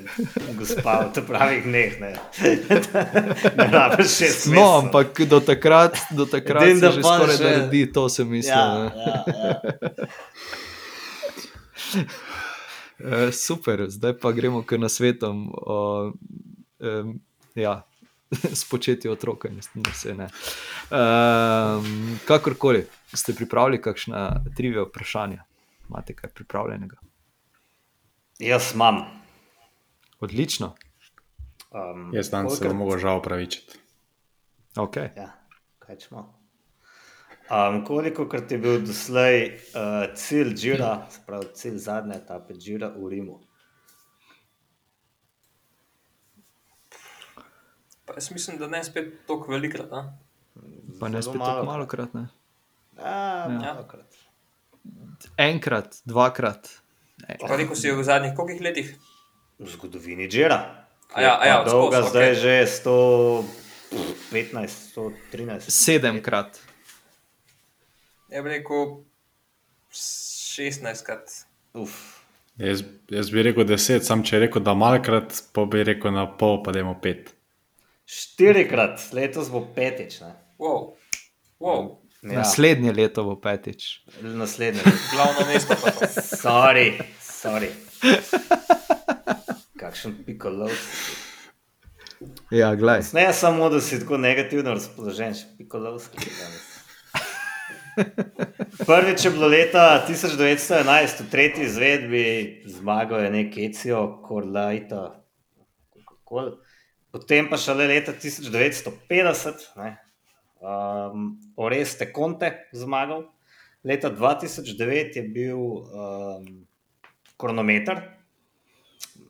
gospa 0.54 1.00
v 1.02 1.14
te 1.14 1.22
pravih 1.24 1.64
dneh. 1.64 2.00
Ne, 2.00 2.12
ne 3.58 3.68
rabiš 3.68 4.08
šest 4.14 4.45
No, 4.45 4.52
mesecev. 4.52 4.78
ampak 4.80 5.22
do 5.24 5.39
takrat, 5.41 5.97
do 6.12 6.26
takrat 6.28 6.64
Edino, 6.64 6.80
se 6.80 6.86
da 6.86 6.91
že 6.91 7.02
pa 7.02 7.16
skoraj 7.16 7.36
še- 7.36 7.43
naredi, 7.45 7.84
to 7.89 8.10
se 8.10 8.24
misli. 8.26 8.50
Ja, 8.50 8.66
ne. 8.74 8.86
ja, 8.97 9.14
ja. 9.36 9.54
Uh, 13.00 13.32
super, 13.45 13.86
zdaj 13.88 14.14
pa 14.16 14.32
gremo 14.32 14.64
k 14.64 14.78
nasvetom. 14.78 15.47
Uh, 15.50 16.12
um, 16.80 17.20
ja. 17.56 17.84
Spočeti 18.61 19.09
otroka, 19.09 19.49
mislim, 19.49 19.84
da 19.84 19.91
se 19.91 20.15
ne. 20.15 20.27
Um, 20.91 22.19
kakorkoli, 22.27 22.88
ste 23.13 23.34
pripravili 23.34 23.82
kakšna 23.82 24.43
trivija 24.55 24.84
vprašanja? 24.84 25.43
Imate 25.89 26.13
kaj 26.13 26.30
pripravljenega? 26.30 26.97
Jaz 28.39 28.71
imam. 28.73 29.03
Odlično. 30.19 30.75
Um, 31.71 32.11
Jaz 32.13 32.30
dan 32.30 32.49
se 32.49 32.63
kolikor- 32.63 32.77
bom 32.77 32.99
žal 32.99 33.21
pravičiti. 33.21 33.77
Okay. 34.75 35.09
Ja, 35.17 35.32
kaj 35.80 35.99
smo. 35.99 36.39
Um, 37.49 37.86
koliko 37.86 38.27
krat 38.30 38.51
je 38.51 38.57
bil 38.57 38.80
doslej 38.86 39.55
uh, 39.55 40.15
cilj 40.15 40.53
Džira, 40.53 41.07
sprav 41.09 41.43
cilj 41.53 41.77
zadnje 41.77 42.15
etape 42.15 42.53
Džira 42.53 42.93
v 42.97 43.09
Rimu? 43.09 43.39
Pa 48.10 48.16
jaz 48.16 48.32
mislim, 48.32 48.57
da 48.57 48.68
ne 48.68 48.82
spet 48.84 49.14
tako 49.28 49.51
velikrat. 49.51 49.91
a? 49.93 50.01
Pa 50.99 51.07
ne 51.07 51.22
Zelo 51.22 51.34
spet 51.34 51.45
tako 51.45 51.66
malo 51.66 51.86
krat. 51.86 52.14
Ne? 52.14 52.26
Ja, 52.97 53.45
Ja. 53.45 53.74
malokrat. 53.74 54.10
Enkrat, 55.38 56.01
dvakrat. 56.05 56.70
Ne. 57.20 57.38
Pa 57.39 57.53
rekel 57.53 57.76
si 57.76 57.91
v 57.91 58.01
zadnjih 58.01 58.34
kolikih 58.34 58.62
letih? 58.62 58.89
V 59.60 59.68
zgodovini 59.68 60.26
Džira. 60.26 60.57
A 61.10 61.22
ja, 61.22 61.38
a 61.38 61.45
ja, 61.45 61.55
dolga 61.64 61.99
odskozi, 61.99 62.10
zdaj 62.10 62.26
okej. 62.26 62.41
že 62.41 62.53
115, 64.32 64.91
113. 64.95 65.70
Sedemkrat. 65.70 66.60
Je 68.30 68.41
bi 68.41 68.49
rekel 68.49 69.03
16 69.91 71.05
krat. 71.05 71.26
Uf. 71.74 71.93
Jaz, 72.57 72.82
jaz 73.07 73.30
bi 73.30 73.43
rekel 73.43 73.64
deset, 73.64 74.03
sam 74.03 74.24
če 74.24 74.39
rekel, 74.39 74.62
da 74.62 74.74
malkrat, 74.74 75.32
pa 75.53 75.64
bi 75.66 75.84
rekel 75.84 76.12
na 76.12 76.26
pol, 76.28 76.60
pa 76.64 76.72
da 76.72 76.80
imamo 76.80 76.99
pet. 76.99 77.32
Štirikrat, 78.10 79.01
letos 79.14 79.51
bo 79.53 79.62
petič. 79.76 80.22
Ne? 80.22 80.34
Wow. 80.57 80.95
Wow. 81.62 81.82
Ja, 82.24 82.41
Naslednje 82.41 82.91
leto 82.91 83.24
bo 83.24 83.36
petič. 83.38 84.01
naslednje. 84.22 84.82
Glavno 85.14 85.45
mesto 85.47 85.76
pa 85.78 85.91
to. 85.91 86.07
Sorry, 86.36 86.97
sorry. 87.22 87.70
Kakšen 89.80 90.18
pikolov. 90.26 90.74
Ja, 92.51 92.74
gledaj. 92.76 93.14
Ne 93.14 93.34
samo, 93.34 93.70
da 93.70 93.80
si 93.82 93.99
tako 93.99 94.18
negativno 94.18 94.74
razpoložen, 94.74 95.34
še 95.34 95.45
pikolovski. 95.57 96.18
Prvič 98.80 99.26
je 99.26 99.32
bilo 99.32 99.47
leta 99.47 100.03
1911, 100.03 101.22
v 101.22 101.30
tretji 101.30 101.64
izvedbi, 101.64 102.26
zmagal 102.66 103.24
je 103.24 103.30
nek 103.30 103.57
Ecijo, 103.60 104.01
Korlajta. 104.26 105.22
kakorkoli. 105.93 106.57
Potem 107.12 107.49
pa 107.49 107.57
šele 107.57 107.88
leta 107.89 108.14
1950, 108.14 109.64
ne, 109.82 109.95
um, 110.62 111.32
Oreste 111.57 112.12
Conte 112.14 112.51
zmagal. 112.74 113.24
Leta 113.84 114.12
2009 114.14 115.16
je 115.18 115.24
bil 115.24 115.57
um, 115.57 116.45
kronometer 117.39 118.03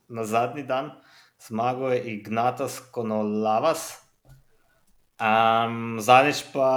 na 0.10 0.26
zadnji 0.26 0.64
dan, 0.64 0.92
zmagal 1.48 1.94
je 1.94 2.18
Ignatas 2.18 2.80
Konolavas. 2.92 4.02
Um, 5.22 6.00
zadnjič 6.02 6.44
pa, 6.54 6.72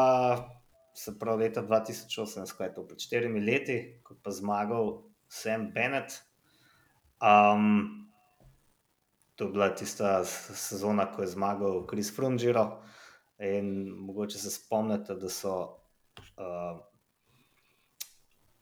se 0.94 1.18
pravi, 1.18 1.48
leta 1.48 1.62
2018, 1.62 2.54
kaj 2.58 2.66
je 2.66 2.74
to 2.74 2.86
pred 2.86 3.00
štirimi 3.00 3.40
leti, 3.40 3.78
ko 4.04 4.14
pa 4.22 4.30
zmagal 4.30 5.00
Sam 5.26 5.70
Bennett. 5.74 6.20
Um, 7.22 8.01
to 9.34 9.44
je 9.44 9.50
bila 9.50 9.68
tista 9.74 10.24
sezona, 10.24 11.06
ko 11.12 11.22
je 11.22 11.28
zmagal 11.28 11.86
Chris 11.90 12.12
Frungiro. 12.16 12.82
In 13.38 13.88
mogoče 13.88 14.38
se 14.38 14.50
spomnite, 14.50 15.14
da 15.14 15.28
so 15.28 15.54
uh, 16.38 16.78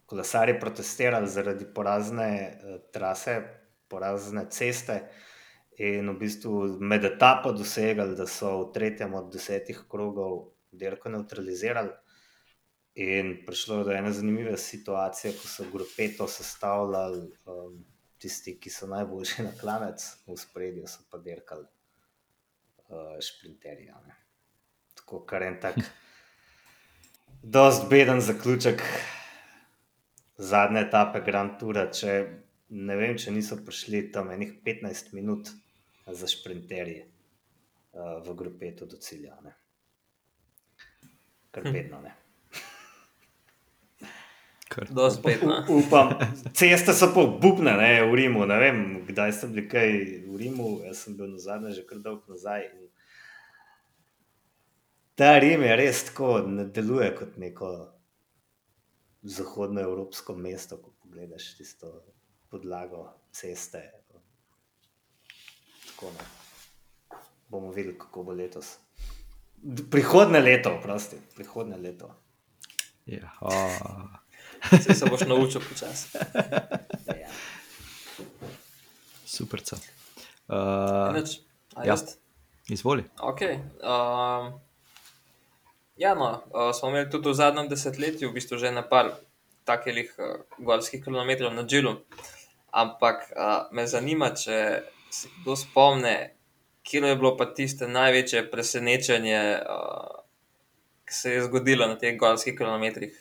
kolesari 0.06 0.60
protestirali 0.60 1.28
zaradi 1.28 1.66
porazne 1.74 2.30
uh, 2.30 2.78
trase, 2.92 3.40
porazne 3.88 4.46
ceste. 4.50 5.00
In 5.80 6.10
v 6.10 6.18
bistvu 6.20 6.78
med 6.80 7.04
etapo 7.04 7.52
dosegali, 7.52 8.16
da 8.16 8.26
so 8.26 8.56
v 8.62 8.72
tretjem 8.72 9.14
od 9.14 9.32
desetih 9.32 9.84
krogov 9.88 10.52
dirko 10.72 11.08
neutralizirali. 11.08 11.92
In 13.00 13.40
prišlo 13.46 13.78
je 13.78 13.84
do 13.84 13.92
ene 13.92 14.12
zanimive 14.12 14.56
situacije, 14.56 15.32
ko 15.32 15.48
so 15.48 15.64
grupeto 15.72 16.26
sestavljali 16.28 17.22
um, 17.46 17.78
tisti, 18.20 18.56
ki 18.60 18.70
so 18.70 18.88
najboljši 18.90 19.46
na 19.46 19.52
klanec, 19.60 20.04
v 20.26 20.36
spredju 20.38 20.88
so 20.88 21.04
pa 21.10 21.18
dirkali 21.18 21.64
uh, 21.64 23.16
šprinterji. 23.20 23.88
a 23.90 24.00
ne. 24.06 24.16
Tako 25.00 25.22
kar 25.26 25.42
en 25.46 25.56
tak, 25.60 25.80
dost 27.56 27.88
beden 27.90 28.20
zaključek 28.20 28.82
zadnje 30.38 30.84
etape 30.86 31.24
Grand 31.24 31.58
Toura, 31.60 31.88
če 31.92 32.20
ne 32.70 32.96
vem, 32.96 33.16
če 33.18 33.32
niso 33.34 33.58
prišli 33.64 34.06
tam 34.12 34.30
enih 34.30 34.54
15 34.64 35.12
minut 35.16 35.50
za 36.06 36.28
šprinterje 36.28 37.04
uh, 37.06 38.20
v 38.26 38.36
grupetu 38.36 38.86
do 38.86 39.00
cilja. 39.00 39.36
Ne. 39.44 39.56
Kar 41.50 41.66
bedno, 41.72 42.00
ne. 42.04 42.14
Kar. 42.14 42.20
Dost 42.20 42.20
spet. 42.20 42.28
no. 44.00 44.00
U- 44.00 44.59
Upam, 45.68 46.14
ceste 46.54 46.94
so 46.94 47.10
pa 47.14 47.24
bubne, 47.42 47.72
ne, 47.76 47.90
v 48.06 48.14
Rimu. 48.14 48.46
Ne 48.46 48.58
vem, 48.62 48.78
kdaj 49.08 49.32
ste 49.34 49.48
bili 49.50 49.64
kaj 49.68 49.88
v 50.30 50.36
Rimu, 50.38 50.68
jaz 50.86 51.04
sem 51.04 51.16
bil 51.18 51.32
na 51.32 51.42
zadnje 51.42 51.74
že 51.80 51.86
kar 51.88 51.98
dolgo 51.98 52.30
nazaj. 52.30 52.68
In 52.78 52.86
ta 55.18 55.34
Rim 55.42 55.66
je 55.66 55.76
res 55.76 56.04
tako, 56.10 56.38
ne 56.46 56.68
deluje 56.70 57.10
kot 57.18 57.34
neko 57.42 57.70
zahodnoevropsko 59.22 60.36
mesto, 60.38 60.78
ko 60.78 60.94
pogledaš 61.02 61.50
tisto 61.58 61.90
podlago 62.48 63.08
ceste. 63.34 63.82
Tako, 65.90 66.14
ne. 66.14 66.28
Bomo 67.50 67.72
videli, 67.74 67.98
kako 67.98 68.22
bo 68.30 68.32
letos. 68.32 68.78
Prihodne 69.90 70.40
leto, 70.40 70.78
prosti, 70.82 71.18
prihodne 71.36 71.76
leto. 71.76 72.14
Ja. 73.06 73.34
Saj 74.68 74.94
se 74.94 75.06
boš 75.06 75.20
naučil 75.26 75.60
počasi. 75.68 76.08
Ja. 77.20 77.28
Super. 79.26 79.60
Uh. 80.48 80.56
A 81.74 81.86
ja. 81.86 81.96
izvoli. 82.68 83.04
Okay. 83.16 83.58
Um, 83.82 84.60
ja, 85.96 86.14
no, 86.14 86.42
uh, 86.50 86.74
smo 86.74 86.88
imeli 86.88 87.10
tudi 87.10 87.28
v 87.28 87.34
zadnjem 87.34 87.68
desetletju 87.68 88.30
v 88.30 88.34
bistvu 88.34 88.58
že 88.58 88.72
na 88.72 88.82
par 88.82 89.12
takih 89.64 90.14
uh, 90.18 90.42
gorskih 90.58 91.04
kilometrov 91.04 91.54
na 91.54 91.62
Džilu. 91.62 91.96
Ampak 92.70 93.30
uh, 93.36 93.70
me 93.72 93.86
zanima, 93.86 94.30
če 94.34 94.82
se 95.10 95.28
kdo 95.40 95.56
spomne, 95.56 96.34
kje 96.82 97.02
je 97.06 97.16
bilo 97.16 97.36
pa 97.36 97.46
tiste 97.54 97.88
največje 97.88 98.50
presenečenje, 98.50 99.40
uh, 99.62 100.22
ki 101.06 101.14
se 101.14 101.34
je 101.34 101.44
zgodilo 101.46 101.86
na 101.86 101.98
teh 101.98 102.18
gorskih 102.18 102.56
kilometrih. 102.58 103.14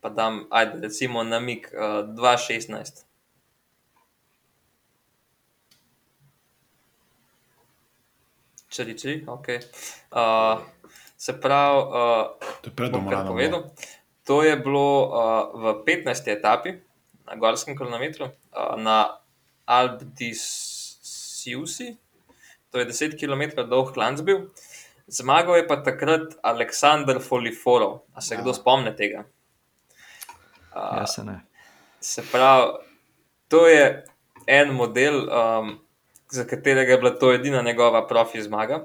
Pa 0.00 0.08
dam, 0.10 0.46
ajde, 0.50 0.80
recimo 0.80 1.22
namik 1.24 1.72
uh, 1.72 1.80
2.16. 2.08 3.04
Čeli, 8.68 8.92
čeli, 8.94 9.24
ok. 9.26 9.46
Uh, 10.10 10.60
se 11.16 11.32
pravi, 11.34 11.78
uh, 11.78 12.26
To 12.60 12.68
je 12.68 12.74
pred 12.74 12.92
bom 12.92 13.00
kar 13.02 13.24
Domranom. 13.24 13.32
povedal. 13.32 13.62
To 14.24 14.42
je 14.42 14.54
bilo 14.56 14.88
uh, 15.02 15.14
v 15.80 16.04
15. 16.04 16.04
etapi 16.28 16.76
na 17.24 17.34
Gorskem 17.34 17.72
kilometru, 17.72 18.28
uh, 18.28 18.76
na 18.76 19.16
Alp 19.64 20.04
di 20.12 20.32
Siusi, 20.32 21.96
to 22.70 22.78
je 22.78 22.84
10 22.86 23.16
km 23.16 23.64
dolg 23.64 23.92
klanc 23.92 24.20
bil. 24.20 24.52
Zmagal 25.08 25.56
je 25.56 25.66
pa 25.66 25.80
takrat 25.80 26.36
Aleksandr 26.42 27.16
Foliforov. 27.18 28.04
A 28.12 28.20
se 28.20 28.36
Ja. 28.36 28.40
kdo 28.40 28.52
spomne 28.52 28.92
tega? 28.92 29.24
Uh, 30.78 30.98
Jaz 31.00 31.14
se 31.14 31.24
ne. 31.24 31.40
Se 32.00 32.22
pravi, 32.32 32.72
to 33.48 33.66
je 33.66 34.04
en 34.46 34.70
model, 34.74 35.26
um, 35.26 35.78
za 36.30 36.44
katerega 36.44 36.92
je 36.92 36.98
bila 36.98 37.10
to 37.10 37.32
edina 37.32 37.62
njegova 37.62 38.06
profi 38.06 38.42
zmaga. 38.42 38.84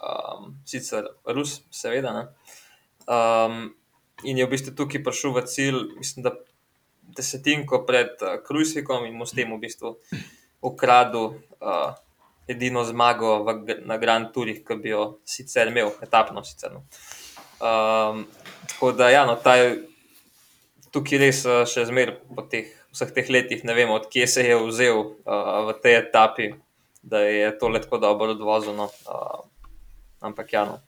Um, 0.00 0.56
sicer 0.66 1.04
Rus, 1.24 1.60
seveda. 1.70 2.12
Ne? 2.12 2.26
Um, 3.06 3.74
in 4.24 4.38
je 4.38 4.46
v 4.46 4.50
bistvu 4.50 4.74
tukaj 4.76 5.02
prišel 5.04 5.34
v 5.36 5.44
cilj, 5.46 5.80
mislim, 5.98 6.24
da 6.24 6.34
desetinko 7.16 7.84
pred 7.86 8.16
uh, 8.22 8.38
Krujsvikom 8.46 9.06
in 9.06 9.16
mu 9.18 9.26
s 9.26 9.36
tem 9.36 9.52
v 9.52 9.60
bistvu 9.60 9.96
ukradel 10.62 11.36
uh, 11.60 11.92
edino 12.48 12.84
zmago 12.84 13.42
v, 13.44 13.80
na 13.84 13.96
Grand 13.98 14.32
Tourih, 14.32 14.64
ki 14.66 14.80
bi 14.80 14.94
jo 14.94 15.04
sicer 15.24 15.68
imel, 15.68 15.92
etapno 16.02 16.44
sicer. 16.44 16.72
No. 16.72 16.84
Um, 17.60 18.24
tako 18.66 18.92
da, 18.96 19.10
ja, 19.10 19.26
no, 19.28 19.36
ta 19.36 19.56
je 19.60 19.89
tukaj 20.94 21.18
res 21.22 21.42
še 21.70 21.86
zmeraj 21.88 22.18
po 22.34 22.44
teh, 22.50 22.70
vseh 22.94 23.12
teh 23.14 23.30
letih 23.30 23.64
ne 23.66 23.74
vemo, 23.76 23.98
odkje 24.00 24.26
se 24.26 24.44
je 24.46 24.58
vzel 24.58 24.98
uh, 24.98 25.70
v 25.70 25.76
tej 25.82 25.98
etapi, 26.02 26.52
da 27.02 27.22
je 27.24 27.50
to 27.58 27.70
letko 27.72 27.98
dobro 28.02 28.34
odvozeno. 28.34 28.90
Uh, 29.06 29.40
ampak 30.20 30.52
ja, 30.52 30.64
no. 30.68 30.80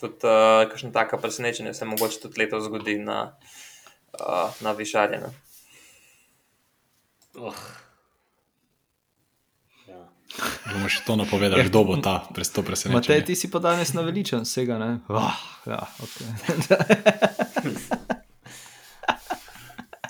tudi 0.00 0.26
uh, 0.26 0.64
kakšno 0.70 0.92
tako 0.94 1.18
presenečenje 1.18 1.74
se 1.74 1.84
mogoče 1.84 2.20
tudi 2.22 2.40
letos 2.44 2.64
zgodi 2.64 2.98
na, 2.98 3.36
uh, 4.20 4.50
na 4.60 4.72
višarje. 4.72 5.20
ne. 5.20 5.30
Oh. 7.34 7.62
Ja. 9.90 10.02
Bomo 10.70 10.88
še 10.88 11.02
to 11.02 11.18
napovedali, 11.18 11.66
kdo 11.66 11.82
bo 11.84 11.98
ta 11.98 12.22
to 12.30 12.38
Matej, 12.38 12.62
presenečen. 12.62 13.26
ti 13.26 13.34
si 13.34 13.50
pa 13.50 13.58
danes 13.58 13.90
naveličen 13.92 14.46
vsega, 14.46 14.78
ne? 14.78 15.02
Oh, 15.10 15.34
ja, 15.66 15.82
okay. 15.98 16.30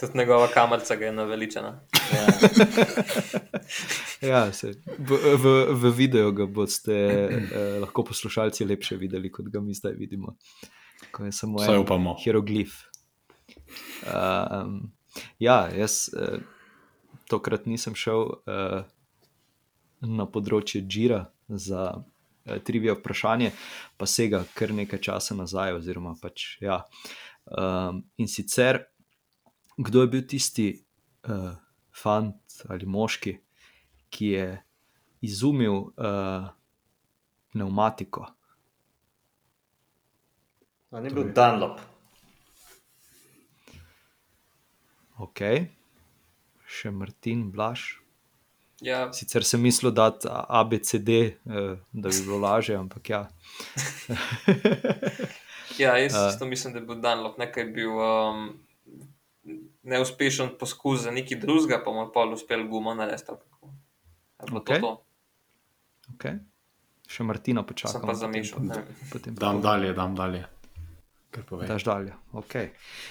Tudi 0.07 0.19
njegova 0.19 0.47
kamerica 0.53 0.95
je 0.95 1.13
naveličena. 1.13 1.81
Ja. 2.13 2.27
ja, 4.29 4.53
se, 4.53 4.75
v, 4.99 5.19
v, 5.37 5.55
v 5.71 5.93
videu 5.97 6.33
ga 6.33 6.47
boste 6.47 6.93
eh, 6.95 7.79
lahko 7.81 8.05
poslušalci 8.05 8.65
lepše 8.65 8.97
videli, 8.97 9.33
kot 9.33 9.49
ga 9.49 9.61
mi 9.61 9.75
zdaj 9.75 9.93
vidimo. 9.99 10.37
Ko 11.11 11.25
je 11.25 11.33
samo 11.33 11.59
Vsaj 11.59 11.75
en 11.75 11.81
upamo. 11.81 12.17
hieroglif. 12.25 12.83
Um, 14.05 14.93
ja, 15.39 15.69
jaz 15.77 16.09
eh, 16.17 16.39
tokrat 17.29 17.67
nisem 17.67 17.95
šel 17.95 18.27
eh, 18.47 18.83
na 20.05 20.27
področje 20.27 20.83
Džira 20.87 21.25
za 21.49 21.87
eh, 21.95 22.59
trivia 22.65 22.97
vprašanje, 22.99 23.53
pa 23.97 24.09
sega 24.11 24.45
kar 24.55 24.75
nekaj 24.75 25.03
časa 25.09 25.37
nazaj. 25.39 25.79
Oziroma 25.81 26.15
pač, 26.21 26.57
ja. 26.65 26.83
um, 27.47 28.03
in 28.19 28.29
sicer, 28.29 28.85
kdo 29.77 30.01
je 30.01 30.07
bil 30.07 30.27
tisti 30.27 30.69
uh, 31.29 31.55
fant 31.93 32.61
ali 32.69 32.87
moški, 32.87 33.39
ki 34.11 34.27
je 34.27 34.47
izumil 35.25 35.91
uh, 35.97 36.47
pneumatiko? 37.53 38.27
A 40.95 41.01
ni 41.03 41.11
bil 41.11 41.33
Dunlop. 41.35 41.81
Ok, 45.19 45.41
še 46.67 46.91
Martin 46.91 47.49
Blaž. 47.51 48.05
Ja, 48.83 49.09
Sicer 49.15 49.47
sem 49.47 49.63
mislil, 49.63 49.95
da 49.95 50.11
je 50.11 50.31
ABCD, 50.31 51.09
eh, 51.09 51.77
da 51.93 52.11
bi 52.11 52.21
bilo 52.27 52.39
lažje, 52.43 52.77
ampak 52.77 53.11
ja. 53.11 53.23
ja 55.79 55.97
jaz 55.99 56.15
Uh. 56.15 56.47
mislim, 56.49 56.75
da 56.75 56.79
je 56.83 56.87
bil 56.87 57.01
Dunlop 57.01 57.39
nekaj 57.39 57.65
bil. 57.65 57.95
Um, 57.99 58.64
Neuspešen 59.83 60.55
poskus 60.59 61.05
za 61.05 61.11
neki 61.13 61.37
drugega, 61.37 61.83
pa 61.85 61.93
mu 61.93 62.07
je 62.07 62.13
pol 62.15 62.33
uspel 62.33 62.67
gumo 62.69 62.95
narediti. 62.95 63.29
ali 63.29 63.39
kako. 63.39 63.67
Je 64.41 64.47
bilo 64.47 64.61
Okej. 64.61 64.81
to 64.81 64.87
to? 64.87 65.05
Okay. 66.17 66.39
Še 67.09 67.25
Martina 67.25 67.63
počakam. 67.63 68.01
Sem 68.01 68.09
pa 68.09 68.17
zamešal, 68.17 68.65
ne. 68.65 68.83
Potem 69.13 69.37
Dam 69.37 69.61
dalje, 69.65 69.93
dam 69.93 70.17
dalje. 70.17 70.45
Daš 71.67 71.85
dalje. 71.85 72.15
Okay. 72.33 72.71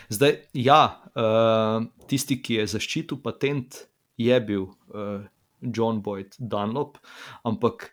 Zdaj, 0.09 0.37
ja, 0.55 1.03
uh, 1.11 1.83
tisti, 2.07 2.39
ki 2.39 2.61
je 2.61 2.67
zaščitil 2.71 3.19
patent, 3.23 3.83
je 4.17 4.37
bil 4.47 4.69
uh, 4.69 5.25
John 5.59 5.99
Boyd 6.03 6.37
Dunlop, 6.39 7.01
ampak 7.43 7.91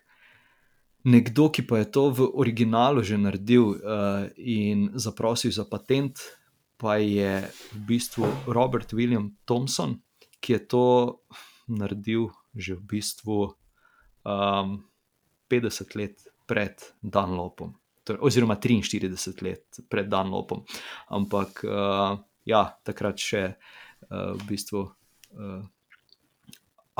nekdo, 1.03 1.49
ki 1.51 1.65
pa 1.67 1.81
je 1.81 1.89
to 1.91 2.07
v 2.15 2.29
originalu 2.31 3.03
že 3.03 3.19
naredil 3.19 3.75
uh, 3.75 4.29
in 4.37 4.91
zaprosil 4.95 5.51
za 5.51 5.67
patent, 5.67 6.21
pa 6.81 6.97
je 6.97 7.45
v 7.45 7.79
bistvu 7.85 8.25
Robert 8.49 8.89
William 8.97 9.29
Thompson, 9.45 10.01
ki 10.41 10.57
je 10.57 10.61
to 10.65 10.85
naredil 11.69 12.33
že 12.57 12.75
v 12.75 12.83
bistvu 12.97 13.53
um, 14.25 14.83
50 15.47 15.95
let 15.95 16.15
pred 16.49 16.75
Dunlopom. 16.99 17.71
Torej, 18.03 18.19
oziroma 18.19 18.57
43 18.57 19.45
let 19.45 19.79
pred 19.87 20.09
Dunlopom. 20.09 20.65
Ampak 21.13 21.63
uh, 21.63 22.17
ja, 22.43 22.63
takrat 22.83 23.21
še 23.21 23.43
uh, 23.53 24.33
v 24.35 24.41
bistvu 24.49 24.81
uh, 24.83 25.61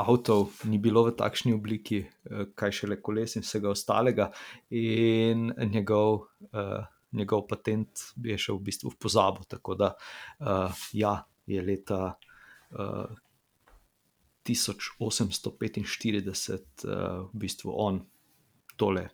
avtov 0.00 0.62
ni 0.70 0.80
bilo 0.80 1.04
v 1.10 1.16
takšni 1.18 1.52
obliki, 1.52 2.00
uh, 2.06 2.48
kaj 2.54 2.72
šele 2.80 3.02
koles 3.02 3.36
in 3.36 3.44
vsega 3.44 3.74
ostalega, 3.74 4.30
in 4.72 5.52
njegov, 5.52 6.30
uh, 6.54 6.86
njegov 7.12 7.46
patent 7.48 7.88
je 8.24 8.38
šel 8.38 8.56
v 8.58 8.68
bistvu 8.70 8.90
v 8.92 8.98
pozabo. 9.00 9.44
Tako 9.48 9.74
da 9.74 9.92
uh, 9.94 10.84
ja, 10.92 11.18
je 11.46 11.62
leta. 11.62 12.14
Uh, 12.70 13.10
1845 14.42 15.78
uh, 15.78 17.30
v 17.30 17.38
bistvu 17.38 17.70
on 17.70 18.00
tole 18.76 19.08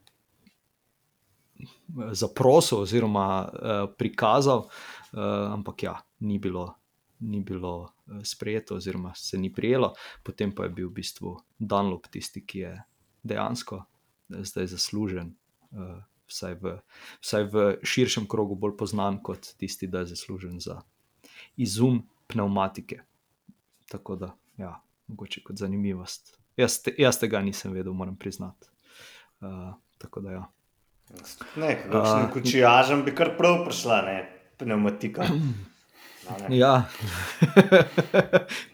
zaprosil 2.13 2.79
oziroma 2.87 3.45
uh, 3.45 3.51
prikazal, 3.99 4.59
uh, 4.59 5.53
ampak 5.53 5.83
ja, 5.83 5.99
ni 6.21 6.39
bilo, 6.39 6.75
ni 7.21 7.41
bilo 7.41 7.93
sprejeto, 8.23 8.75
oziroma 8.75 9.15
se 9.15 9.39
ni 9.39 9.53
prijelo. 9.53 9.95
Potem 10.23 10.55
pa 10.55 10.65
je 10.65 10.71
bil 10.71 10.89
v 10.89 10.93
bistvu 11.03 11.37
Dunlop 11.59 12.07
tisti, 12.11 12.45
ki 12.47 12.59
je 12.59 12.73
dejansko 13.23 13.83
eh, 13.83 14.45
zdaj 14.45 14.67
zaslužen, 14.67 15.35
uh, 15.71 15.99
vsaj, 16.29 16.55
v, 16.63 16.75
vsaj 17.21 17.49
v 17.53 17.67
širšem 17.83 18.29
krogu 18.29 18.55
bolj 18.55 18.77
znan 18.93 19.23
kot 19.23 19.55
tisti, 19.59 19.87
da 19.87 20.05
je 20.05 20.15
zaslužen 20.15 20.61
za 20.61 20.81
izum 21.57 22.03
pneumatike. 22.27 23.01
Tako 23.89 24.17
da, 24.17 24.35
ja, 24.57 24.75
mogoče 25.07 25.43
kot 25.45 25.57
zanimivost. 25.57 26.37
Jaz, 26.57 26.83
te, 26.83 26.95
jaz 26.99 27.19
tega 27.19 27.41
nisem 27.41 27.73
vedel, 27.73 27.93
moram 27.93 28.17
priznati. 28.17 28.69
Uh, 29.41 29.75
tako 29.99 30.21
da, 30.21 30.33
ja. 30.33 30.45
Ne, 31.57 31.75
kakšnim 31.83 32.27
A. 32.27 32.31
kučijažem 32.33 33.05
bi 33.05 33.15
kar 33.17 33.37
prav 33.39 33.65
prišla, 33.65 34.03
ne, 34.03 34.19
pneumatika. 34.59 35.25
No, 35.31 36.37
ne. 36.49 36.59
Ja, 36.59 36.85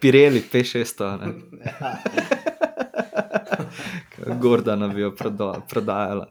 Pireli, 0.01 0.43
P600, 0.53 1.19
ne. 1.21 1.35
Gordana 4.41 4.89
bi 4.89 5.01
jo 5.01 5.15
proda, 5.17 5.61
prodajala. 5.71 6.27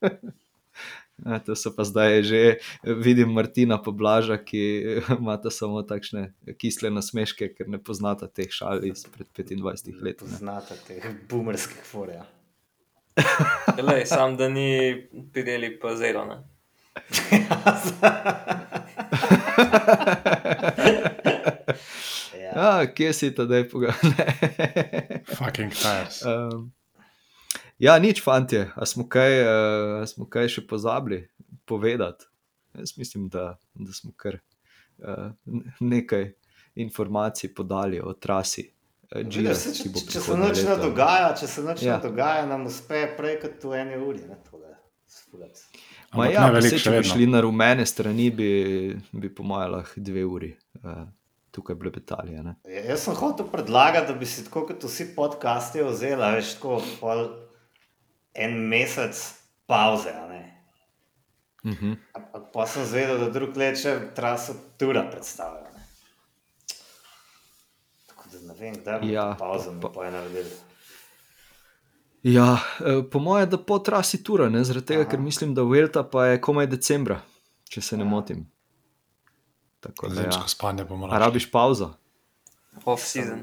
Ja, 1.24 1.38
to 1.38 1.52
so 1.56 1.68
pa 1.76 1.84
zdaj 1.84 2.22
že, 2.24 2.56
vidim 2.84 3.32
Martina 3.32 3.76
Poblaža, 3.82 4.38
ki 4.40 4.62
imata 5.20 5.50
samo 5.52 5.82
takšne 5.84 6.32
kisle 6.56 6.90
nasmeške, 6.90 7.52
ker 7.52 7.68
ne 7.68 7.76
poznata 7.76 8.24
teh 8.24 8.48
šal 8.48 8.84
izpred 8.88 9.28
25 9.36 10.00
let. 10.00 10.22
Ne. 10.22 10.28
Poznate 10.32 10.78
teh 10.86 11.04
boomerskih 11.28 11.84
forja. 11.84 12.24
Lej, 13.88 14.06
sam 14.08 14.36
da 14.40 14.48
ni 14.48 14.96
Pirelli 15.32 15.76
pa 15.80 15.92
zelo. 15.96 16.24
Ne? 16.24 16.40
ja. 22.40 22.50
Ja, 22.54 22.86
kje 22.96 23.12
si 23.12 23.30
ta 23.34 23.44
dej 23.44 23.68
pogledaj? 23.68 24.00
Fucking 25.36 25.74
tires. 25.74 26.24
Um, 26.24 26.72
ja, 27.80 27.96
nič, 27.98 28.20
fantje, 28.24 28.68
a 28.76 28.86
smo 28.86 29.06
kaj, 29.08 29.38
uh, 29.42 29.94
a 30.02 30.06
smo 30.08 30.28
kaj 30.30 30.52
še 30.56 30.66
pozabili 30.68 31.24
povedati. 31.68 32.28
Jaz 32.78 32.94
mislim, 33.00 33.28
da, 33.32 33.56
da 33.74 33.92
smo 33.96 34.12
kar 34.16 34.38
uh, 34.38 35.32
nekaj 35.80 36.30
informacij 36.78 37.54
podali 37.54 38.00
o 38.00 38.12
trasi. 38.14 38.68
Gira, 39.10 39.56
ki 39.58 39.72
če, 39.74 39.88
bo 39.90 40.00
če, 40.04 40.12
če 40.12 40.20
se 40.22 40.34
noč 40.38 40.60
ne 40.68 40.74
dogaja, 40.78 41.30
če 41.34 41.46
se 41.50 41.62
noč 41.66 41.82
Ja. 41.82 41.96
ne 41.98 42.06
dogaja, 42.06 42.44
nam 42.46 42.68
uspe 42.70 43.08
prej 43.16 43.40
kot 43.42 43.64
v 43.66 43.80
eni 43.80 43.98
uri. 43.98 44.22
Ne, 44.28 44.38
tole. 44.46 44.70
Ma 46.14 46.26
ja, 46.30 46.46
še 46.62 46.78
če 46.78 46.92
bi 46.94 47.06
šli 47.06 47.26
na 47.30 47.40
rumene 47.42 47.82
strani, 47.86 48.28
bi, 48.34 48.50
bi 49.10 49.30
po 49.34 49.42
mojem 49.46 49.74
lahko 49.74 50.02
dve 50.06 50.22
uri 50.26 50.50
uh, 50.84 51.04
tukaj 51.50 51.74
blebetali. 51.78 52.38
a 52.38 52.42
ne. 52.46 52.54
Ja, 52.70 52.84
Jaz 52.92 53.06
sem 53.08 53.18
hotel 53.18 53.50
predlagati, 53.50 54.12
da 54.12 54.18
bi 54.18 54.26
si 54.26 54.44
tako 54.46 54.68
kot 54.70 54.86
vsi 54.86 55.10
podcasti 55.16 55.82
vzela, 55.86 56.32
veš, 56.38 56.54
tako 56.58 56.78
pol 57.02 57.24
en 58.34 58.68
mesec 58.68 59.14
pauze. 59.66 60.10
a 60.10 60.28
ne. 60.28 60.62
Mhm. 61.64 61.92
Ampak 62.12 62.52
pa 62.52 62.66
sem 62.66 62.84
zvedel, 62.84 63.18
da 63.18 63.30
drug 63.30 63.56
let 63.56 63.76
še 63.76 64.14
traso 64.14 64.54
tura 64.78 65.02
predstavlja. 65.04 65.70
Ne. 65.70 65.84
Tako 68.06 68.28
da 68.28 68.38
ne 68.42 68.54
vem, 68.54 68.74
bomo 68.76 68.90
Ja, 69.02 69.12
ja, 69.12 69.36
pauzo 69.38 69.72
pa- 69.72 69.88
pa, 69.88 69.94
pa 69.94 70.04
je 70.04 70.10
naredili. 70.10 70.50
Ja, 72.22 72.58
eh, 72.80 73.02
po 73.02 73.18
mojem, 73.18 73.50
da 73.50 73.58
po 73.58 73.78
trasi 73.78 74.22
tura, 74.22 74.48
ne, 74.48 74.64
zaradi 74.64 74.86
tega, 74.86 75.00
Aha. 75.02 75.10
ker 75.10 75.20
mislim, 75.20 75.54
da 75.54 75.62
Velta 75.62 76.02
pa 76.02 76.26
je 76.26 76.40
komaj 76.40 76.66
decembra, 76.66 77.20
če 77.64 77.80
se 77.80 77.96
ne 77.96 78.04
Ja. 78.04 78.08
motim. 78.08 78.46
Tako 79.80 80.08
da, 80.08 80.14
ja. 80.14 80.22
Zimsko 80.22 80.48
spanje 80.48 80.84
bomo 80.84 81.06
A 81.06 81.18
rabiš 81.18 81.50
pauzo? 81.50 81.94
Off-season. 82.84 83.40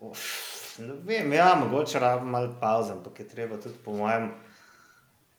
Uf, 0.00 0.18
Ne 0.80 0.94
vem, 1.04 1.32
ja, 1.32 1.54
mogoče 1.60 1.98
rabim 1.98 2.28
malo 2.28 2.54
pauze, 2.60 2.92
ampak 2.92 3.20
je 3.20 3.28
treba 3.28 3.56
tudi, 3.60 3.74
po 3.84 3.92
mojem, 3.92 4.30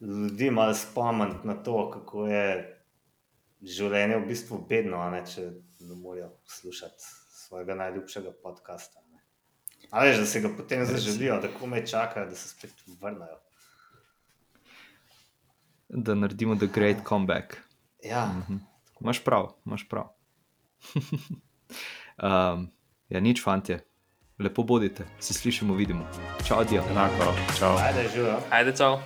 ljudi 0.01 0.51
malo 0.51 0.73
spomniti 0.73 1.47
na 1.47 1.55
to, 1.63 1.89
kako 1.91 2.27
je 2.27 2.45
življenje 3.61 4.17
v 4.17 4.27
bistvu 4.27 4.59
bedno, 4.69 5.01
ne, 5.13 5.21
če 5.25 5.47
ne 5.85 5.97
morejo 5.97 6.29
poslušati 6.45 7.09
svojega 7.41 7.75
najljubšega 7.75 8.33
podcasta. 8.43 9.01
ne. 9.11 9.21
A 9.89 10.05
veš, 10.05 10.21
da 10.23 10.25
se 10.25 10.41
ga 10.41 10.49
potem 10.57 10.85
zaželijo, 10.85 11.39
da 11.41 11.49
komaj 11.59 11.85
čakajo, 11.85 12.29
da 12.29 12.35
se 12.35 12.49
spet 12.49 12.83
vrnajo. 13.01 13.39
Da 15.89 16.15
naredimo 16.15 16.55
The 16.55 16.67
Great 16.73 17.05
Comeback. 17.07 17.57
Ja, 18.03 18.29
Imaš 19.01 19.23
prav, 19.23 19.53
imaš 19.65 19.89
prav. 19.89 20.13
um, 22.23 22.67
ja, 23.09 23.19
nič, 23.19 23.41
fantje. 23.43 23.81
Lepo 24.41 24.63
bodite, 24.63 25.03
se 25.19 25.33
slišimo, 25.33 25.73
vidimo. 25.73 26.07
Čau, 26.47 26.59
adijo. 26.59 26.83
Enako, 26.91 27.33
čau. 27.59 27.77
ajde, 27.77 28.09
živijo. 28.13 28.37
Ajde, 28.49 28.73
čau. 28.77 28.97